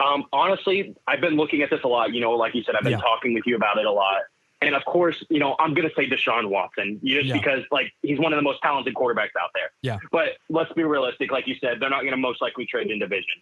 Um, 0.00 0.24
honestly, 0.32 0.94
I've 1.08 1.20
been 1.20 1.34
looking 1.36 1.62
at 1.62 1.70
this 1.70 1.80
a 1.84 1.88
lot. 1.88 2.14
You 2.14 2.20
know, 2.20 2.32
like 2.32 2.54
you 2.54 2.62
said, 2.62 2.76
I've 2.76 2.84
been 2.84 2.92
Yeah. 2.92 2.98
talking 3.00 3.34
with 3.34 3.44
you 3.46 3.56
about 3.56 3.78
it 3.78 3.84
a 3.86 3.90
lot. 3.90 4.22
And 4.60 4.74
of 4.74 4.84
course, 4.84 5.24
you 5.28 5.38
know, 5.38 5.54
I'm 5.58 5.74
going 5.74 5.88
to 5.88 5.94
say 5.94 6.08
Deshaun 6.08 6.48
Watson 6.50 7.00
just 7.04 7.26
Yeah. 7.26 7.34
because, 7.34 7.62
like, 7.70 7.92
he's 8.02 8.18
one 8.18 8.32
of 8.32 8.38
the 8.38 8.42
most 8.42 8.60
talented 8.60 8.94
quarterbacks 8.94 9.36
out 9.40 9.50
there. 9.54 9.70
Yeah. 9.82 9.98
But 10.10 10.36
let's 10.48 10.72
be 10.72 10.82
realistic. 10.84 11.30
Like 11.30 11.46
you 11.46 11.56
said, 11.60 11.78
they're 11.80 11.90
not 11.90 12.00
going 12.00 12.10
to 12.12 12.16
most 12.16 12.40
likely 12.40 12.66
trade 12.66 12.90
in 12.90 12.98
division. 12.98 13.40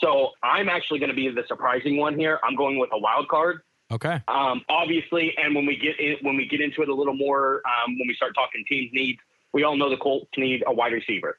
So 0.00 0.30
I'm 0.42 0.68
actually 0.68 0.98
going 1.00 1.10
to 1.10 1.14
be 1.16 1.28
the 1.28 1.44
surprising 1.48 1.96
one 1.96 2.18
here. 2.18 2.38
I'm 2.42 2.54
going 2.56 2.78
with 2.78 2.90
a 2.92 2.98
wild 2.98 3.28
card. 3.28 3.60
Okay. 3.90 4.20
Um, 4.28 4.62
obviously, 4.68 5.34
and 5.42 5.54
when 5.54 5.64
we 5.66 5.76
get 5.76 5.98
in, 5.98 6.16
when 6.22 6.36
we 6.36 6.46
get 6.46 6.60
into 6.60 6.82
it 6.82 6.88
a 6.88 6.94
little 6.94 7.14
more, 7.16 7.62
um, 7.66 7.98
when 7.98 8.06
we 8.06 8.14
start 8.14 8.34
talking 8.34 8.64
teams 8.68 8.90
needs, 8.92 9.18
we 9.52 9.64
all 9.64 9.76
know 9.76 9.88
the 9.88 9.96
Colts 9.96 10.30
need 10.36 10.62
a 10.66 10.72
wide 10.72 10.92
receiver. 10.92 11.38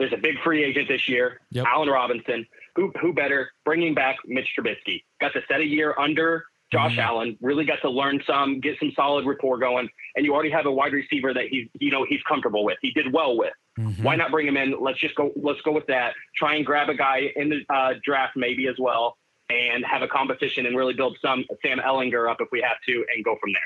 There's 0.00 0.12
a 0.12 0.16
big 0.16 0.34
free 0.42 0.64
agent 0.64 0.88
this 0.88 1.08
year, 1.08 1.40
Yep. 1.50 1.66
Allen 1.68 1.88
Robinson. 1.88 2.46
Who 2.74 2.92
who 3.00 3.12
better 3.12 3.52
bringing 3.64 3.94
back 3.94 4.16
Mitch 4.26 4.48
Trubisky? 4.58 5.04
Got 5.20 5.34
to 5.34 5.42
set 5.46 5.60
a 5.60 5.64
year 5.64 5.94
under 5.96 6.44
Josh 6.72 6.96
Mhm. 6.96 7.02
Allen. 7.02 7.38
Really 7.40 7.64
got 7.64 7.80
to 7.82 7.90
learn 7.90 8.20
some, 8.26 8.58
get 8.58 8.76
some 8.80 8.90
solid 8.96 9.24
rapport 9.24 9.58
going, 9.58 9.88
and 10.16 10.26
you 10.26 10.34
already 10.34 10.50
have 10.50 10.66
a 10.66 10.72
wide 10.72 10.92
receiver 10.92 11.32
that 11.32 11.46
he's 11.46 11.68
you 11.78 11.92
know 11.92 12.04
he's 12.04 12.22
comfortable 12.24 12.64
with. 12.64 12.76
He 12.82 12.90
did 12.90 13.12
well 13.12 13.36
with. 13.38 13.52
Mhm. 13.78 14.02
Why 14.02 14.16
not 14.16 14.30
bring 14.30 14.46
him 14.46 14.56
in? 14.56 14.74
Let's 14.80 15.00
just 15.00 15.14
go. 15.14 15.32
Let's 15.36 15.60
go 15.62 15.72
with 15.72 15.86
that. 15.86 16.14
Try 16.36 16.54
and 16.56 16.64
grab 16.64 16.88
a 16.88 16.94
guy 16.94 17.32
in 17.34 17.48
the 17.48 17.74
uh, 17.74 17.94
draft 18.04 18.36
maybe 18.36 18.68
as 18.68 18.76
well, 18.78 19.18
and 19.50 19.84
have 19.84 20.02
a 20.02 20.08
competition 20.08 20.66
and 20.66 20.76
really 20.76 20.94
build 20.94 21.18
some 21.20 21.44
Sam 21.62 21.78
Ehlinger 21.78 22.30
up 22.30 22.38
if 22.40 22.48
we 22.52 22.60
have 22.60 22.76
to, 22.86 23.04
and 23.14 23.24
go 23.24 23.36
from 23.40 23.52
there. 23.52 23.62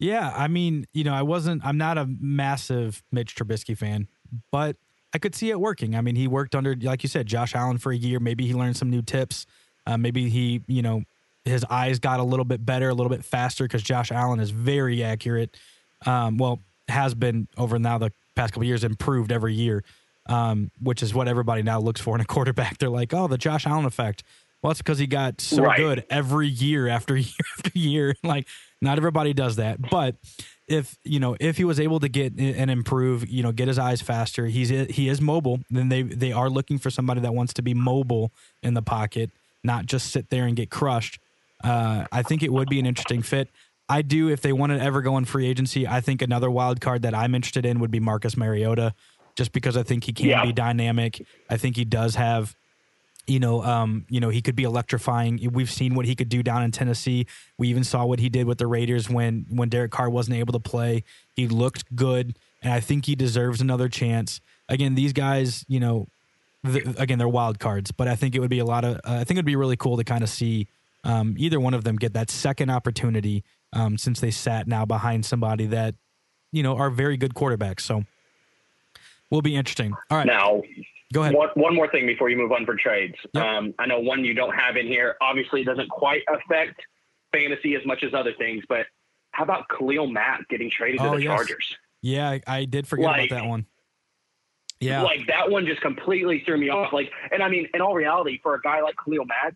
Yeah, 0.00 0.32
I 0.36 0.48
mean, 0.48 0.86
you 0.92 1.04
know, 1.04 1.14
I 1.14 1.22
wasn't. 1.22 1.64
I'm 1.64 1.78
not 1.78 1.96
a 1.98 2.06
massive 2.18 3.04
Mitch 3.12 3.36
Trubisky 3.36 3.78
fan, 3.78 4.08
but 4.50 4.76
I 5.14 5.18
could 5.18 5.34
see 5.36 5.50
it 5.50 5.60
working. 5.60 5.94
I 5.94 6.00
mean, 6.00 6.16
he 6.16 6.26
worked 6.26 6.56
under, 6.56 6.74
like 6.74 7.04
you 7.04 7.08
said, 7.08 7.26
Josh 7.26 7.54
Allen 7.54 7.78
for 7.78 7.92
a 7.92 7.96
year. 7.96 8.18
Maybe 8.18 8.44
he 8.46 8.54
learned 8.54 8.76
some 8.76 8.90
new 8.90 9.02
tips. 9.02 9.46
Uh, 9.86 9.96
maybe 9.96 10.28
he, 10.28 10.62
you 10.66 10.82
know, 10.82 11.04
his 11.44 11.64
eyes 11.70 12.00
got 12.00 12.18
a 12.18 12.24
little 12.24 12.44
bit 12.44 12.66
better, 12.66 12.88
a 12.88 12.94
little 12.94 13.10
bit 13.10 13.24
faster 13.24 13.64
because 13.64 13.82
Josh 13.82 14.10
Allen 14.10 14.40
is 14.40 14.50
very 14.50 15.04
accurate. 15.04 15.56
Um, 16.04 16.36
well, 16.36 16.60
has 16.88 17.14
been 17.14 17.46
over 17.56 17.78
now 17.78 17.98
the 17.98 18.12
past 18.34 18.52
couple 18.52 18.64
years, 18.64 18.84
improved 18.84 19.32
every 19.32 19.54
year, 19.54 19.84
um, 20.26 20.70
which 20.80 21.02
is 21.02 21.12
what 21.14 21.28
everybody 21.28 21.62
now 21.62 21.80
looks 21.80 22.00
for 22.00 22.14
in 22.14 22.20
a 22.20 22.24
quarterback. 22.34 22.78
They're 22.78 22.88
like, 22.88 23.12
oh, 23.14 23.28
the 23.28 23.38
Josh 23.38 23.66
Allen 23.66 23.84
effect. 23.84 24.22
Well, 24.62 24.70
that's 24.70 24.78
because 24.80 24.98
he 25.00 25.08
got 25.08 25.40
so 25.40 25.64
Right. 25.64 25.76
good 25.76 26.04
every 26.08 26.46
year 26.46 26.86
after 26.86 27.16
year 27.16 27.34
after 27.58 27.70
year. 27.78 28.14
Like, 28.22 28.46
not 28.80 28.96
everybody 28.98 29.32
does 29.32 29.56
that, 29.56 29.80
but 29.90 30.16
if 30.68 30.96
you 31.04 31.18
know 31.20 31.36
if 31.40 31.56
he 31.56 31.64
was 31.64 31.78
able 31.80 32.00
to 32.00 32.08
get 32.08 32.38
and 32.38 32.70
improve, 32.70 33.28
you 33.28 33.42
know, 33.42 33.52
get 33.52 33.68
his 33.68 33.78
eyes 33.78 34.00
faster, 34.00 34.46
he's 34.46 34.68
he 34.70 35.08
is 35.08 35.20
mobile. 35.20 35.60
Then 35.70 35.88
they 35.88 36.02
they 36.02 36.32
are 36.32 36.48
looking 36.48 36.78
for 36.78 36.90
somebody 36.90 37.20
that 37.20 37.34
wants 37.34 37.52
to 37.54 37.62
be 37.62 37.74
mobile 37.74 38.32
in 38.62 38.74
the 38.74 38.82
pocket, 38.82 39.30
not 39.64 39.86
just 39.86 40.10
sit 40.10 40.30
there 40.30 40.46
and 40.46 40.56
get 40.56 40.70
crushed. 40.70 41.18
Uh, 41.62 42.06
I 42.10 42.22
think 42.22 42.42
it 42.42 42.52
would 42.52 42.68
be 42.68 42.80
an 42.80 42.86
interesting 42.86 43.22
fit. 43.22 43.48
I 43.92 44.02
do 44.02 44.28
if 44.28 44.40
they 44.40 44.52
want 44.52 44.72
to 44.72 44.80
ever 44.80 45.02
go 45.02 45.16
in 45.18 45.24
free 45.24 45.46
agency. 45.46 45.86
I 45.86 46.00
think 46.00 46.22
another 46.22 46.50
wild 46.50 46.80
card 46.80 47.02
that 47.02 47.14
I'm 47.14 47.34
interested 47.34 47.66
in 47.66 47.78
would 47.80 47.90
be 47.90 48.00
Marcus 48.00 48.36
Mariota, 48.36 48.94
just 49.36 49.52
because 49.52 49.76
I 49.76 49.82
think 49.82 50.04
he 50.04 50.12
can 50.12 50.26
Yeah. 50.26 50.44
be 50.44 50.52
dynamic. 50.52 51.26
I 51.50 51.56
think 51.58 51.76
he 51.76 51.84
does 51.84 52.14
have 52.16 52.54
you 53.28 53.38
know, 53.38 53.62
um, 53.62 54.04
you 54.08 54.18
know, 54.18 54.30
he 54.30 54.42
could 54.42 54.56
be 54.56 54.64
electrifying. 54.64 55.38
We've 55.52 55.70
seen 55.70 55.94
what 55.94 56.06
he 56.06 56.16
could 56.16 56.28
do 56.28 56.42
down 56.42 56.64
in 56.64 56.72
Tennessee. 56.72 57.26
We 57.56 57.68
even 57.68 57.84
saw 57.84 58.04
what 58.04 58.18
he 58.18 58.28
did 58.28 58.48
with 58.48 58.58
the 58.58 58.66
Raiders 58.66 59.08
when 59.08 59.46
when 59.48 59.68
Derek 59.68 59.92
Carr 59.92 60.10
wasn't 60.10 60.38
able 60.38 60.52
to 60.54 60.58
play. 60.58 61.04
He 61.36 61.46
looked 61.46 61.84
good, 61.94 62.36
and 62.62 62.72
I 62.72 62.80
think 62.80 63.06
he 63.06 63.14
deserves 63.14 63.60
another 63.60 63.88
chance. 63.88 64.40
Again, 64.68 64.96
these 64.96 65.12
guys, 65.12 65.64
you 65.68 65.78
know, 65.78 66.08
th- 66.66 66.84
again 66.98 67.18
they're 67.18 67.28
wild 67.28 67.60
cards, 67.60 67.92
but 67.92 68.08
I 68.08 68.16
think 68.16 68.34
it 68.34 68.40
would 68.40 68.50
be 68.50 68.58
a 68.58 68.64
lot 68.64 68.84
of. 68.84 68.96
Uh, 68.96 69.18
I 69.20 69.24
think 69.24 69.36
it'd 69.38 69.44
be 69.54 69.60
really 69.64 69.76
cool 69.76 69.96
to 69.98 70.04
kind 70.04 70.24
of 70.24 70.28
see 70.28 70.66
um, 71.04 71.36
either 71.38 71.60
one 71.60 71.74
of 71.74 71.84
them 71.84 71.96
get 71.96 72.14
that 72.14 72.28
second 72.28 72.70
opportunity 72.70 73.44
um, 73.72 73.96
since 73.98 74.20
they 74.20 74.30
sat 74.30 74.66
now 74.66 74.84
behind 74.84 75.24
somebody 75.24 75.66
that 75.66 75.94
you 76.52 76.62
know 76.62 76.76
are 76.76 76.90
very 76.90 77.16
good 77.16 77.34
quarterbacks. 77.34 77.80
So 77.80 78.04
will 79.30 79.42
be 79.42 79.56
interesting. 79.56 79.94
All 80.10 80.18
right, 80.18 80.26
Now, 80.26 80.62
go 81.12 81.22
ahead. 81.22 81.34
one, 81.34 81.48
one 81.54 81.74
more 81.74 81.88
thing 81.90 82.06
before 82.06 82.28
you 82.28 82.36
move 82.36 82.52
on 82.52 82.66
for 82.66 82.76
trades. 82.76 83.14
Yep. 83.32 83.42
Um, 83.44 83.74
I 83.78 83.86
know 83.86 83.98
one 84.00 84.24
you 84.24 84.34
don't 84.34 84.54
have 84.54 84.76
in 84.76 84.86
here. 84.86 85.16
Obviously, 85.22 85.62
it 85.62 85.64
doesn't 85.64 85.88
quite 85.88 86.22
affect 86.28 86.80
fantasy 87.32 87.74
as 87.74 87.84
much 87.86 88.02
as 88.04 88.12
other 88.12 88.34
things, 88.36 88.62
but 88.68 88.86
how 89.30 89.44
about 89.44 89.64
Khalil 89.70 90.06
Mack 90.08 90.46
getting 90.50 90.70
traded 90.70 91.00
Oh, 91.00 91.12
to 91.12 91.16
the 91.16 91.22
yes. 91.22 91.34
Chargers? 91.34 91.76
Yeah, 92.02 92.28
I, 92.28 92.40
I 92.46 92.64
did 92.66 92.86
forget 92.86 93.06
Like- 93.06 93.30
about 93.30 93.42
that 93.42 93.48
one. 93.48 93.64
Yeah. 94.80 95.02
Like 95.02 95.28
that 95.28 95.48
one 95.48 95.64
just 95.64 95.80
completely 95.80 96.42
threw 96.44 96.58
me 96.58 96.68
off. 96.68 96.92
Like, 96.92 97.10
and 97.30 97.40
I 97.40 97.48
mean, 97.48 97.68
in 97.72 97.80
all 97.80 97.94
reality, 97.94 98.40
for 98.42 98.54
a 98.56 98.60
guy 98.60 98.80
like 98.82 98.96
Khalil 99.04 99.24
Mack, 99.26 99.54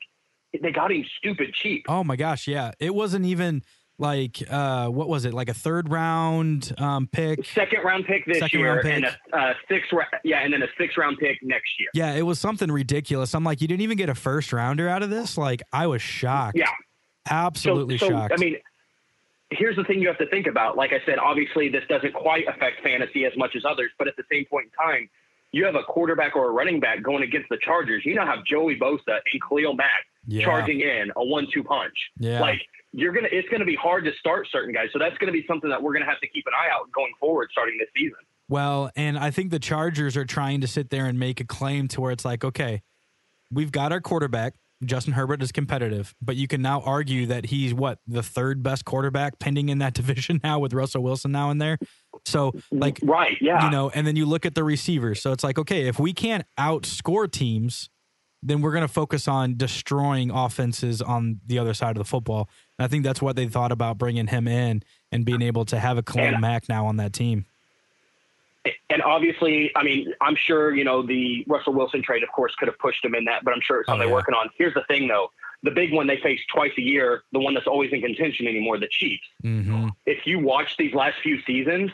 they 0.62 0.70
got 0.70 0.92
him 0.92 1.05
stupid 1.18 1.52
cheap. 1.52 1.85
oh 1.88 2.05
my 2.05 2.14
gosh, 2.16 2.46
yeah. 2.46 2.70
It 2.79 2.94
wasn't 2.94 3.26
even 3.26 3.62
like 3.99 4.43
uh 4.51 4.89
what 4.89 5.09
was 5.09 5.25
it? 5.25 5.33
Like 5.35 5.49
a 5.49 5.55
third 5.55 5.91
round 5.91 6.73
um 6.79 7.09
pick. 7.11 7.45
Second 7.45 7.83
round 7.85 8.05
pick 8.07 8.27
this 8.27 8.39
Second 8.39 8.61
year, 8.61 8.69
round 8.75 8.83
pick. 8.83 8.95
and 8.95 9.05
a 9.05 9.37
uh, 9.37 9.55
sixth, 9.69 9.93
ra- 9.93 10.05
yeah, 10.25 10.41
and 10.41 10.53
then 10.53 10.63
a 10.63 10.69
sixth 10.79 10.97
round 10.97 11.19
pick 11.19 11.39
next 11.43 11.71
year. 11.79 11.89
Yeah, 11.95 12.13
it 12.15 12.23
was 12.23 12.39
something 12.39 12.71
ridiculous. 12.71 13.35
I'm 13.35 13.45
like, 13.45 13.61
you 13.61 13.69
didn't 13.69 13.83
even 13.83 13.97
get 13.97 14.09
a 14.09 14.15
first 14.15 14.53
rounder 14.53 14.89
out 14.89 15.03
of 15.03 15.11
this? 15.11 15.39
Like 15.39 15.63
I 15.73 15.87
was 15.87 16.03
shocked. 16.03 16.59
Yeah. 16.59 16.71
Absolutely 17.29 17.99
so, 17.99 18.07
so, 18.07 18.13
shocked. 18.13 18.35
I 18.37 18.41
mean, 18.41 18.57
here's 19.51 19.77
the 19.77 19.85
thing 19.85 20.01
you 20.01 20.09
have 20.09 20.19
to 20.19 20.29
think 20.29 20.47
about. 20.47 20.77
Like 20.77 20.93
I 20.93 21.05
said, 21.07 21.19
obviously 21.19 21.69
this 21.69 21.85
doesn't 21.89 22.15
quite 22.15 22.45
affect 22.49 22.83
fantasy 22.83 23.25
as 23.25 23.33
much 23.37 23.57
as 23.57 23.65
others, 23.65 23.91
but 23.99 24.09
at 24.09 24.17
the 24.17 24.25
same 24.31 24.45
point 24.47 24.67
in 24.67 24.71
time, 24.73 25.09
you 25.53 25.65
have 25.65 25.75
a 25.75 25.83
quarterback 25.83 26.37
or 26.37 26.49
a 26.49 26.53
running 26.53 26.81
back 26.81 27.03
going 27.03 27.23
against 27.23 27.49
the 27.49 27.59
Chargers. 27.63 28.03
You 28.05 28.15
now 28.15 28.27
have 28.27 28.45
Joey 28.45 28.77
Bosa 28.79 29.19
and 29.33 29.43
Khalil 29.49 29.75
Mack 29.75 30.05
Yeah. 30.27 30.45
charging 30.45 30.81
in 30.81 31.11
a 31.17 31.25
one-two 31.25 31.62
punch. 31.65 31.95
Yeah. 32.19 32.41
Like 32.41 32.61
you're 32.93 33.12
gonna, 33.12 33.29
it's 33.31 33.49
gonna 33.49 33.65
be 33.65 33.77
hard 33.77 34.05
to 34.05 34.11
start 34.19 34.47
certain 34.51 34.73
guys. 34.75 34.89
So 34.93 34.99
that's 34.99 35.17
gonna 35.19 35.33
be 35.33 35.45
something 35.47 35.71
that 35.71 35.83
we're 35.83 35.93
gonna 35.93 36.07
have 36.07 36.21
to 36.21 36.29
keep 36.29 36.45
an 36.47 36.53
eye 36.59 36.69
out 36.75 36.91
going 36.93 37.12
forward, 37.21 37.49
starting 37.53 37.77
this 37.79 37.89
season. 37.97 38.19
Well, 38.49 38.91
and 38.97 39.19
I 39.19 39.31
think 39.31 39.51
the 39.51 39.59
Chargers 39.59 40.17
are 40.17 40.25
trying 40.25 40.61
to 40.61 40.67
sit 40.69 40.91
there 40.91 41.07
and 41.07 41.19
make 41.19 41.41
a 41.41 41.45
claim 41.45 41.89
to 41.89 42.01
where 42.01 42.12
it's 42.12 42.25
like, 42.25 42.45
okay, 42.45 42.83
we've 43.51 43.73
got 43.73 43.93
our 43.93 44.01
quarterback. 44.01 44.55
Justin 44.85 45.15
Herbert 45.15 45.43
is 45.43 45.53
competitive, 45.53 46.15
but 46.21 46.37
you 46.37 46.47
can 46.47 46.61
now 46.61 46.81
argue 46.83 47.25
that 47.27 47.47
he's 47.47 47.73
what 47.73 47.99
the 48.07 48.23
third 48.23 48.62
best 48.62 48.85
quarterback 48.85 49.39
pending 49.39 49.69
in 49.71 49.79
that 49.79 49.95
division 50.01 50.39
now 50.45 50.59
with 50.59 50.75
Russell 50.75 51.03
Wilson 51.03 51.33
now 51.33 51.51
in 51.51 51.59
there. 51.59 51.79
So, 52.27 52.53
like, 52.71 53.01
Right? 53.03 53.37
Yeah. 53.41 53.65
you 53.65 53.71
know, 53.71 53.89
and 53.91 54.07
then 54.07 54.17
you 54.17 54.27
look 54.27 54.45
at 54.47 54.55
the 54.55 54.62
receivers. 54.65 55.23
So 55.23 55.33
it's 55.33 55.43
like, 55.43 55.59
okay, 55.59 55.87
if 55.89 55.99
we 55.99 56.12
can't 56.12 56.45
outscore 56.59 57.31
teams, 57.31 57.89
then 58.42 58.61
we're 58.61 58.72
going 58.72 58.83
to 58.87 58.92
focus 58.92 59.27
on 59.29 59.57
destroying 59.57 60.31
offenses 60.31 61.03
on 61.03 61.40
the 61.46 61.59
other 61.59 61.75
side 61.75 61.96
of 61.96 61.99
the 61.99 62.05
football. 62.09 62.49
And 62.79 62.85
I 62.85 62.88
think 62.88 63.03
that's 63.05 63.20
what 63.22 63.35
they 63.37 63.46
thought 63.46 63.72
about 63.72 63.99
bringing 63.99 64.27
him 64.29 64.46
in 64.46 64.83
and 65.11 65.25
being 65.25 65.42
able 65.42 65.64
to 65.66 65.79
have 65.79 65.99
a 65.99 66.03
Khalil 66.03 66.27
And- 66.35 66.40
Mack 66.40 66.68
now 66.68 66.87
on 66.87 66.96
that 66.99 67.12
team. 67.12 67.46
and 68.90 69.01
obviously, 69.03 69.70
I 69.77 69.83
mean, 69.85 70.12
I'm 70.20 70.37
sure 70.37 70.75
you 70.75 70.85
know 70.85 71.03
the 71.07 71.44
Russell 71.49 71.72
Wilson 71.72 72.03
trade, 72.03 72.22
of 72.22 72.31
course, 72.31 72.55
could 72.57 72.68
have 72.68 72.79
pushed 72.79 73.05
him 73.05 73.14
in 73.14 73.25
that, 73.27 73.44
but 73.44 73.55
I'm 73.55 73.61
sure 73.62 73.81
it's 73.81 73.87
something 73.88 74.03
Oh, 74.03 74.05
yeah. 74.05 74.07
they're 74.09 74.14
working 74.14 74.35
on. 74.35 74.49
Here's 74.59 74.75
the 74.75 74.83
thing, 74.88 75.07
though: 75.09 75.31
the 75.62 75.70
big 75.70 75.92
one 75.92 76.07
they 76.09 76.18
face 76.18 76.40
twice 76.53 76.72
a 76.77 76.83
year, 76.83 77.22
the 77.33 77.38
one 77.38 77.55
that's 77.55 77.66
always 77.68 77.92
in 77.92 78.01
contention 78.03 78.46
anymore, 78.46 78.79
the 78.79 78.88
Chiefs. 78.88 79.22
hmm 79.42 79.88
If 80.05 80.27
you 80.27 80.38
watch 80.40 80.77
these 80.77 80.94
last 80.94 81.16
few 81.22 81.40
seasons, 81.42 81.90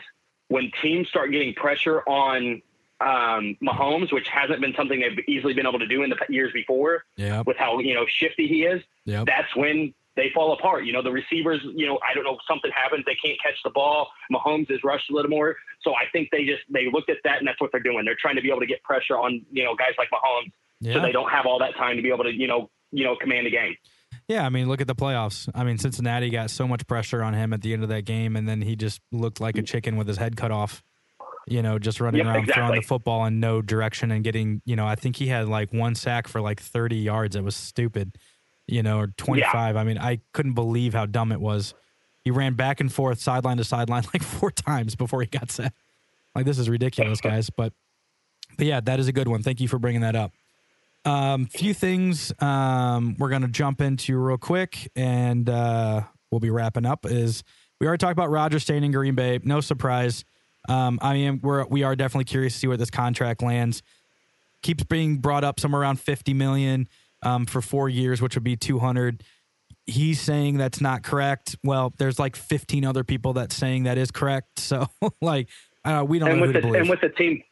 when 0.47 0.71
teams 0.81 1.07
start 1.09 1.31
getting 1.31 1.53
pressure 1.53 2.01
on 2.09 2.61
um, 3.01 3.57
Mahomes, 3.61 4.11
which 4.13 4.27
hasn't 4.29 4.61
been 4.61 4.73
something 4.77 4.99
they've 4.99 5.23
easily 5.27 5.53
been 5.53 5.67
able 5.67 5.79
to 5.79 5.87
do 5.87 6.03
in 6.03 6.09
the 6.09 6.17
years 6.29 6.51
before, 6.53 7.03
Yep. 7.17 7.47
with 7.47 7.57
how 7.57 7.79
you 7.79 7.93
know 7.93 8.05
shifty 8.07 8.47
he 8.47 8.63
is, 8.63 8.81
Yep. 9.05 9.25
that's 9.25 9.55
when 9.55 9.93
they 10.15 10.29
fall 10.33 10.53
apart. 10.53 10.85
You 10.85 10.93
know, 10.93 11.01
the 11.01 11.11
receivers, 11.11 11.59
you 11.75 11.87
know, 11.87 11.99
I 12.07 12.13
don't 12.13 12.23
know, 12.23 12.37
something 12.47 12.69
happens, 12.71 13.03
they 13.05 13.15
can't 13.15 13.37
catch 13.41 13.55
the 13.63 13.71
ball. 13.71 14.09
Mahomes 14.31 14.69
is 14.69 14.79
rushed 14.83 15.09
a 15.09 15.13
little 15.13 15.31
more. 15.31 15.55
So 15.81 15.93
I 15.95 16.03
think 16.11 16.29
they 16.31 16.45
just 16.45 16.61
they 16.69 16.85
looked 16.91 17.09
at 17.09 17.17
that 17.23 17.39
and 17.39 17.47
that's 17.47 17.59
what 17.59 17.71
they're 17.71 17.81
doing. 17.81 18.05
They're 18.05 18.17
trying 18.19 18.35
to 18.35 18.41
be 18.41 18.49
able 18.49 18.59
to 18.61 18.67
get 18.67 18.83
pressure 18.83 19.17
on, 19.17 19.43
you 19.51 19.63
know, 19.63 19.75
guys 19.75 19.93
like 19.97 20.09
Mahomes 20.11 20.51
Yeah. 20.81 20.93
so 20.93 21.01
they 21.01 21.11
don't 21.11 21.29
have 21.31 21.45
all 21.47 21.59
that 21.59 21.75
time 21.75 21.95
to 21.97 22.01
be 22.03 22.09
able 22.09 22.25
to, 22.25 22.31
you 22.31 22.47
know, 22.47 22.69
you 22.91 23.03
know, 23.03 23.15
command 23.15 23.47
the 23.47 23.51
game. 23.51 23.75
Yeah, 24.27 24.45
I 24.45 24.49
mean, 24.49 24.67
look 24.69 24.79
at 24.79 24.87
the 24.87 24.95
playoffs. 24.95 25.49
I 25.55 25.63
mean, 25.63 25.77
Cincinnati 25.79 26.29
got 26.29 26.51
so 26.51 26.67
much 26.67 26.85
pressure 26.87 27.23
on 27.23 27.33
him 27.33 27.51
at 27.51 27.61
the 27.61 27.73
end 27.73 27.81
of 27.83 27.89
that 27.89 28.05
game, 28.05 28.35
and 28.37 28.47
then 28.47 28.61
he 28.61 28.75
just 28.75 29.01
looked 29.11 29.41
like 29.41 29.57
a 29.57 29.63
chicken 29.63 29.97
with 29.97 30.07
his 30.07 30.17
head 30.17 30.37
cut 30.37 30.51
off. 30.51 30.83
You 31.45 31.61
know, 31.61 31.77
just 31.77 31.99
running 31.99 32.25
Yep, 32.25 32.27
around 32.27 32.45
throwing 32.53 32.75
the 32.75 32.81
football 32.81 33.25
in 33.25 33.39
no 33.39 33.61
direction 33.61 34.11
and 34.11 34.23
getting. 34.23 34.61
You 34.65 34.75
know, 34.75 34.87
I 34.87 34.95
think 34.95 35.17
he 35.17 35.27
had 35.27 35.47
like 35.47 35.73
one 35.73 35.95
sack 35.95 36.27
for 36.27 36.39
like 36.39 36.61
thirty 36.61 36.97
yards. 36.97 37.35
It 37.35 37.43
was 37.43 37.55
stupid. 37.55 38.17
You 38.67 38.81
know, 38.81 38.99
or 38.99 39.07
twenty 39.07 39.43
five. 39.51 39.75
I 39.75 39.83
mean, 39.83 39.97
I 39.97 40.21
couldn't 40.33 40.53
believe 40.53 40.93
how 40.93 41.05
dumb 41.05 41.31
it 41.31 41.41
was. 41.41 41.73
He 42.23 42.31
ran 42.31 42.53
back 42.53 42.79
and 42.79 42.91
forth, 42.91 43.19
sideline 43.19 43.57
to 43.57 43.65
sideline, 43.65 44.03
like 44.13 44.23
four 44.23 44.51
times 44.51 44.95
before 44.95 45.21
he 45.21 45.27
got 45.27 45.51
set. 45.51 45.73
Like 46.33 46.45
this 46.45 46.57
is 46.57 46.69
ridiculous, 46.69 47.19
guys. 47.21 47.49
But, 47.49 47.73
but 48.57 48.65
yeah, 48.65 48.79
that 48.79 48.99
is 48.99 49.09
a 49.09 49.11
good 49.11 49.27
one. 49.27 49.43
Thank 49.43 49.59
you 49.59 49.67
for 49.67 49.79
bringing 49.79 50.01
that 50.01 50.15
up. 50.15 50.31
Um, 51.05 51.49
a 51.53 51.57
few 51.57 51.73
things 51.73 52.31
um, 52.39 53.15
we're 53.19 53.29
gonna 53.29 53.49
jump 53.49 53.81
into 53.81 54.17
real 54.17 54.37
quick, 54.37 54.89
and 54.95 55.49
uh, 55.49 56.03
we'll 56.31 56.39
be 56.39 56.49
wrapping 56.49 56.85
up. 56.85 57.05
Is 57.05 57.43
we 57.81 57.87
already 57.87 57.99
talked 57.99 58.13
about 58.13 58.29
Roger 58.29 58.59
staying 58.59 58.85
in 58.85 58.93
Green 58.93 59.15
Bay. 59.15 59.39
No 59.43 59.59
surprise. 59.59 60.23
Um, 60.69 60.99
I 61.01 61.13
mean, 61.13 61.39
we're 61.43 61.65
we 61.65 61.83
are 61.83 61.95
definitely 61.95 62.25
curious 62.25 62.53
to 62.53 62.59
see 62.59 62.67
where 62.67 62.77
this 62.77 62.89
contract 62.91 63.41
lands. 63.41 63.83
Keeps 64.61 64.83
being 64.85 65.17
brought 65.17 65.43
up 65.43 65.59
somewhere 65.59 65.81
around 65.81 65.99
fifty 65.99 66.33
million 66.33 66.87
um, 67.21 67.45
for 67.45 67.61
four 67.61 67.89
years, 67.89 68.21
which 68.21 68.35
would 68.35 68.43
be 68.43 68.55
two 68.55 68.79
hundred. 68.79 69.23
He's 69.85 70.21
saying 70.21 70.57
that's 70.57 70.79
not 70.79 71.03
correct. 71.03 71.57
Well, 71.63 71.93
there's 71.97 72.17
like 72.17 72.37
fifteen 72.37 72.85
other 72.85 73.03
people 73.03 73.33
that's 73.33 73.55
saying 73.55 73.83
that 73.83 73.97
is 73.97 74.11
correct. 74.11 74.47
So 74.59 74.87
like 75.21 75.49
uh, 75.83 76.05
we 76.07 76.19
don't 76.19 76.29
And 76.29 76.37
know 76.39 76.47
with 76.47 76.55
who 76.55 76.61
the 76.61 76.61
to 76.61 76.67
believe. 76.67 76.81
and 76.81 76.89
with 76.89 77.01
the 77.01 77.09
team 77.09 77.43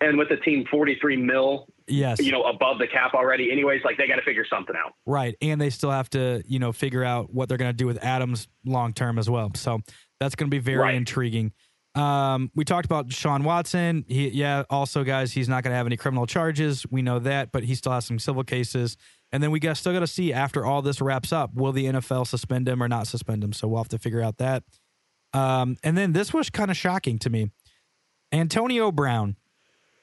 and 0.00 0.16
with 0.18 0.28
the 0.28 0.36
team 0.36 0.64
43 0.70 1.16
mil, 1.16 1.66
yes, 1.88 2.20
you 2.20 2.30
know, 2.30 2.42
above 2.44 2.78
the 2.78 2.86
cap 2.86 3.14
already 3.14 3.50
anyways, 3.50 3.82
like 3.84 3.96
they 3.96 4.06
got 4.06 4.16
to 4.16 4.22
figure 4.22 4.44
something 4.48 4.76
out. 4.76 4.92
Right. 5.06 5.34
And 5.42 5.60
they 5.60 5.70
still 5.70 5.90
have 5.90 6.08
to, 6.10 6.42
you 6.46 6.58
know, 6.60 6.70
figure 6.72 7.02
out 7.02 7.32
what 7.34 7.48
they're 7.48 7.58
going 7.58 7.70
to 7.70 7.76
do 7.76 7.86
with 7.86 8.02
Adams 8.04 8.46
long 8.64 8.92
term 8.92 9.18
as 9.18 9.28
well. 9.28 9.50
So 9.56 9.80
that's 10.20 10.36
going 10.36 10.48
to 10.48 10.54
be 10.54 10.60
very 10.60 10.78
Right. 10.78 10.94
intriguing. 10.94 11.52
Um, 11.94 12.50
we 12.54 12.64
talked 12.64 12.86
about 12.86 13.12
Sean 13.12 13.44
Watson. 13.44 14.04
He, 14.08 14.28
yeah, 14.30 14.64
also, 14.68 15.04
guys, 15.04 15.32
he's 15.32 15.48
not 15.48 15.62
going 15.62 15.70
to 15.70 15.76
have 15.76 15.86
any 15.86 15.96
criminal 15.96 16.26
charges. 16.26 16.84
We 16.90 17.02
know 17.02 17.20
that, 17.20 17.52
but 17.52 17.64
he 17.64 17.74
still 17.74 17.92
has 17.92 18.04
some 18.04 18.18
civil 18.18 18.42
cases. 18.42 18.96
And 19.30 19.42
then 19.42 19.50
we 19.50 19.60
got, 19.60 19.76
still 19.76 19.92
got 19.92 20.00
to 20.00 20.06
see 20.06 20.32
after 20.32 20.64
all 20.64 20.82
this 20.82 21.00
wraps 21.00 21.32
up, 21.32 21.54
will 21.54 21.72
the 21.72 21.86
NFL 21.86 22.26
suspend 22.26 22.68
him 22.68 22.82
or 22.82 22.88
not 22.88 23.06
suspend 23.06 23.44
him? 23.44 23.52
So 23.52 23.68
we'll 23.68 23.78
have 23.78 23.88
to 23.88 23.98
figure 23.98 24.20
out 24.20 24.38
that. 24.38 24.64
Um, 25.32 25.76
and 25.82 25.96
then 25.96 26.12
this 26.12 26.32
was 26.32 26.50
kind 26.50 26.70
of 26.70 26.76
shocking 26.76 27.18
to 27.20 27.30
me. 27.30 27.50
Antonio 28.32 28.90
Brown, 28.90 29.36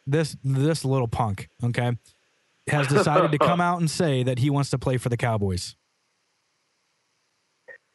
this 0.06 0.36
this 0.44 0.84
little 0.84 1.08
punk, 1.08 1.50
okay, 1.64 1.98
has 2.68 2.88
decided 2.88 3.32
to 3.32 3.38
come 3.38 3.62
out 3.62 3.80
and 3.80 3.89
say 3.89 4.24
that 4.24 4.39
he 4.39 4.50
wants 4.50 4.70
to 4.72 4.78
play 4.78 4.98
for 4.98 5.10
the 5.10 5.18
Cowboys. 5.18 5.76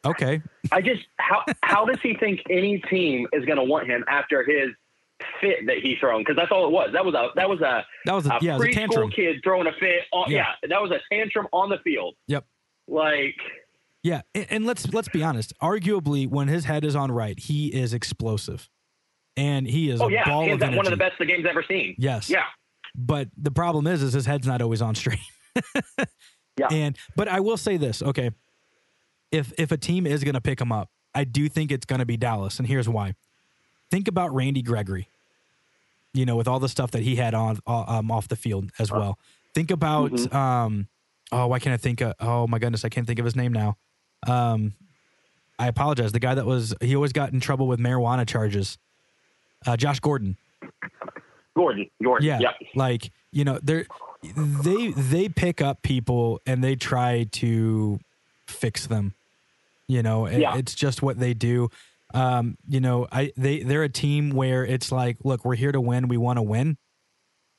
Okay, 0.09 0.41
I 0.71 0.81
just 0.81 1.01
how 1.17 1.43
how 1.63 1.85
does 1.85 1.99
he 2.01 2.15
think 2.15 2.41
any 2.49 2.79
team 2.89 3.27
is 3.33 3.45
going 3.45 3.57
to 3.57 3.63
want 3.63 3.87
him 3.87 4.03
after 4.07 4.43
his 4.43 4.69
fit 5.41 5.65
that 5.67 5.77
he 5.77 5.95
thrown? 5.99 6.21
Because 6.21 6.35
that's 6.35 6.51
all 6.51 6.65
it 6.67 6.71
was. 6.71 6.89
That 6.93 7.05
was 7.05 7.13
a 7.15 7.29
that 7.35 7.49
was 7.49 7.61
a 7.61 7.85
that 8.05 8.13
was 8.13 8.25
a, 8.25 8.29
a 8.31 8.37
yeah, 8.41 8.57
was 8.57 8.65
a 8.65 8.69
preschool 8.69 8.73
tantrum. 8.75 9.11
kid 9.11 9.35
throwing 9.43 9.67
a 9.67 9.71
fit. 9.79 10.01
On, 10.13 10.29
Yeah. 10.29 10.47
yeah. 10.63 10.69
that 10.69 10.81
was 10.81 10.91
a 10.91 10.99
tantrum 11.13 11.47
on 11.51 11.69
the 11.69 11.77
field. 11.83 12.15
Yep. 12.27 12.45
Like 12.87 13.35
Yeah, 14.03 14.21
and, 14.35 14.45
and 14.49 14.65
let's 14.65 14.91
let's 14.93 15.09
be 15.09 15.23
honest. 15.23 15.53
Arguably, 15.61 16.27
when 16.27 16.47
his 16.47 16.65
head 16.65 16.85
is 16.85 16.95
on 16.95 17.11
right, 17.11 17.37
he 17.39 17.67
is 17.67 17.93
explosive, 17.93 18.69
and 19.35 19.67
he 19.67 19.89
is 19.89 19.99
Oh 20.01 20.07
yeah, 20.07 20.25
ball 20.25 20.43
of 20.51 20.61
energy. 20.61 20.77
one 20.77 20.85
of 20.85 20.91
the 20.91 20.97
best 20.97 21.15
the 21.19 21.25
game's 21.25 21.45
ever 21.49 21.63
seen. 21.67 21.95
Yes. 21.97 22.29
Yeah. 22.29 22.43
But 22.95 23.27
the 23.37 23.51
problem 23.51 23.85
is, 23.87 24.01
is 24.01 24.13
his 24.13 24.25
head's 24.25 24.47
not 24.47 24.61
always 24.61 24.81
on 24.81 24.95
straight. 24.95 25.19
Yeah. 26.59 26.67
And 26.71 26.97
but 27.15 27.27
I 27.27 27.39
will 27.39 27.57
say 27.57 27.77
this, 27.77 28.01
okay. 28.01 28.31
If 29.31 29.53
if 29.57 29.71
a 29.71 29.77
team 29.77 30.05
is 30.07 30.23
going 30.23 30.35
to 30.35 30.41
pick 30.41 30.59
him 30.61 30.71
up, 30.71 30.89
I 31.13 31.23
do 31.23 31.49
think 31.49 31.71
it's 31.71 31.85
going 31.85 31.99
to 31.99 32.05
be 32.05 32.17
Dallas, 32.17 32.59
and 32.59 32.67
here's 32.67 32.87
why. 32.87 33.13
Think 33.91 34.07
about 34.07 34.33
Randy 34.33 34.61
Gregory. 34.61 35.07
You 36.13 36.25
know, 36.25 36.35
with 36.35 36.47
all 36.47 36.59
the 36.59 36.69
stuff 36.69 36.91
that 36.91 37.03
he 37.03 37.15
had 37.17 37.33
on 37.33 37.59
um, 37.67 38.09
off 38.11 38.27
the 38.27 38.35
field 38.35 38.71
as 38.79 38.91
well. 38.91 39.19
Think 39.53 39.69
about 39.71 40.11
Mhm. 40.11 40.33
um, 40.33 40.87
oh, 41.31 41.47
why 41.47 41.59
can't 41.59 41.73
I 41.73 41.77
think? 41.77 42.01
Of, 42.01 42.13
oh 42.19 42.47
my 42.47 42.59
goodness, 42.59 42.85
I 42.85 42.89
can't 42.89 43.05
think 43.05 43.19
of 43.19 43.25
his 43.25 43.35
name 43.35 43.51
now. 43.53 43.77
Um, 44.25 44.73
I 45.59 45.67
apologize. 45.67 46.11
The 46.11 46.19
guy 46.19 46.33
that 46.35 46.45
was 46.45 46.73
he 46.81 46.95
always 46.95 47.13
got 47.13 47.33
in 47.33 47.39
trouble 47.39 47.67
with 47.67 47.79
marijuana 47.79 48.27
charges. 48.27 48.77
Uh, 49.65 49.75
Josh 49.77 49.99
Gordon. 49.99 50.37
Gordon. 51.55 51.89
Gordon. 52.03 52.25
Yeah, 52.27 52.39
Yep. 52.39 52.53
like 52.75 53.11
you 53.31 53.43
know, 53.43 53.59
they 53.61 53.85
they 54.35 54.91
they 54.91 55.29
pick 55.29 55.61
up 55.61 55.81
people 55.81 56.39
and 56.45 56.63
they 56.63 56.75
try 56.75 57.25
to 57.33 57.99
fix 58.47 58.87
them. 58.87 59.13
You 59.87 60.03
know, 60.03 60.25
It- 60.25 60.39
Yeah. 60.39 60.57
it's 60.57 60.75
just 60.75 61.01
what 61.01 61.19
they 61.19 61.33
do. 61.33 61.69
Um, 62.13 62.57
you 62.67 62.79
know, 62.79 63.07
I 63.11 63.31
they 63.37 63.59
they're 63.63 63.83
a 63.83 63.89
team 63.89 64.29
where 64.31 64.65
it's 64.65 64.91
like, 64.91 65.17
look, 65.23 65.43
we're 65.43 65.55
here 65.55 65.71
to 65.71 65.81
win. 65.81 66.07
We 66.07 66.17
want 66.17 66.37
to 66.37 66.41
win. 66.43 66.77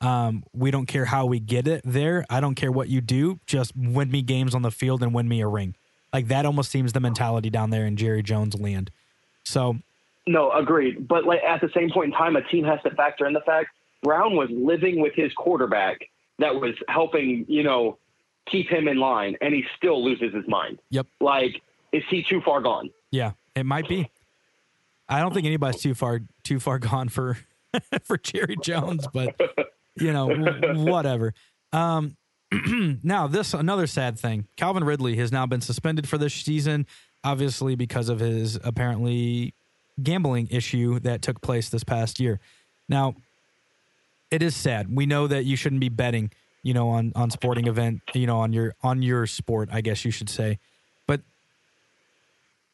Um, 0.00 0.44
we 0.52 0.70
don't 0.70 0.86
care 0.86 1.04
how 1.06 1.26
we 1.26 1.40
get 1.40 1.66
it 1.66 1.82
there. 1.84 2.24
I 2.30 2.40
don't 2.40 2.54
care 2.54 2.70
what 2.70 2.88
you 2.88 3.00
do. 3.00 3.40
Just 3.46 3.72
win 3.76 4.10
me 4.10 4.22
games 4.22 4.54
on 4.54 4.62
the 4.62 4.70
field 4.70 5.02
and 5.02 5.12
win 5.12 5.28
me 5.28 5.40
a 5.40 5.48
ring. 5.48 5.74
Like 6.12 6.28
that 6.28 6.46
almost 6.46 6.70
seems 6.70 6.92
the 6.92 7.00
mentality 7.00 7.50
down 7.50 7.70
there 7.70 7.84
in 7.84 7.96
Jerry 7.96 8.22
Jones 8.22 8.58
land. 8.58 8.90
So 9.44 9.78
No, 10.26 10.50
agreed. 10.52 11.08
But 11.08 11.24
like 11.24 11.42
at 11.42 11.60
the 11.60 11.70
same 11.74 11.90
point 11.90 12.12
in 12.12 12.18
time, 12.18 12.36
a 12.36 12.42
team 12.42 12.64
has 12.64 12.80
to 12.82 12.90
factor 12.90 13.26
in 13.26 13.32
the 13.32 13.40
fact 13.40 13.70
Brown 14.02 14.36
was 14.36 14.48
living 14.50 15.00
with 15.00 15.14
his 15.14 15.32
quarterback 15.34 15.98
that 16.38 16.54
was 16.54 16.74
helping, 16.88 17.44
you 17.48 17.64
know, 17.64 17.98
keep 18.50 18.68
him 18.68 18.88
in 18.88 18.98
line, 18.98 19.36
and 19.40 19.54
he 19.54 19.64
still 19.76 20.02
loses 20.04 20.34
his 20.34 20.46
mind. 20.48 20.78
Yep. 20.90 21.06
Like, 21.20 21.62
is 21.92 22.02
he 22.08 22.22
too 22.22 22.40
far 22.44 22.60
gone? 22.60 22.90
Yeah, 23.10 23.32
it 23.54 23.64
might 23.64 23.88
be. 23.88 24.10
I 25.08 25.20
don't 25.20 25.32
think 25.32 25.46
anybody's 25.46 25.80
too 25.80 25.94
far 25.94 26.20
too 26.44 26.60
far 26.60 26.78
gone 26.78 27.08
for 27.08 27.38
for 28.04 28.18
Jerry 28.18 28.56
Jones, 28.62 29.06
but 29.12 29.40
you 29.96 30.12
know, 30.12 30.28
w- 30.28 30.84
whatever. 30.84 31.34
Um, 31.72 32.16
now 33.02 33.26
this 33.26 33.54
another 33.54 33.86
sad 33.86 34.18
thing. 34.18 34.46
Calvin 34.56 34.84
Ridley 34.84 35.16
has 35.16 35.32
now 35.32 35.46
been 35.46 35.60
suspended 35.60 36.08
for 36.08 36.18
this 36.18 36.34
season, 36.34 36.86
obviously 37.24 37.74
because 37.74 38.08
of 38.08 38.20
his 38.20 38.58
apparently 38.64 39.54
gambling 40.02 40.48
issue 40.50 40.98
that 41.00 41.22
took 41.22 41.40
place 41.40 41.68
this 41.68 41.84
past 41.84 42.20
year. 42.20 42.40
Now, 42.88 43.14
it 44.30 44.42
is 44.42 44.54
sad. 44.54 44.94
We 44.94 45.06
know 45.06 45.26
that 45.26 45.44
you 45.44 45.56
shouldn't 45.56 45.80
be 45.80 45.88
betting, 45.88 46.30
you 46.62 46.74
know, 46.74 46.88
on 46.88 47.12
on 47.14 47.30
sporting 47.30 47.66
event, 47.66 48.02
you 48.14 48.26
know, 48.26 48.38
on 48.38 48.52
your 48.52 48.74
on 48.82 49.02
your 49.02 49.26
sport, 49.26 49.68
I 49.72 49.80
guess 49.80 50.04
you 50.04 50.10
should 50.10 50.28
say. 50.28 50.58
But 51.06 51.20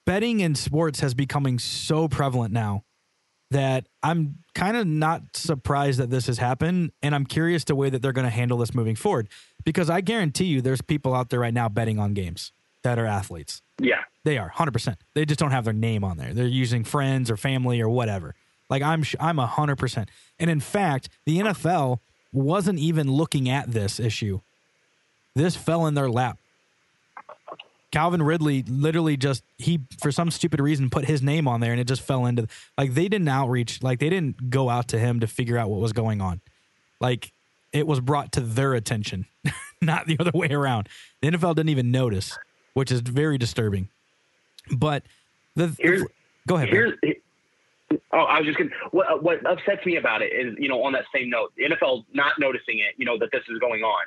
betting 0.05 0.41
in 0.41 0.55
sports 0.55 1.01
has 1.01 1.14
becoming 1.14 1.59
so 1.59 2.09
prevalent 2.09 2.53
now 2.53 2.85
that 3.51 3.87
I'm 4.03 4.39
kind 4.55 4.76
of 4.76 4.87
not 4.87 5.37
surprised 5.37 6.01
that 6.01 6.11
this 6.11 6.26
has 6.26 6.39
happened 6.39 6.93
and 7.03 7.14
I'm 7.14 7.24
curious 7.24 7.64
the 7.64 7.74
way 7.74 7.91
that 7.91 8.03
they're 8.03 8.12
going 8.12 8.26
to 8.26 8.30
handle 8.30 8.59
this 8.59 8.74
moving 8.74 8.97
forward 8.97 9.28
because 9.64 9.89
I 9.89 10.01
guarantee 10.01 10.47
you 10.47 10.61
there's 10.61 10.80
people 10.80 11.14
out 11.14 11.30
there 11.30 11.41
right 11.41 11.55
now 11.55 11.68
betting 11.68 11.99
on 11.99 12.14
games 12.14 12.53
that 12.82 12.99
are 12.99 13.07
athletes. 13.07 13.62
Yeah. 13.78 14.03
They 14.24 14.39
are 14.39 14.51
100%. 14.51 14.97
They 15.14 15.24
just 15.24 15.39
don't 15.39 15.51
have 15.51 15.64
their 15.64 15.72
name 15.72 16.05
on 16.05 16.16
there. 16.16 16.32
They're 16.32 16.47
using 16.47 16.85
friends 16.85 17.30
or 17.30 17.37
family 17.37 17.80
or 17.80 17.89
whatever. 17.89 18.35
Like 18.70 18.82
I'm 18.82 19.03
sh- 19.03 19.16
I'm 19.20 19.37
100%. 19.37 20.09
And 20.39 20.51
in 20.51 20.61
fact, 20.61 21.09
the 21.26 21.39
NFL 21.39 21.99
wasn't 22.35 22.78
even 22.78 23.11
looking 23.11 23.49
at 23.49 23.70
this 23.70 24.01
issue. 24.01 24.41
This 25.35 25.57
fell 25.57 25.87
in 25.87 25.95
their 25.95 26.11
lap. 26.11 26.39
Calvin 27.91 28.22
Ridley 28.22 28.64
literally 28.64 29.16
just 29.16 29.45
he 29.57 29.80
for 30.01 30.11
some 30.11 30.28
stupid 30.32 30.59
reason 30.61 30.91
put 30.91 31.05
his 31.05 31.22
name 31.22 31.47
on 31.47 31.61
there 31.61 31.70
and 31.70 31.80
it 31.80 31.87
just 31.87 32.03
fell 32.03 32.26
into 32.26 32.49
like 32.76 32.95
they 32.95 33.07
didn't 33.07 33.28
outreach 33.28 33.85
like 33.85 34.01
they 34.01 34.11
didn't 34.11 34.51
go 34.51 34.68
out 34.68 34.89
to 34.89 34.99
him 34.99 35.20
to 35.20 35.28
figure 35.28 35.57
out 35.57 35.70
what 35.70 35.80
was 35.80 35.93
going 35.93 36.20
on. 36.20 36.41
Like 37.01 37.30
it 37.72 37.87
was 37.87 38.01
brought 38.01 38.32
to 38.32 38.41
their 38.41 38.74
attention, 38.74 39.26
not 39.80 40.07
the 40.07 40.16
other 40.18 40.32
way 40.35 40.49
around. 40.49 40.89
The 41.20 41.30
NFL 41.30 41.55
didn't 41.55 41.68
even 41.68 41.93
notice, 41.93 42.37
which 42.72 42.91
is 42.91 43.01
very 43.01 43.39
disturbing. 43.39 43.89
But 44.72 45.05
the, 45.55 46.09
go 46.49 46.57
ahead. 46.57 46.70
Here's. 46.70 46.99
Oh, 48.15 48.21
I 48.21 48.39
was 48.39 48.47
just 48.47 48.59
gonna. 48.59 48.71
What 48.93 49.23
what 49.25 49.45
upsets 49.45 49.85
me 49.85 49.97
about 49.97 50.23
it 50.23 50.33
is, 50.33 50.55
you 50.59 50.69
know, 50.69 50.83
on 50.85 50.93
that 50.93 51.05
same 51.15 51.29
note, 51.29 51.53
the 51.57 51.65
NFL 51.65 52.05
not 52.15 52.39
noticing 52.39 52.79
it, 52.79 52.95
you 52.97 53.05
know, 53.05 53.19
that 53.19 53.31
this 53.33 53.43
is 53.49 53.59
going 53.59 53.83
on, 53.83 54.05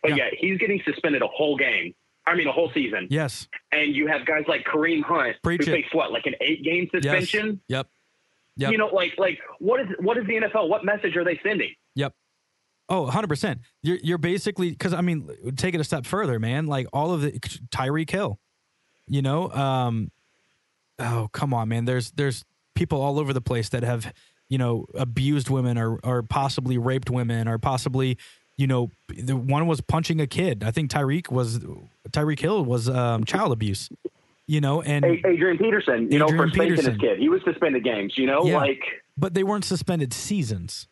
but 0.00 0.10
Yeah. 0.10 0.16
yet 0.16 0.34
he's 0.38 0.58
getting 0.58 0.80
suspended 0.84 1.22
a 1.22 1.26
whole 1.26 1.56
game. 1.56 1.94
I 2.26 2.36
mean, 2.36 2.46
a 2.46 2.52
whole 2.52 2.70
season. 2.72 3.08
Yes. 3.10 3.48
And 3.72 3.96
you 3.96 4.06
have 4.06 4.24
guys 4.26 4.44
like 4.46 4.64
Kareem 4.64 5.02
Hunt 5.02 5.36
Preach 5.42 5.64
who 5.64 5.72
it. 5.72 5.82
faced 5.82 5.94
what, 5.94 6.12
like 6.12 6.26
an 6.26 6.34
eight 6.40 6.62
game 6.62 6.88
Yes. 6.92 7.02
suspension. 7.02 7.60
Yep. 7.68 7.88
Yep. 8.58 8.72
You 8.72 8.78
know, 8.78 8.88
like 8.88 9.14
like 9.18 9.38
what 9.58 9.80
is 9.80 9.86
what 10.00 10.16
is 10.18 10.26
the 10.26 10.34
NFL? 10.36 10.68
What 10.68 10.84
message 10.84 11.16
are 11.16 11.24
they 11.24 11.40
sending? 11.42 11.74
Yep. 11.96 12.14
Oh, 12.90 13.06
100%. 13.10 13.58
You're 13.82 13.98
you're 14.02 14.18
basically 14.18 14.74
cuz 14.76 14.92
I 14.92 15.00
mean 15.00 15.28
take 15.56 15.74
it 15.74 15.80
a 15.80 15.84
step 15.84 16.06
further, 16.06 16.38
man. 16.38 16.66
Like 16.66 16.86
all 16.92 17.12
of 17.12 17.22
the 17.22 17.32
Tyreek 17.70 18.10
Hill, 18.10 18.38
You 19.08 19.22
know, 19.22 19.50
um 19.50 20.10
oh, 20.98 21.28
come 21.32 21.52
on, 21.54 21.68
man. 21.68 21.84
There's 21.86 22.10
there's 22.12 22.44
people 22.78 23.02
all 23.02 23.18
over 23.18 23.32
the 23.32 23.40
place 23.40 23.68
that 23.70 23.82
have, 23.82 24.12
you 24.48 24.56
know, 24.56 24.86
abused 24.94 25.50
women 25.50 25.76
or 25.76 25.98
or 26.04 26.22
possibly 26.22 26.78
raped 26.78 27.10
women 27.10 27.48
or 27.48 27.58
possibly 27.58 28.16
you 28.56 28.66
know, 28.66 28.90
the 29.08 29.36
one 29.36 29.68
was 29.68 29.80
punching 29.80 30.20
a 30.20 30.26
kid. 30.26 30.64
I 30.64 30.72
think 30.72 30.90
Tyreek 30.90 31.30
was 31.30 31.60
Tyreek 32.10 32.40
Hill 32.40 32.64
was 32.64 32.88
um, 32.88 33.22
child 33.24 33.52
abuse. 33.52 33.88
You 34.48 34.60
know, 34.62 34.80
and 34.82 35.04
Adrian 35.04 35.58
Peterson, 35.58 36.10
you 36.10 36.18
know, 36.18 36.26
for 36.28 36.48
spanking 36.48 36.70
Peterson. 36.76 36.92
his 36.92 37.00
kid, 37.00 37.18
he 37.18 37.28
was 37.28 37.40
suspended 37.44 37.84
games. 37.84 38.14
You 38.16 38.26
know, 38.26 38.44
Yeah. 38.46 38.56
like 38.56 38.80
but 39.16 39.34
they 39.34 39.44
weren't 39.44 39.64
suspended 39.64 40.12
seasons. 40.14 40.88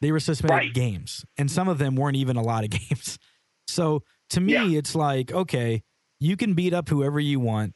They 0.00 0.12
were 0.12 0.20
suspended 0.20 0.56
Right. 0.56 0.72
games, 0.72 1.26
and 1.36 1.50
some 1.50 1.68
of 1.68 1.76
them 1.78 1.94
weren't 1.96 2.16
even 2.16 2.36
a 2.36 2.42
lot 2.42 2.62
of 2.64 2.70
games. 2.80 3.18
So 3.66 4.02
to 4.30 4.40
me, 4.40 4.52
Yeah. 4.54 4.78
it's 4.78 4.94
like, 4.94 5.30
okay, 5.32 5.82
you 6.20 6.36
can 6.38 6.54
beat 6.54 6.72
up 6.72 6.88
whoever 6.88 7.18
you 7.20 7.38
want. 7.40 7.74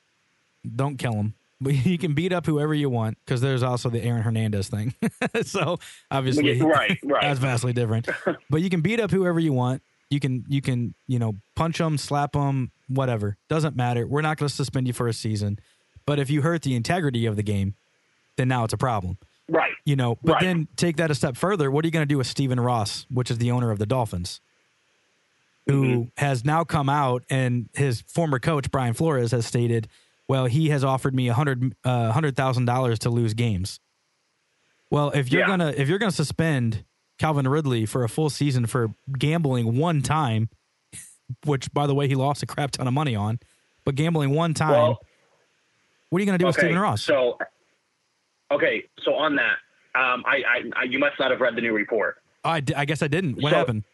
Don't 0.65 0.97
kill 0.97 1.13
them, 1.15 1.35
you 1.85 1.99
can 1.99 2.15
beat 2.15 2.33
up 2.33 2.47
whoever 2.47 2.75
you 2.75 2.89
want 2.91 3.19
because 3.25 3.41
there's 3.41 3.63
also 3.63 3.89
the 3.91 4.03
Aaron 4.03 4.23
Hernandez 4.23 4.69
thing. 4.69 4.95
so 5.43 5.79
obviously, 6.11 6.61
right, 6.61 6.99
right. 7.05 7.21
that's 7.23 7.39
vastly 7.41 7.73
different. 7.73 8.09
but 8.51 8.61
you 8.63 8.71
can 8.71 8.81
beat 8.81 9.01
up 9.01 9.11
whoever 9.11 9.41
you 9.41 9.53
want. 9.53 9.83
You 10.11 10.21
can 10.21 10.45
you 10.49 10.61
can 10.61 10.95
you 11.07 11.19
know 11.19 11.35
punch 11.57 11.79
them, 11.79 11.99
slap 11.99 12.33
them, 12.33 12.71
whatever. 12.89 13.37
Doesn't 13.49 13.75
matter. 13.77 14.07
We're 14.07 14.21
not 14.23 14.37
going 14.37 14.49
to 14.49 14.55
suspend 14.55 14.87
you 14.87 14.93
for 14.93 15.09
a 15.09 15.13
season. 15.13 15.59
But 16.07 16.19
if 16.19 16.29
you 16.31 16.43
hurt 16.43 16.63
the 16.63 16.75
integrity 16.77 17.25
of 17.27 17.37
the 17.37 17.43
game, 17.43 17.75
then 18.37 18.49
now 18.49 18.65
it's 18.65 18.75
a 18.75 18.77
problem 18.77 19.17
right. 19.49 19.73
you 19.85 19.95
know 19.97 20.19
but 20.23 20.33
Right. 20.35 20.43
then 20.43 20.69
take 20.77 20.97
that 20.97 21.11
a 21.11 21.15
step 21.15 21.37
further 21.37 21.71
what 21.71 21.85
are 21.85 21.89
you 21.89 21.93
going 21.93 22.03
to 22.03 22.13
do 22.13 22.19
with 22.19 22.27
Stephen 22.27 22.59
Ross 22.59 23.07
which 23.13 23.31
is 23.31 23.39
the 23.39 23.51
owner 23.53 23.71
of 23.71 23.79
the 23.79 23.87
Dolphins 23.87 24.41
who 25.67 25.83
Mm-hmm. 25.83 26.03
has 26.17 26.45
now 26.45 26.65
come 26.65 26.89
out 26.89 27.23
and 27.31 27.69
his 27.75 28.01
former 28.03 28.39
coach 28.39 28.71
Brian 28.71 28.93
Flores 28.95 29.31
has 29.31 29.47
stated 29.47 29.89
well 30.29 30.47
he 30.47 30.69
has 30.71 30.83
offered 30.85 31.15
me 31.15 31.29
a 31.29 31.35
hundred 31.35 31.75
uh, 31.85 32.13
hundred 32.13 32.37
thousand 32.37 32.65
dollars 32.65 32.99
to 33.01 33.11
lose 33.11 33.35
games 33.35 33.81
well 34.91 35.11
if 35.11 35.31
you're 35.33 35.43
Yeah. 35.43 35.47
gonna 35.49 35.75
if 35.77 35.89
you're 35.89 35.99
gonna 35.99 36.11
suspend 36.13 36.85
Calvin 37.19 37.47
Ridley 37.47 37.87
for 37.87 38.03
a 38.05 38.09
full 38.09 38.31
season 38.31 38.67
for 38.67 38.89
gambling 39.19 39.77
one 39.79 40.03
time 40.03 40.49
which 41.47 41.73
by 41.73 41.87
the 41.87 41.95
way 41.95 42.09
he 42.09 42.15
lost 42.15 42.43
a 42.43 42.47
crap 42.47 42.73
ton 42.73 42.87
of 42.87 42.95
money 42.95 43.15
on 43.17 43.39
but 43.85 43.95
gambling 43.95 44.31
one 44.31 44.55
time 44.55 44.71
Well, 44.73 44.99
what 46.11 46.19
are 46.19 46.21
you 46.21 46.27
gonna 46.27 46.39
do 46.39 46.47
with 46.47 46.57
Stephen 46.57 46.79
Ross 46.79 47.03
So, 47.03 47.39
okay, 48.51 48.85
so 49.03 49.15
on 49.15 49.37
that, 49.37 49.57
um, 49.99 50.23
I, 50.27 50.37
I, 50.37 50.63
I, 50.77 50.83
you 50.85 50.99
must 50.99 51.19
not 51.19 51.31
have 51.31 51.41
read 51.41 51.57
the 51.57 51.61
new 51.61 51.73
report. 51.73 52.17
I, 52.45 52.63
I 52.77 52.85
guess 52.85 53.03
I 53.03 53.09
didn't 53.09 53.43
what 53.43 53.51
so- 53.51 53.57
happened 53.57 53.85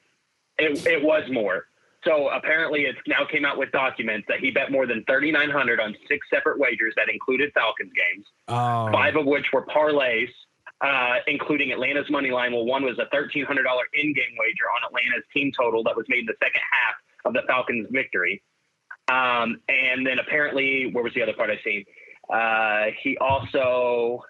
It, 0.58 0.86
it 0.86 1.02
was 1.02 1.28
more. 1.30 1.66
So 2.04 2.28
apparently, 2.28 2.82
it's 2.82 2.98
now 3.06 3.26
came 3.30 3.44
out 3.44 3.58
with 3.58 3.72
documents 3.72 4.26
that 4.28 4.40
he 4.40 4.50
bet 4.50 4.72
more 4.72 4.86
than 4.86 5.04
thirty 5.04 5.30
nine 5.30 5.50
hundred 5.50 5.80
on 5.80 5.94
six 6.08 6.26
separate 6.32 6.58
wagers 6.58 6.94
that 6.96 7.08
included 7.10 7.52
Falcons 7.52 7.92
games, 7.92 8.26
Five 8.92 9.16
of 9.16 9.26
which 9.26 9.46
were 9.52 9.66
parlays, 9.66 10.30
uh, 10.80 11.16
including 11.26 11.72
Atlanta's 11.72 12.08
money 12.10 12.30
line. 12.30 12.52
Well, 12.52 12.64
one 12.64 12.84
was 12.84 12.98
a 12.98 13.06
thirteen 13.12 13.44
hundred 13.44 13.64
dollar 13.64 13.84
in 13.92 14.14
game 14.14 14.34
wager 14.38 14.64
on 14.74 14.86
Atlanta's 14.86 15.24
team 15.34 15.52
total 15.54 15.82
that 15.84 15.96
was 15.96 16.06
made 16.08 16.20
in 16.20 16.26
the 16.26 16.36
second 16.42 16.62
half 16.72 16.94
of 17.26 17.34
the 17.34 17.42
Falcons' 17.46 17.88
victory. 17.90 18.42
Um, 19.08 19.60
and 19.68 20.06
then 20.06 20.18
apparently, 20.18 20.90
where 20.92 21.04
was 21.04 21.12
the 21.14 21.22
other 21.22 21.34
part 21.34 21.50
I 21.50 21.58
seen? 21.62 21.84
Uh, 22.32 22.92
he 23.02 23.18
also 23.18 24.22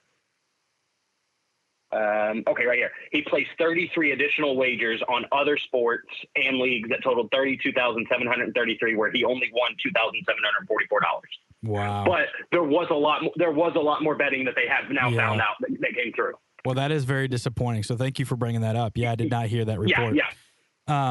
Um, 1.93 2.45
okay, 2.47 2.65
right 2.67 2.79
here. 2.79 2.91
He 3.11 3.23
placed 3.23 3.51
33 3.59 4.13
additional 4.13 4.57
wagers 4.57 5.03
on 5.09 5.25
other 5.33 5.57
sports 5.59 6.07
and 6.37 6.59
leagues 6.59 6.89
that 6.91 7.03
totaled 7.03 7.31
32,733, 7.33 8.95
where 8.97 9.11
he 9.11 9.25
only 9.25 9.51
won 9.53 9.73
$2,744. 9.85 11.01
Wow. 11.65 12.05
But 12.07 12.27
there 12.53 12.63
was 12.63 12.87
a 12.91 12.95
lot. 12.95 13.23
There 13.37 13.51
was 13.51 13.73
a 13.77 13.81
lot 13.81 14.03
more 14.03 14.15
betting 14.15 14.45
that 14.45 14.55
they 14.55 14.67
have 14.69 14.91
now 14.91 15.09
Yeah. 15.11 15.17
found 15.17 15.41
out 15.41 15.57
that, 15.61 15.71
that 15.81 15.95
came 15.95 16.13
through. 16.15 16.35
well, 16.65 16.75
that 16.75 16.91
is 16.93 17.05
very 17.05 17.27
disappointing. 17.27 17.83
So 17.83 17.97
thank 17.97 18.19
you 18.19 18.25
for 18.25 18.37
bringing 18.37 18.61
that 18.61 18.77
up. 18.77 18.93
Yeah, 18.97 19.13
I 19.13 19.15
did 19.17 19.31
not 19.31 19.47
hear 19.47 19.65
that 19.65 19.79
Yeah, 19.87 19.99
report. 20.01 20.15
yeah. 20.17 20.27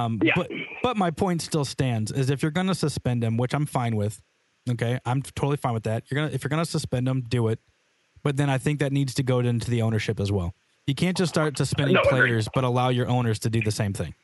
Um, 0.06 0.20
Yeah. 0.24 0.34
but 0.36 0.50
but 0.84 0.96
my 0.98 1.12
point 1.12 1.42
still 1.42 1.66
stands 1.66 2.12
is 2.12 2.30
if 2.30 2.42
you're 2.42 2.52
going 2.52 2.68
to 2.68 2.76
suspend 2.76 3.24
him, 3.24 3.36
which 3.38 3.54
I'm 3.54 3.66
fine 3.66 3.96
with. 3.96 4.22
Okay, 4.70 5.00
I'm 5.06 5.22
totally 5.24 5.58
fine 5.58 5.74
with 5.74 5.84
that. 5.84 6.04
You're 6.10 6.22
gonna 6.22 6.34
if 6.34 6.44
you're 6.44 6.50
gonna 6.50 6.66
suspend 6.66 7.08
him, 7.08 7.22
do 7.28 7.48
it. 7.48 7.60
But 8.24 8.38
then 8.38 8.50
I 8.50 8.58
think 8.58 8.80
that 8.80 8.92
needs 8.92 9.14
to 9.16 9.24
go 9.24 9.40
into 9.40 9.70
the 9.72 9.82
ownership 9.82 10.20
as 10.20 10.32
well. 10.32 10.54
You 10.90 10.96
can't 10.96 11.16
just 11.16 11.30
start 11.30 11.56
suspending 11.56 11.94
No, 11.94 12.02
players, 12.02 12.50
but 12.52 12.64
allow 12.64 12.90
your 12.90 13.08
owners 13.08 13.38
to 13.40 13.50
do 13.52 13.62
the 13.62 13.70
same 13.70 13.94
thing 13.94 14.16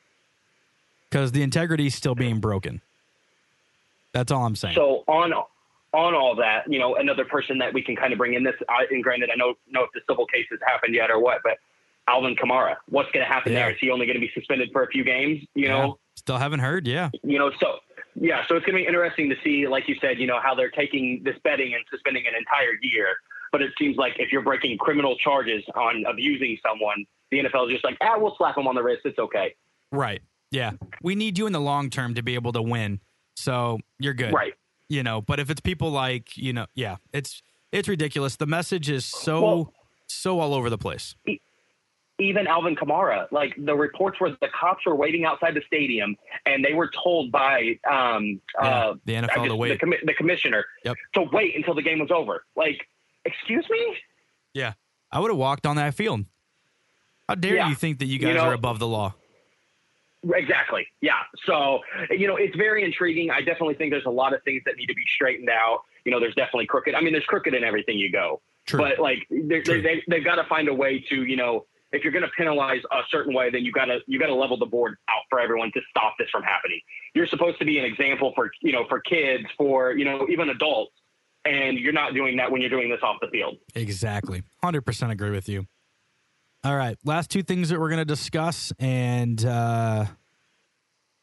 because 1.11 1.31
the 1.31 1.43
integrity 1.43 1.85
is 1.85 1.93
still 1.93 2.15
being 2.15 2.39
broken. 2.39 2.81
That's 4.13 4.31
all 4.31 4.43
I'm 4.47 4.55
saying. 4.55 4.73
So 4.73 5.03
on 5.07 5.31
on 5.93 6.15
all 6.15 6.35
that, 6.37 6.63
you 6.67 6.79
know, 6.79 6.95
another 6.95 7.23
person 7.23 7.59
that 7.59 7.71
we 7.71 7.83
can 7.83 7.95
kind 7.95 8.13
of 8.13 8.17
bring 8.17 8.33
in 8.33 8.43
this. 8.43 8.55
I, 8.67 8.87
and 8.89 9.03
granted, 9.03 9.29
I 9.31 9.37
don't 9.37 9.55
know 9.69 9.83
if 9.83 9.91
the 9.93 10.01
civil 10.09 10.25
case 10.25 10.47
has 10.49 10.59
happened 10.65 10.95
yet 10.95 11.11
or 11.11 11.19
what, 11.19 11.41
but 11.43 11.59
Alvin 12.07 12.35
Kamara, 12.35 12.77
what's 12.89 13.11
going 13.11 13.23
to 13.23 13.31
happen 13.31 13.53
Yeah. 13.53 13.59
there? 13.59 13.71
Is 13.73 13.77
he 13.79 13.91
only 13.91 14.07
going 14.07 14.15
to 14.15 14.19
be 14.19 14.31
suspended 14.33 14.71
for 14.73 14.81
a 14.81 14.87
few 14.87 15.03
games? 15.03 15.43
You 15.53 15.67
Yeah. 15.67 15.77
know, 15.77 15.99
still 16.15 16.39
haven't 16.39 16.61
heard. 16.61 16.87
Yeah, 16.87 17.11
you 17.21 17.37
know, 17.37 17.51
so 17.59 17.77
yeah, 18.19 18.43
so 18.47 18.55
it's 18.55 18.65
going 18.65 18.75
to 18.75 18.81
be 18.81 18.87
interesting 18.87 19.29
to 19.29 19.35
see, 19.43 19.67
like 19.67 19.87
you 19.87 19.97
said, 20.01 20.17
you 20.17 20.25
know, 20.25 20.39
how 20.41 20.55
they're 20.55 20.71
taking 20.71 21.21
this 21.23 21.35
betting 21.43 21.75
and 21.75 21.83
suspending 21.91 22.25
an 22.25 22.33
entire 22.35 22.73
year. 22.81 23.09
But 23.55 23.61
it 23.61 23.71
seems 23.79 23.95
like 23.95 24.15
if 24.19 24.33
you're 24.33 24.41
breaking 24.41 24.77
criminal 24.79 25.15
charges 25.17 25.63
on 25.75 26.03
abusing 26.09 26.57
someone, 26.67 27.05
the 27.31 27.39
NFL 27.39 27.67
is 27.67 27.71
just 27.75 27.85
like, 27.85 27.97
ah, 28.01 28.15
we'll 28.17 28.35
slap 28.37 28.55
them 28.55 28.67
on 28.67 28.75
the 28.75 28.83
wrist. 28.83 29.03
It's 29.05 29.17
okay. 29.17 29.55
right. 29.93 30.21
Yeah, 30.51 30.71
we 31.01 31.15
need 31.15 31.37
you 31.37 31.47
in 31.47 31.53
the 31.53 31.61
long 31.61 31.89
term 31.89 32.15
to 32.15 32.21
be 32.21 32.35
able 32.35 32.51
to 32.51 32.61
win. 32.61 32.99
So 33.37 33.79
you're 33.97 34.13
good. 34.13 34.33
Right. 34.33 34.53
you 34.89 35.03
know 35.03 35.21
but 35.21 35.39
if 35.39 35.49
it's 35.49 35.61
people 35.61 35.89
like 35.89 36.35
you 36.37 36.51
know 36.51 36.65
yeah 36.75 36.97
it's 37.13 37.41
it's 37.71 37.87
ridiculous 37.87 38.35
the 38.35 38.45
message 38.45 38.89
is 38.89 39.05
so 39.05 39.41
Well- 39.41 39.73
so 40.07 40.39
all 40.41 40.53
over 40.53 40.69
the 40.69 40.77
place 40.77 41.15
even 42.17 42.47
Alvin 42.47 42.75
Kamara, 42.77 43.29
like 43.31 43.53
the 43.57 43.75
reports 43.75 44.21
were 44.21 44.29
the 44.39 44.47
cops 44.57 44.85
were 44.85 44.95
waiting 44.95 45.25
outside 45.25 45.53
the 45.53 45.61
stadium 45.67 46.15
and 46.45 46.63
they 46.63 46.73
were 46.73 46.89
told 47.03 47.29
by 47.31 47.77
um, 47.91 48.39
Yeah, 48.61 48.69
uh, 48.69 48.93
the 49.03 49.13
NFL 49.15 49.27
guess 49.27 49.43
to 49.43 49.47
the, 49.49 49.55
wait 49.57 49.81
commi- 49.81 50.05
the 50.05 50.13
commissioner 50.13 50.63
Yep. 50.85 50.95
to 51.15 51.23
wait 51.33 51.57
until 51.57 51.75
the 51.75 51.81
game 51.81 51.99
was 51.99 52.11
over. 52.11 52.45
Like, 52.55 52.87
excuse 53.25 53.65
me? 53.69 53.97
yeah 54.53 54.73
i 55.11 55.19
would 55.19 55.29
have 55.31 55.37
walked 55.37 55.65
on 55.65 55.75
that 55.75 55.93
field 55.93 56.25
how 57.27 57.35
dare 57.35 57.55
Yeah. 57.55 57.69
you 57.69 57.75
think 57.75 57.99
that 57.99 58.05
you 58.05 58.13
You 58.13 58.19
guys 58.19 58.35
know- 58.35 58.43
are 58.45 58.53
above 58.53 58.79
the 58.79 58.87
law 58.87 59.13
Exactly. 60.33 60.87
Yeah. 61.01 61.13
So, 61.45 61.81
you 62.09 62.25
know, 62.27 62.35
it's 62.35 62.55
very 62.55 62.83
intriguing. 62.83 63.29
I 63.29 63.41
definitely 63.41 63.75
think 63.75 63.91
there's 63.91 64.05
a 64.05 64.09
lot 64.09 64.33
of 64.33 64.41
things 64.41 64.63
that 64.65 64.75
need 64.75 64.87
to 64.87 64.95
be 64.95 65.03
straightened 65.13 65.49
out. 65.51 65.81
You 66.03 66.11
know, 66.11 66.19
there's 66.19 66.33
definitely 66.33 66.65
crooked. 66.65 66.95
I 66.95 67.01
mean, 67.01 67.13
there's 67.13 67.25
crooked 67.25 67.53
in 67.53 67.63
everything 67.63 67.99
you 67.99 68.11
go. 68.11 68.41
True. 68.65 68.79
But 68.79 68.97
like, 68.97 69.19
True. 69.29 69.83
they, 69.83 70.01
they've 70.07 70.25
got 70.25 70.35
to 70.37 70.43
find 70.45 70.67
a 70.67 70.73
way 70.73 70.99
to, 71.09 71.25
you 71.25 71.35
know, 71.35 71.65
if 71.91 72.03
you're 72.03 72.11
going 72.11 72.23
to 72.25 72.31
penalize 72.35 72.81
a 72.91 73.01
certain 73.11 73.35
way, 73.35 73.51
then 73.51 73.63
you 73.63 73.71
got 73.71 73.85
to 73.85 73.99
you 74.07 74.17
got 74.19 74.25
to 74.27 74.33
level 74.33 74.57
the 74.57 74.65
board 74.65 74.95
out 75.09 75.21
for 75.29 75.39
everyone 75.39 75.71
to 75.75 75.81
stop 75.91 76.15
this 76.17 76.27
from 76.31 76.41
happening. 76.41 76.81
You're 77.13 77.27
supposed 77.27 77.59
to 77.59 77.65
be 77.65 77.77
an 77.77 77.85
example 77.85 78.31
for 78.35 78.49
you 78.61 78.71
know 78.73 78.85
for 78.89 78.99
kids, 79.01 79.45
for 79.55 79.91
you 79.95 80.05
know 80.05 80.25
even 80.27 80.49
adults, 80.49 80.93
and 81.45 81.77
you're 81.77 81.93
not 81.93 82.13
doing 82.13 82.37
that 82.37 82.51
when 82.51 82.61
you're 82.61 82.69
doing 82.69 82.89
this 82.89 82.99
off 83.03 83.17
the 83.21 83.27
field. 83.27 83.57
exactly 83.75 84.43
100% 84.63 85.11
agree 85.11 85.31
with 85.31 85.47
you 85.49 85.67
all 86.63 86.75
right 86.75 86.97
last 87.03 87.29
two 87.29 87.43
things 87.43 87.69
that 87.69 87.79
we're 87.79 87.89
going 87.89 87.99
to 87.99 88.05
discuss 88.05 88.73
and 88.79 89.45
uh 89.45 90.05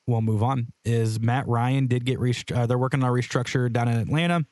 we'll 0.07 0.23
move 0.23 0.43
on 0.43 0.68
is 0.85 1.20
matt 1.20 1.47
ryan 1.47 1.87
did 1.87 2.05
get 2.05 2.18
rest- 2.18 2.53
uh, 2.53 2.66
they're 2.66 2.79
working 2.79 3.03
on 3.03 3.09
a 3.09 3.12
restructure 3.12 3.73
down 3.73 3.89
in 3.89 3.99
atlanta 3.99 4.45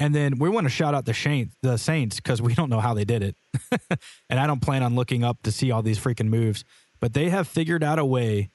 and 0.00 0.14
then 0.14 0.38
we 0.38 0.48
want 0.48 0.64
to 0.64 0.70
shout 0.70 0.94
out 0.94 1.06
the 1.06 1.14
Saints, 1.14 1.56
the 1.60 1.76
Saints, 1.76 2.16
because 2.16 2.40
we 2.40 2.54
don't 2.54 2.70
know 2.70 2.78
how 2.78 2.94
they 2.94 3.04
did 3.04 3.22
it, 3.22 3.36
and 4.30 4.38
I 4.38 4.46
don't 4.46 4.62
plan 4.62 4.82
on 4.82 4.94
looking 4.94 5.24
up 5.24 5.42
to 5.42 5.50
see 5.50 5.70
all 5.72 5.82
these 5.82 5.98
freaking 5.98 6.28
moves. 6.28 6.64
But 7.00 7.14
they 7.14 7.30
have 7.30 7.48
figured 7.48 7.82
out 7.82 7.98
a 7.98 8.04
way 8.04 8.50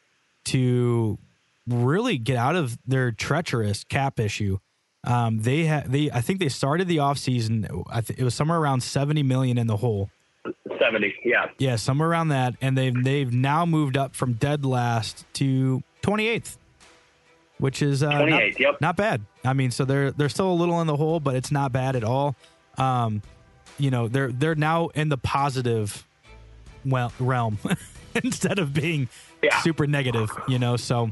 to 0.46 1.20
really 1.68 2.18
get 2.18 2.38
out 2.38 2.56
of 2.56 2.78
their 2.86 3.12
treacherous 3.12 3.84
cap 3.84 4.20
issue. 4.20 4.60
Um, 5.06 5.40
they 5.40 5.66
had 5.66 5.92
they 5.92 6.10
I 6.12 6.22
think 6.22 6.40
they 6.40 6.50
started 6.50 6.88
the 6.88 6.98
offseason, 6.98 7.84
I 7.90 8.02
th- 8.02 8.18
it 8.20 8.24
was 8.24 8.34
somewhere 8.36 8.58
around 8.60 8.82
seventy 8.84 9.24
million 9.24 9.58
in 9.58 9.68
the 9.68 9.78
hole. 9.78 10.10
Seventy, 10.80 11.14
yeah. 11.24 11.48
Yeah, 11.58 11.76
somewhere 11.78 12.10
around 12.10 12.30
that, 12.30 12.56
and 12.62 12.78
they've 12.78 13.04
they've 13.04 13.32
now 13.34 13.66
moved 13.66 13.98
up 13.98 14.16
from 14.16 14.34
dead 14.34 14.66
last 14.66 15.26
to 15.34 15.84
twenty 16.02 16.28
eighth, 16.28 16.58
which 17.58 17.82
is 17.82 18.02
uh, 18.04 18.10
not- 18.10 18.28
28th, 18.28 18.60
yep. 18.60 18.82
not 18.82 18.96
bad. 18.96 19.22
I 19.46 19.54
mean, 19.54 19.72
so 19.72 19.84
they're 19.86 20.12
they're 20.12 20.30
still 20.30 20.52
a 20.52 20.54
little 20.54 20.80
in 20.82 20.88
the 20.88 20.96
hole, 20.98 21.20
but 21.20 21.36
it's 21.36 21.52
not 21.52 21.72
bad 21.74 21.96
at 21.96 22.04
all. 22.04 22.36
Um, 22.78 23.22
you 23.78 23.92
know, 23.92 24.08
they're 24.08 24.32
they're 24.32 24.56
now 24.56 24.88
in 24.90 25.10
the 25.10 25.18
positive 25.18 26.06
well 26.86 27.12
realm 27.20 27.58
instead 28.16 28.60
of 28.60 28.74
being 28.74 29.10
Yeah. 29.42 29.60
super 29.62 29.86
negative. 29.88 30.30
You 30.48 30.60
know, 30.60 30.78
so 30.78 31.12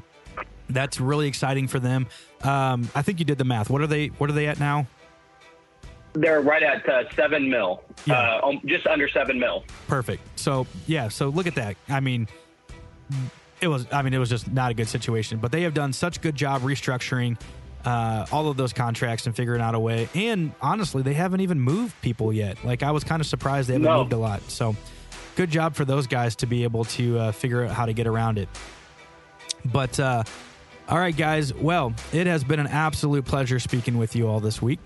that's 0.70 1.00
really 1.00 1.28
exciting 1.28 1.68
for 1.68 1.80
them. 1.80 2.08
Um, 2.44 2.90
I 2.96 3.02
think 3.02 3.20
you 3.20 3.26
did 3.26 3.38
the 3.38 3.44
math. 3.46 3.70
What 3.70 3.82
are 3.82 3.88
they? 3.88 4.08
What 4.08 4.30
are 4.30 4.34
they 4.34 4.48
at 4.48 4.60
now? 4.60 4.88
They're 6.14 6.42
right 6.42 6.62
at 6.64 6.88
uh, 6.90 7.04
seven 7.16 7.50
mil, 7.50 7.84
Yeah. 8.06 8.16
uh, 8.44 8.48
um, 8.50 8.62
just 8.66 8.86
under 8.86 9.08
seven 9.08 9.40
mil. 9.40 9.64
Perfect. 9.88 10.22
So 10.38 10.68
yeah, 10.88 11.08
so 11.08 11.30
look 11.30 11.48
at 11.48 11.56
that. 11.56 11.78
I 11.88 12.00
mean, 12.02 12.28
it 13.62 13.68
was. 13.68 13.86
I 13.92 14.02
mean, 14.02 14.14
it 14.14 14.18
was 14.18 14.30
just 14.30 14.52
not 14.52 14.72
a 14.72 14.74
good 14.74 14.90
situation. 14.90 15.38
But 15.40 15.52
they 15.52 15.62
have 15.62 15.74
done 15.74 15.94
such 15.94 16.20
good 16.22 16.36
job 16.36 16.64
restructuring 16.64 17.40
uh, 17.86 18.26
all 18.32 18.50
of 18.50 18.58
those 18.58 18.74
contracts 18.74 19.26
and 19.26 19.36
figuring 19.36 19.62
out 19.62 19.74
a 19.74 19.80
way. 19.80 20.10
And 20.14 20.52
honestly, 20.62 21.02
they 21.02 21.14
haven't 21.14 21.42
even 21.42 21.60
moved 21.62 22.00
people 22.02 22.34
yet. 22.34 22.64
Like 22.66 22.84
I 22.84 22.92
was 22.92 23.04
kind 23.04 23.22
of 23.22 23.26
surprised 23.28 23.70
they 23.70 23.74
haven't 23.74 23.86
No. 23.88 24.00
moved 24.00 24.14
a 24.14 24.18
lot. 24.18 24.42
So 24.50 24.76
good 25.38 25.50
job 25.50 25.76
for 25.76 25.86
those 25.86 26.08
guys 26.08 26.36
to 26.38 26.46
be 26.46 26.64
able 26.64 26.84
to 26.86 27.18
uh, 27.20 27.32
figure 27.32 27.64
out 27.64 27.72
how 27.72 27.86
to 27.86 27.94
get 27.94 28.06
around 28.08 28.38
it. 28.38 28.50
But 29.64 30.00
uh, 30.00 30.24
all 30.90 31.00
right, 31.00 31.16
guys. 31.16 31.54
Well, 31.54 31.94
it 32.12 32.28
has 32.28 32.44
been 32.44 32.60
an 32.60 32.68
absolute 32.68 33.26
pleasure 33.26 33.60
speaking 33.60 33.98
with 33.98 34.16
you 34.16 34.28
all 34.28 34.40
this 34.40 34.62
week. 34.62 34.80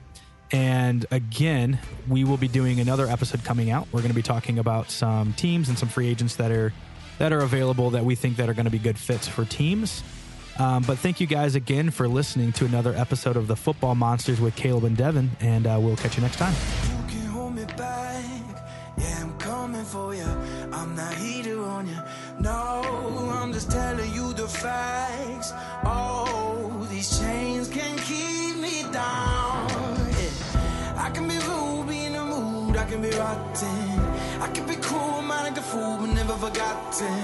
And 0.52 1.06
again, 1.12 1.80
we 2.08 2.24
will 2.24 2.38
be 2.38 2.48
doing 2.48 2.80
another 2.80 3.08
episode 3.08 3.44
coming 3.44 3.72
out. 3.72 3.88
We're 3.92 4.02
going 4.02 4.12
to 4.12 4.16
be 4.16 4.22
talking 4.22 4.60
about 4.60 4.92
some 4.92 5.34
teams 5.34 5.70
and 5.70 5.78
some 5.78 5.90
free 5.90 6.08
agents 6.08 6.36
that 6.36 6.52
are 6.52 6.72
that 7.18 7.32
are 7.32 7.40
available 7.40 7.92
that 7.92 8.04
we 8.04 8.16
think 8.16 8.38
that 8.38 8.50
are 8.50 8.54
going 8.54 8.66
to 8.66 8.72
be 8.72 8.80
good 8.80 8.98
fits 8.98 9.28
for 9.28 9.46
teams. 9.46 10.04
Um, 10.60 10.84
but 10.84 10.98
thank 11.00 11.20
you 11.20 11.28
guys 11.28 11.56
again 11.56 11.90
for 11.90 12.08
listening 12.08 12.52
to 12.54 12.66
another 12.66 12.94
episode 12.94 13.38
of 13.38 13.48
the 13.48 13.56
Football 13.56 13.96
Monsters 13.96 14.40
with 14.40 14.56
Caleb 14.56 14.86
and 14.86 14.96
Devin, 14.96 15.32
and 15.40 15.68
uh, 15.68 15.78
we'll 15.82 15.98
catch 15.98 16.16
you 16.16 16.22
next 16.22 16.38
time. 16.38 16.95
I 33.36 33.38
can 33.38 33.48
be 33.48 33.56
rotten. 33.56 34.42
I 34.42 34.48
can 34.54 34.68
be 34.68 34.76
cool, 34.76 35.22
mind 35.22 35.44
like 35.44 35.58
a 35.58 35.62
fool, 35.62 35.98
but 36.00 36.10
never 36.10 36.34
forgotten. 36.34 37.22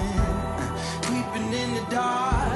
Creeping 1.02 1.52
in 1.52 1.74
the 1.74 1.86
dark. 1.90 2.51